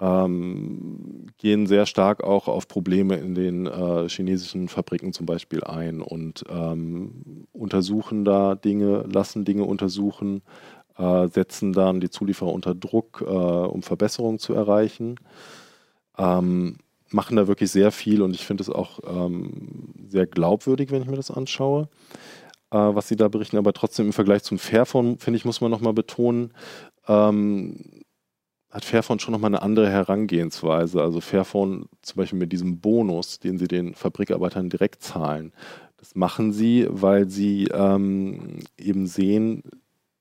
ähm, 0.00 1.26
gehen 1.38 1.66
sehr 1.66 1.86
stark 1.86 2.24
auch 2.24 2.48
auf 2.48 2.66
Probleme 2.66 3.16
in 3.16 3.34
den 3.34 3.66
äh, 3.66 4.08
chinesischen 4.08 4.68
Fabriken 4.68 5.12
zum 5.12 5.26
Beispiel 5.26 5.62
ein 5.62 6.00
und 6.00 6.44
ähm, 6.48 7.46
untersuchen 7.52 8.24
da 8.24 8.54
Dinge, 8.56 9.04
lassen 9.12 9.44
Dinge 9.44 9.64
untersuchen, 9.64 10.42
äh, 10.96 11.28
setzen 11.28 11.72
dann 11.72 12.00
die 12.00 12.10
Zulieferer 12.10 12.52
unter 12.52 12.74
Druck, 12.74 13.22
äh, 13.24 13.30
um 13.30 13.82
Verbesserungen 13.82 14.38
zu 14.38 14.52
erreichen. 14.52 15.16
Ähm, 16.18 16.78
machen 17.10 17.36
da 17.36 17.46
wirklich 17.46 17.70
sehr 17.70 17.92
viel 17.92 18.22
und 18.22 18.34
ich 18.34 18.44
finde 18.44 18.62
es 18.62 18.70
auch 18.70 18.98
ähm, 19.06 19.94
sehr 20.08 20.26
glaubwürdig, 20.26 20.90
wenn 20.90 21.02
ich 21.02 21.08
mir 21.08 21.16
das 21.16 21.30
anschaue 21.30 21.88
äh, 22.70 22.76
was 22.76 23.06
sie 23.06 23.16
da 23.16 23.28
berichten, 23.28 23.56
aber 23.56 23.72
trotzdem 23.72 24.06
im 24.06 24.12
Vergleich 24.12 24.42
zum 24.42 24.58
Fairphone, 24.58 25.18
finde 25.18 25.36
ich, 25.36 25.44
muss 25.44 25.60
man 25.60 25.70
nochmal 25.70 25.92
betonen, 25.92 26.52
ähm, 27.06 28.03
hat 28.74 28.84
Fairphone 28.84 29.20
schon 29.20 29.32
nochmal 29.32 29.50
eine 29.50 29.62
andere 29.62 29.88
Herangehensweise. 29.88 31.00
Also 31.00 31.20
Fairphone 31.20 31.86
zum 32.02 32.16
Beispiel 32.16 32.38
mit 32.40 32.52
diesem 32.52 32.80
Bonus, 32.80 33.38
den 33.38 33.56
sie 33.56 33.68
den 33.68 33.94
Fabrikarbeitern 33.94 34.68
direkt 34.68 35.02
zahlen, 35.02 35.52
das 35.96 36.16
machen 36.16 36.52
sie, 36.52 36.86
weil 36.90 37.30
sie 37.30 37.68
ähm, 37.72 38.58
eben 38.76 39.06
sehen, 39.06 39.62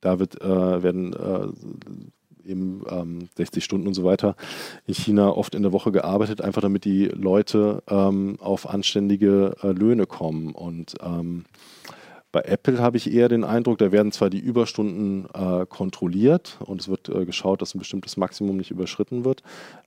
da 0.01 0.19
wird, 0.19 0.39
äh, 0.41 0.83
werden 0.83 1.13
äh, 1.13 2.47
eben 2.49 2.83
ähm, 2.89 3.27
60 3.35 3.63
Stunden 3.63 3.87
und 3.87 3.93
so 3.95 4.03
weiter 4.03 4.35
in 4.85 4.93
China 4.93 5.29
oft 5.29 5.55
in 5.55 5.63
der 5.63 5.73
Woche 5.73 5.91
gearbeitet, 5.91 6.41
einfach 6.41 6.61
damit 6.61 6.85
die 6.85 7.05
Leute 7.05 7.83
ähm, 7.89 8.37
auf 8.39 8.69
anständige 8.69 9.55
äh, 9.63 9.71
Löhne 9.71 10.05
kommen. 10.05 10.51
Und 10.53 10.93
ähm, 11.01 11.45
bei 12.33 12.41
Apple 12.41 12.79
habe 12.79 12.97
ich 12.97 13.13
eher 13.13 13.29
den 13.29 13.43
Eindruck, 13.43 13.77
da 13.77 13.91
werden 13.91 14.11
zwar 14.11 14.31
die 14.31 14.39
Überstunden 14.39 15.27
äh, 15.35 15.67
kontrolliert 15.67 16.57
und 16.65 16.81
es 16.81 16.89
wird 16.89 17.07
äh, 17.07 17.25
geschaut, 17.25 17.61
dass 17.61 17.75
ein 17.75 17.79
bestimmtes 17.79 18.17
Maximum 18.17 18.57
nicht 18.57 18.71
überschritten 18.71 19.23
wird, 19.23 19.43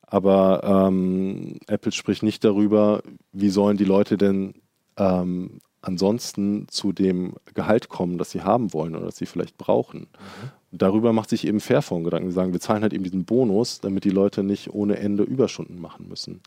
aber 0.07 0.63
ähm, 0.65 1.59
Apple 1.67 1.91
spricht 1.91 2.23
nicht 2.23 2.45
darüber, 2.45 3.03
wie 3.33 3.51
sollen 3.51 3.77
die 3.77 3.85
Leute 3.85 4.17
denn 4.17 4.55
ähm, 4.97 5.59
ansonsten 5.83 6.69
zu 6.69 6.93
dem 6.93 7.35
Gehalt 7.53 7.89
kommen, 7.89 8.17
das 8.17 8.31
sie 8.31 8.43
haben 8.43 8.73
wollen 8.73 8.95
oder 8.95 9.07
das 9.07 9.17
sie 9.17 9.27
vielleicht 9.27 9.59
brauchen. 9.59 10.03
Mhm. 10.03 10.51
Darüber 10.71 11.13
macht 11.13 11.31
sich 11.31 11.49
eben 11.49 11.59
Fairphone 11.59 12.05
Gedanken. 12.05 12.31
Sie 12.31 12.35
sagen, 12.35 12.53
wir 12.53 12.61
zahlen 12.61 12.83
halt 12.83 12.93
eben 12.93 13.05
diesen 13.05 13.25
Bonus, 13.25 13.81
damit 13.81 14.05
die 14.05 14.11
Leute 14.11 14.45
nicht 14.45 14.73
ohne 14.73 14.99
Ende 14.99 15.25
Überstunden 15.25 15.81
machen 15.81 16.09
müssen. 16.09 16.43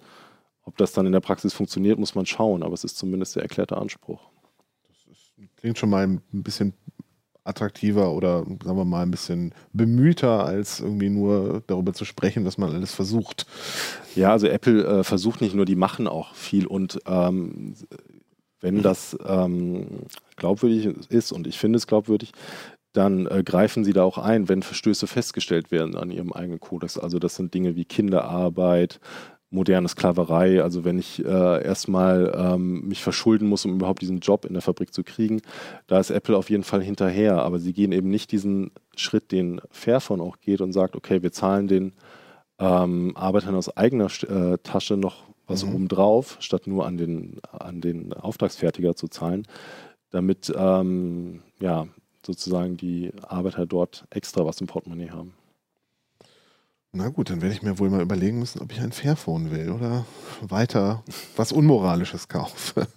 Ob 0.63 0.77
das 0.77 0.93
dann 0.93 1.05
in 1.05 1.11
der 1.11 1.19
Praxis 1.19 1.53
funktioniert, 1.53 1.99
muss 1.99 2.15
man 2.15 2.25
schauen, 2.25 2.63
aber 2.63 2.73
es 2.73 2.85
ist 2.85 2.97
zumindest 2.97 3.35
der 3.35 3.43
erklärte 3.43 3.77
Anspruch 3.77 4.29
klingt 5.57 5.77
schon 5.77 5.89
mal 5.89 6.05
ein 6.05 6.21
bisschen 6.31 6.73
attraktiver 7.43 8.13
oder 8.13 8.43
sagen 8.43 8.77
wir 8.77 8.85
mal 8.85 9.01
ein 9.01 9.11
bisschen 9.11 9.53
bemühter, 9.73 10.45
als 10.45 10.79
irgendwie 10.79 11.09
nur 11.09 11.63
darüber 11.67 11.93
zu 11.93 12.05
sprechen, 12.05 12.45
was 12.45 12.57
man 12.57 12.71
alles 12.71 12.93
versucht. 12.93 13.47
Ja, 14.15 14.31
also 14.31 14.47
Apple 14.47 14.83
äh, 14.85 15.03
versucht 15.03 15.41
nicht 15.41 15.55
nur, 15.55 15.65
die 15.65 15.75
machen 15.75 16.07
auch 16.07 16.35
viel 16.35 16.67
und 16.67 16.99
ähm, 17.07 17.73
wenn 18.61 18.81
das 18.81 19.17
ähm, 19.25 19.87
glaubwürdig 20.35 20.87
ist 21.09 21.31
und 21.31 21.47
ich 21.47 21.57
finde 21.57 21.77
es 21.77 21.87
glaubwürdig, 21.87 22.31
dann 22.93 23.27
äh, 23.27 23.43
greifen 23.43 23.83
sie 23.83 23.93
da 23.93 24.03
auch 24.03 24.17
ein, 24.17 24.49
wenn 24.49 24.63
Verstöße 24.63 25.07
festgestellt 25.07 25.71
werden 25.71 25.95
an 25.95 26.11
ihrem 26.11 26.33
eigenen 26.33 26.59
Kodex. 26.59 26.97
Also 26.97 27.19
das 27.19 27.35
sind 27.35 27.53
Dinge 27.53 27.75
wie 27.75 27.85
Kinderarbeit, 27.85 28.99
moderne 29.49 29.87
Sklaverei. 29.87 30.61
Also 30.61 30.85
wenn 30.85 30.99
ich 30.99 31.23
äh, 31.23 31.63
erstmal 31.63 32.33
ähm, 32.35 32.87
mich 32.87 33.01
verschulden 33.01 33.47
muss, 33.47 33.65
um 33.65 33.75
überhaupt 33.75 34.01
diesen 34.01 34.19
Job 34.19 34.45
in 34.45 34.53
der 34.53 34.61
Fabrik 34.61 34.93
zu 34.93 35.03
kriegen, 35.03 35.41
da 35.87 35.99
ist 35.99 36.11
Apple 36.11 36.37
auf 36.37 36.49
jeden 36.49 36.63
Fall 36.63 36.81
hinterher. 36.81 37.41
Aber 37.43 37.59
sie 37.59 37.73
gehen 37.73 37.91
eben 37.91 38.09
nicht 38.09 38.31
diesen 38.31 38.71
Schritt, 38.95 39.31
den 39.31 39.61
Fairphone 39.71 40.21
auch 40.21 40.39
geht 40.39 40.61
und 40.61 40.73
sagt, 40.73 40.95
okay, 40.95 41.23
wir 41.23 41.31
zahlen 41.31 41.67
den 41.67 41.93
ähm, 42.59 43.13
Arbeitern 43.15 43.55
aus 43.55 43.75
eigener 43.75 44.07
äh, 44.27 44.57
Tasche 44.61 44.97
noch 44.97 45.23
was 45.47 45.65
mhm. 45.65 45.75
obendrauf, 45.75 46.37
statt 46.39 46.67
nur 46.67 46.85
an 46.85 46.97
den, 46.97 47.39
an 47.51 47.81
den 47.81 48.13
Auftragsfertiger 48.13 48.95
zu 48.95 49.07
zahlen, 49.07 49.47
damit 50.11 50.53
ähm, 50.55 51.41
ja, 51.59 51.87
sozusagen 52.25 52.77
die 52.77 53.11
Arbeiter 53.21 53.65
dort 53.65 54.05
extra 54.11 54.45
was 54.45 54.61
im 54.61 54.67
Portemonnaie 54.67 55.09
haben. 55.09 55.33
Na 56.91 57.09
gut, 57.09 57.29
dann 57.29 57.41
werde 57.41 57.53
ich 57.53 57.61
mir 57.61 57.77
wohl 57.77 57.89
mal 57.91 58.01
überlegen 58.01 58.39
müssen, 58.39 58.61
ob 58.61 58.71
ich 58.71 58.81
ein 58.81 58.91
Fairphone 58.91 59.51
will 59.51 59.69
oder 59.69 60.05
weiter 60.41 61.03
was 61.35 61.51
Unmoralisches 61.51 62.27
kaufe. 62.27 62.87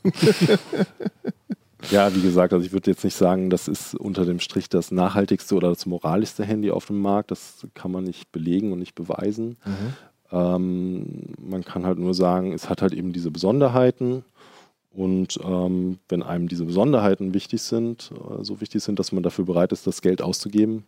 ja, 1.90 2.14
wie 2.14 2.22
gesagt, 2.22 2.54
also 2.54 2.64
ich 2.64 2.72
würde 2.72 2.90
jetzt 2.90 3.04
nicht 3.04 3.16
sagen, 3.16 3.50
das 3.50 3.68
ist 3.68 3.94
unter 3.94 4.24
dem 4.24 4.40
Strich 4.40 4.70
das 4.70 4.92
nachhaltigste 4.92 5.54
oder 5.54 5.68
das 5.68 5.84
moralischste 5.84 6.42
Handy 6.42 6.70
auf 6.70 6.86
dem 6.86 7.02
Markt. 7.02 7.30
Das 7.30 7.66
kann 7.74 7.90
man 7.90 8.04
nicht 8.04 8.32
belegen 8.32 8.72
und 8.72 8.78
nicht 8.78 8.94
beweisen. 8.94 9.58
Mhm. 9.66 9.94
Ähm, 10.32 11.06
man 11.38 11.62
kann 11.62 11.84
halt 11.84 11.98
nur 11.98 12.14
sagen, 12.14 12.54
es 12.54 12.70
hat 12.70 12.80
halt 12.80 12.94
eben 12.94 13.12
diese 13.12 13.30
Besonderheiten. 13.30 14.24
Und 14.90 15.38
ähm, 15.44 15.98
wenn 16.08 16.22
einem 16.22 16.48
diese 16.48 16.64
Besonderheiten 16.64 17.34
wichtig 17.34 17.60
sind, 17.60 18.10
äh, 18.12 18.42
so 18.42 18.62
wichtig 18.62 18.82
sind, 18.82 18.98
dass 18.98 19.12
man 19.12 19.22
dafür 19.22 19.44
bereit 19.44 19.72
ist, 19.72 19.86
das 19.86 20.00
Geld 20.00 20.22
auszugeben, 20.22 20.84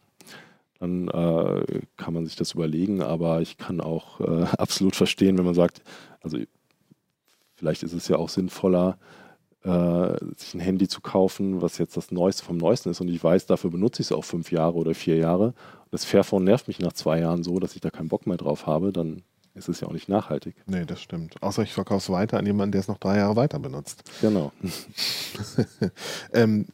dann 0.84 1.08
äh, 1.08 1.80
kann 1.96 2.14
man 2.14 2.26
sich 2.26 2.36
das 2.36 2.52
überlegen. 2.52 3.02
Aber 3.02 3.40
ich 3.40 3.56
kann 3.56 3.80
auch 3.80 4.20
äh, 4.20 4.44
absolut 4.58 4.96
verstehen, 4.96 5.38
wenn 5.38 5.44
man 5.44 5.54
sagt, 5.54 5.82
also 6.20 6.38
vielleicht 7.54 7.82
ist 7.82 7.92
es 7.92 8.08
ja 8.08 8.16
auch 8.16 8.28
sinnvoller, 8.28 8.98
äh, 9.62 10.16
sich 10.36 10.54
ein 10.54 10.60
Handy 10.60 10.88
zu 10.88 11.00
kaufen, 11.00 11.62
was 11.62 11.78
jetzt 11.78 11.96
das 11.96 12.10
Neueste 12.10 12.44
vom 12.44 12.58
Neuesten 12.58 12.90
ist. 12.90 13.00
Und 13.00 13.08
ich 13.08 13.22
weiß, 13.22 13.46
dafür 13.46 13.70
benutze 13.70 14.02
ich 14.02 14.08
es 14.08 14.12
auch 14.12 14.24
fünf 14.24 14.52
Jahre 14.52 14.74
oder 14.74 14.94
vier 14.94 15.16
Jahre. 15.16 15.54
Das 15.90 16.04
Fairphone 16.04 16.44
nervt 16.44 16.68
mich 16.68 16.80
nach 16.80 16.92
zwei 16.92 17.20
Jahren 17.20 17.42
so, 17.42 17.58
dass 17.58 17.74
ich 17.74 17.80
da 17.80 17.90
keinen 17.90 18.08
Bock 18.08 18.26
mehr 18.26 18.36
drauf 18.36 18.66
habe. 18.66 18.92
Dann 18.92 19.22
ist 19.54 19.68
es 19.68 19.80
ja 19.80 19.88
auch 19.88 19.92
nicht 19.92 20.08
nachhaltig. 20.08 20.56
Nee, 20.66 20.84
das 20.84 21.00
stimmt. 21.00 21.40
Außer 21.40 21.62
ich 21.62 21.72
verkaufe 21.72 21.98
es 21.98 22.10
weiter 22.10 22.38
an 22.38 22.44
jemanden, 22.44 22.72
der 22.72 22.80
es 22.80 22.88
noch 22.88 22.98
drei 22.98 23.18
Jahre 23.18 23.36
weiter 23.36 23.58
benutzt. 23.58 24.02
Genau. 24.20 24.52
ähm, 26.32 26.66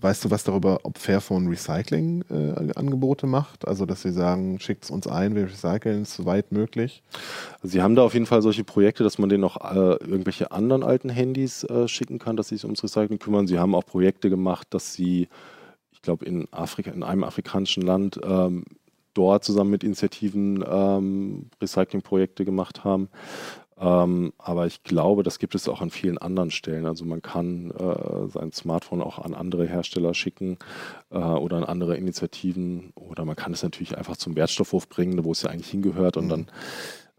weißt 0.00 0.24
du 0.24 0.30
was 0.30 0.44
darüber, 0.44 0.80
ob 0.84 0.98
Fairphone 0.98 1.48
Recycling-Angebote 1.48 3.26
äh, 3.26 3.28
macht? 3.28 3.68
Also, 3.68 3.84
dass 3.84 4.02
sie 4.02 4.12
sagen, 4.12 4.58
schickt 4.58 4.84
es 4.84 4.90
uns 4.90 5.06
ein, 5.06 5.34
wir 5.34 5.44
recyceln 5.44 6.02
es 6.02 6.14
so 6.14 6.24
weit 6.24 6.50
möglich? 6.50 7.02
Sie 7.62 7.82
haben 7.82 7.94
da 7.94 8.02
auf 8.02 8.14
jeden 8.14 8.26
Fall 8.26 8.42
solche 8.42 8.64
Projekte, 8.64 9.04
dass 9.04 9.18
man 9.18 9.28
denen 9.28 9.42
noch 9.42 9.60
äh, 9.60 9.96
irgendwelche 10.04 10.50
anderen 10.50 10.82
alten 10.82 11.10
Handys 11.10 11.64
äh, 11.64 11.88
schicken 11.88 12.18
kann, 12.18 12.36
dass 12.36 12.48
sie 12.48 12.56
sich 12.56 12.64
ums 12.64 12.82
Recycling 12.82 13.18
kümmern. 13.18 13.46
Sie 13.46 13.58
haben 13.58 13.74
auch 13.74 13.84
Projekte 13.84 14.30
gemacht, 14.30 14.68
dass 14.70 14.94
sie, 14.94 15.28
ich 15.92 16.00
glaube, 16.00 16.24
in 16.24 16.48
Afrika, 16.50 16.90
in 16.90 17.02
einem 17.02 17.24
afrikanischen 17.24 17.82
Land 17.82 18.18
ähm, 18.24 18.64
dort 19.14 19.44
zusammen 19.44 19.70
mit 19.70 19.84
Initiativen 19.84 20.64
ähm, 20.68 21.46
Recyclingprojekte 21.60 22.44
gemacht 22.44 22.84
haben. 22.84 23.08
Ähm, 23.76 24.32
aber 24.38 24.66
ich 24.66 24.84
glaube, 24.84 25.24
das 25.24 25.38
gibt 25.38 25.54
es 25.54 25.68
auch 25.68 25.80
an 25.80 25.90
vielen 25.90 26.18
anderen 26.18 26.50
Stellen. 26.50 26.86
Also 26.86 27.04
man 27.04 27.22
kann 27.22 27.72
äh, 27.72 28.28
sein 28.28 28.52
Smartphone 28.52 29.02
auch 29.02 29.18
an 29.18 29.34
andere 29.34 29.66
Hersteller 29.66 30.14
schicken 30.14 30.58
äh, 31.10 31.18
oder 31.18 31.56
an 31.56 31.64
andere 31.64 31.96
Initiativen 31.96 32.92
oder 32.94 33.24
man 33.24 33.36
kann 33.36 33.52
es 33.52 33.62
natürlich 33.62 33.98
einfach 33.98 34.16
zum 34.16 34.36
Wertstoffhof 34.36 34.88
bringen, 34.88 35.24
wo 35.24 35.32
es 35.32 35.42
ja 35.42 35.50
eigentlich 35.50 35.70
hingehört 35.70 36.16
und 36.16 36.26
mhm. 36.26 36.28
dann 36.28 36.46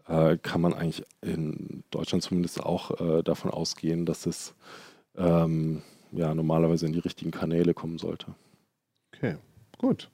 äh, 0.08 0.38
kann 0.38 0.62
man 0.62 0.72
eigentlich 0.72 1.04
in 1.20 1.82
Deutschland 1.90 2.22
zumindest 2.22 2.62
auch 2.62 3.00
äh, 3.00 3.22
davon 3.22 3.50
ausgehen, 3.50 4.06
dass 4.06 4.24
es 4.24 4.54
ähm, 5.16 5.82
ja 6.12 6.34
normalerweise 6.34 6.86
in 6.86 6.92
die 6.94 7.00
richtigen 7.00 7.32
Kanäle 7.32 7.74
kommen 7.74 7.98
sollte. 7.98 8.34
Okay, 9.14 9.36
gut. 9.76 10.10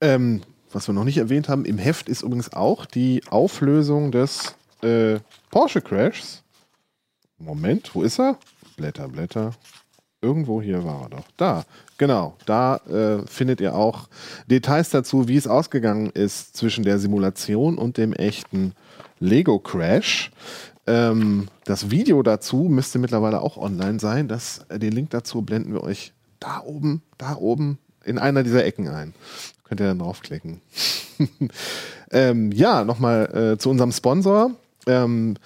Ähm, 0.00 0.42
was 0.70 0.88
wir 0.88 0.92
noch 0.92 1.04
nicht 1.04 1.18
erwähnt 1.18 1.48
haben, 1.48 1.64
im 1.64 1.78
Heft 1.78 2.08
ist 2.08 2.22
übrigens 2.22 2.52
auch 2.52 2.86
die 2.86 3.22
Auflösung 3.30 4.12
des 4.12 4.56
äh, 4.86 5.20
Porsche 5.50 5.80
Crashs. 5.80 6.42
Moment, 7.38 7.94
wo 7.94 8.02
ist 8.02 8.18
er? 8.18 8.38
Blätter, 8.76 9.08
Blätter. 9.08 9.52
Irgendwo 10.22 10.62
hier 10.62 10.84
war 10.84 11.02
er 11.02 11.08
doch. 11.10 11.24
Da, 11.36 11.64
genau. 11.98 12.36
Da 12.46 12.76
äh, 12.88 13.26
findet 13.26 13.60
ihr 13.60 13.74
auch 13.74 14.08
Details 14.46 14.90
dazu, 14.90 15.28
wie 15.28 15.36
es 15.36 15.46
ausgegangen 15.46 16.10
ist 16.10 16.56
zwischen 16.56 16.84
der 16.84 16.98
Simulation 16.98 17.76
und 17.76 17.98
dem 17.98 18.12
echten 18.12 18.72
Lego 19.18 19.58
Crash. 19.58 20.30
Ähm, 20.86 21.48
das 21.64 21.90
Video 21.90 22.22
dazu 22.22 22.68
müsste 22.70 22.98
mittlerweile 22.98 23.40
auch 23.40 23.56
online 23.56 24.00
sein. 24.00 24.28
Das, 24.28 24.64
äh, 24.68 24.78
den 24.78 24.92
Link 24.92 25.10
dazu 25.10 25.42
blenden 25.42 25.72
wir 25.74 25.82
euch 25.82 26.12
da 26.40 26.62
oben, 26.64 27.02
da 27.18 27.36
oben 27.36 27.78
in 28.04 28.18
einer 28.18 28.42
dieser 28.42 28.64
Ecken 28.64 28.88
ein. 28.88 29.14
Könnt 29.64 29.80
ihr 29.80 29.88
dann 29.88 29.98
draufklicken. 29.98 30.60
ähm, 32.10 32.52
ja, 32.52 32.84
nochmal 32.84 33.54
äh, 33.54 33.58
zu 33.58 33.68
unserem 33.68 33.92
Sponsor. 33.92 34.52
Ähm, 34.86 35.36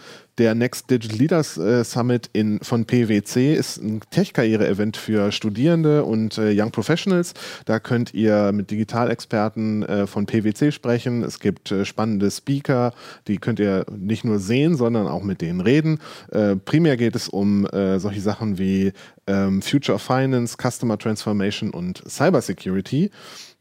der 0.40 0.54
Next 0.54 0.90
Digital 0.90 1.18
Leaders 1.18 1.58
äh, 1.58 1.84
Summit 1.84 2.30
in, 2.32 2.60
von 2.60 2.86
PwC 2.86 3.54
ist 3.54 3.76
ein 3.76 4.00
Tech-Karriere-Event 4.10 4.96
für 4.96 5.32
Studierende 5.32 6.02
und 6.04 6.38
äh, 6.38 6.58
Young 6.58 6.70
Professionals. 6.70 7.34
Da 7.66 7.78
könnt 7.78 8.14
ihr 8.14 8.50
mit 8.52 8.70
Digitalexperten 8.70 9.82
äh, 9.82 10.06
von 10.06 10.24
PwC 10.24 10.72
sprechen. 10.72 11.22
Es 11.22 11.40
gibt 11.40 11.70
äh, 11.70 11.84
spannende 11.84 12.30
Speaker, 12.30 12.94
die 13.28 13.36
könnt 13.36 13.60
ihr 13.60 13.84
nicht 13.94 14.24
nur 14.24 14.38
sehen, 14.38 14.76
sondern 14.76 15.08
auch 15.08 15.22
mit 15.22 15.42
denen 15.42 15.60
reden. 15.60 15.98
Äh, 16.32 16.56
primär 16.56 16.96
geht 16.96 17.16
es 17.16 17.28
um 17.28 17.66
äh, 17.66 17.98
solche 17.98 18.22
Sachen 18.22 18.58
wie 18.58 18.92
ähm, 19.26 19.60
Future 19.60 19.96
of 19.96 20.02
Finance, 20.02 20.56
Customer 20.56 20.96
Transformation 20.96 21.68
und 21.68 22.02
Cybersecurity. 22.08 23.10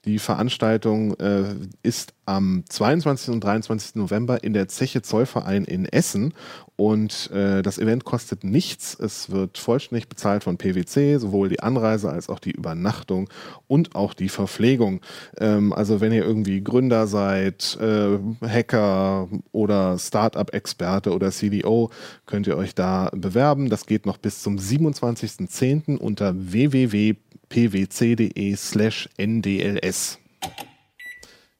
Die 0.05 0.19
Veranstaltung 0.19 1.13
äh, 1.19 1.55
ist 1.83 2.13
am 2.25 2.63
22. 2.69 3.33
und 3.33 3.43
23. 3.43 3.95
November 3.95 4.43
in 4.43 4.53
der 4.53 4.67
Zeche 4.67 5.01
Zollverein 5.01 5.65
in 5.65 5.85
Essen 5.85 6.33
und 6.75 7.29
äh, 7.31 7.61
das 7.61 7.77
Event 7.77 8.05
kostet 8.05 8.45
nichts. 8.45 8.97
Es 8.97 9.31
wird 9.31 9.57
vollständig 9.57 10.07
bezahlt 10.07 10.45
von 10.45 10.57
PwC, 10.57 11.17
sowohl 11.17 11.49
die 11.49 11.59
Anreise 11.59 12.09
als 12.09 12.29
auch 12.29 12.39
die 12.39 12.51
Übernachtung 12.51 13.29
und 13.67 13.95
auch 13.95 14.13
die 14.13 14.29
Verpflegung. 14.29 15.01
Ähm, 15.37 15.73
also 15.73 15.99
wenn 15.99 16.13
ihr 16.13 16.23
irgendwie 16.23 16.63
Gründer 16.63 17.07
seid, 17.07 17.77
äh, 17.81 18.17
Hacker 18.47 19.27
oder 19.51 19.97
Startup-Experte 19.97 21.13
oder 21.13 21.31
CDO, 21.31 21.89
könnt 22.25 22.47
ihr 22.47 22.55
euch 22.55 22.75
da 22.75 23.09
bewerben. 23.11 23.69
Das 23.69 23.85
geht 23.85 24.05
noch 24.05 24.17
bis 24.17 24.41
zum 24.41 24.57
27.10. 24.57 25.97
unter 25.97 26.33
www 26.37 27.15
pwc.de 27.49 28.55
slash 28.55 29.09
ndls. 29.17 30.19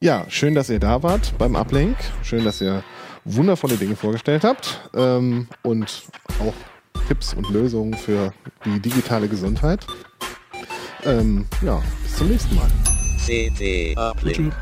Ja, 0.02 0.26
schön, 0.30 0.56
dass 0.56 0.70
ihr 0.70 0.80
da 0.80 1.04
wart 1.04 1.38
beim 1.38 1.56
Uplink. 1.56 1.98
Schön, 2.24 2.46
dass 2.46 2.62
ihr 2.62 2.84
wundervolle 3.26 3.76
Dinge 3.76 3.96
vorgestellt 3.96 4.44
habt 4.44 4.90
ähm, 4.96 5.48
und 5.64 6.04
auch 6.40 6.54
Tipps 7.08 7.34
und 7.34 7.50
Lösungen 7.50 7.94
für 7.96 8.34
die 8.66 8.80
digitale 8.80 9.28
Gesundheit. 9.28 9.86
Ähm, 11.04 11.48
ja, 11.62 11.82
bis 12.04 12.16
zum 12.16 12.30
nächsten 12.30 12.56
Mal. 12.56 12.70
CT 13.26 13.98
Uplink. 13.98 14.54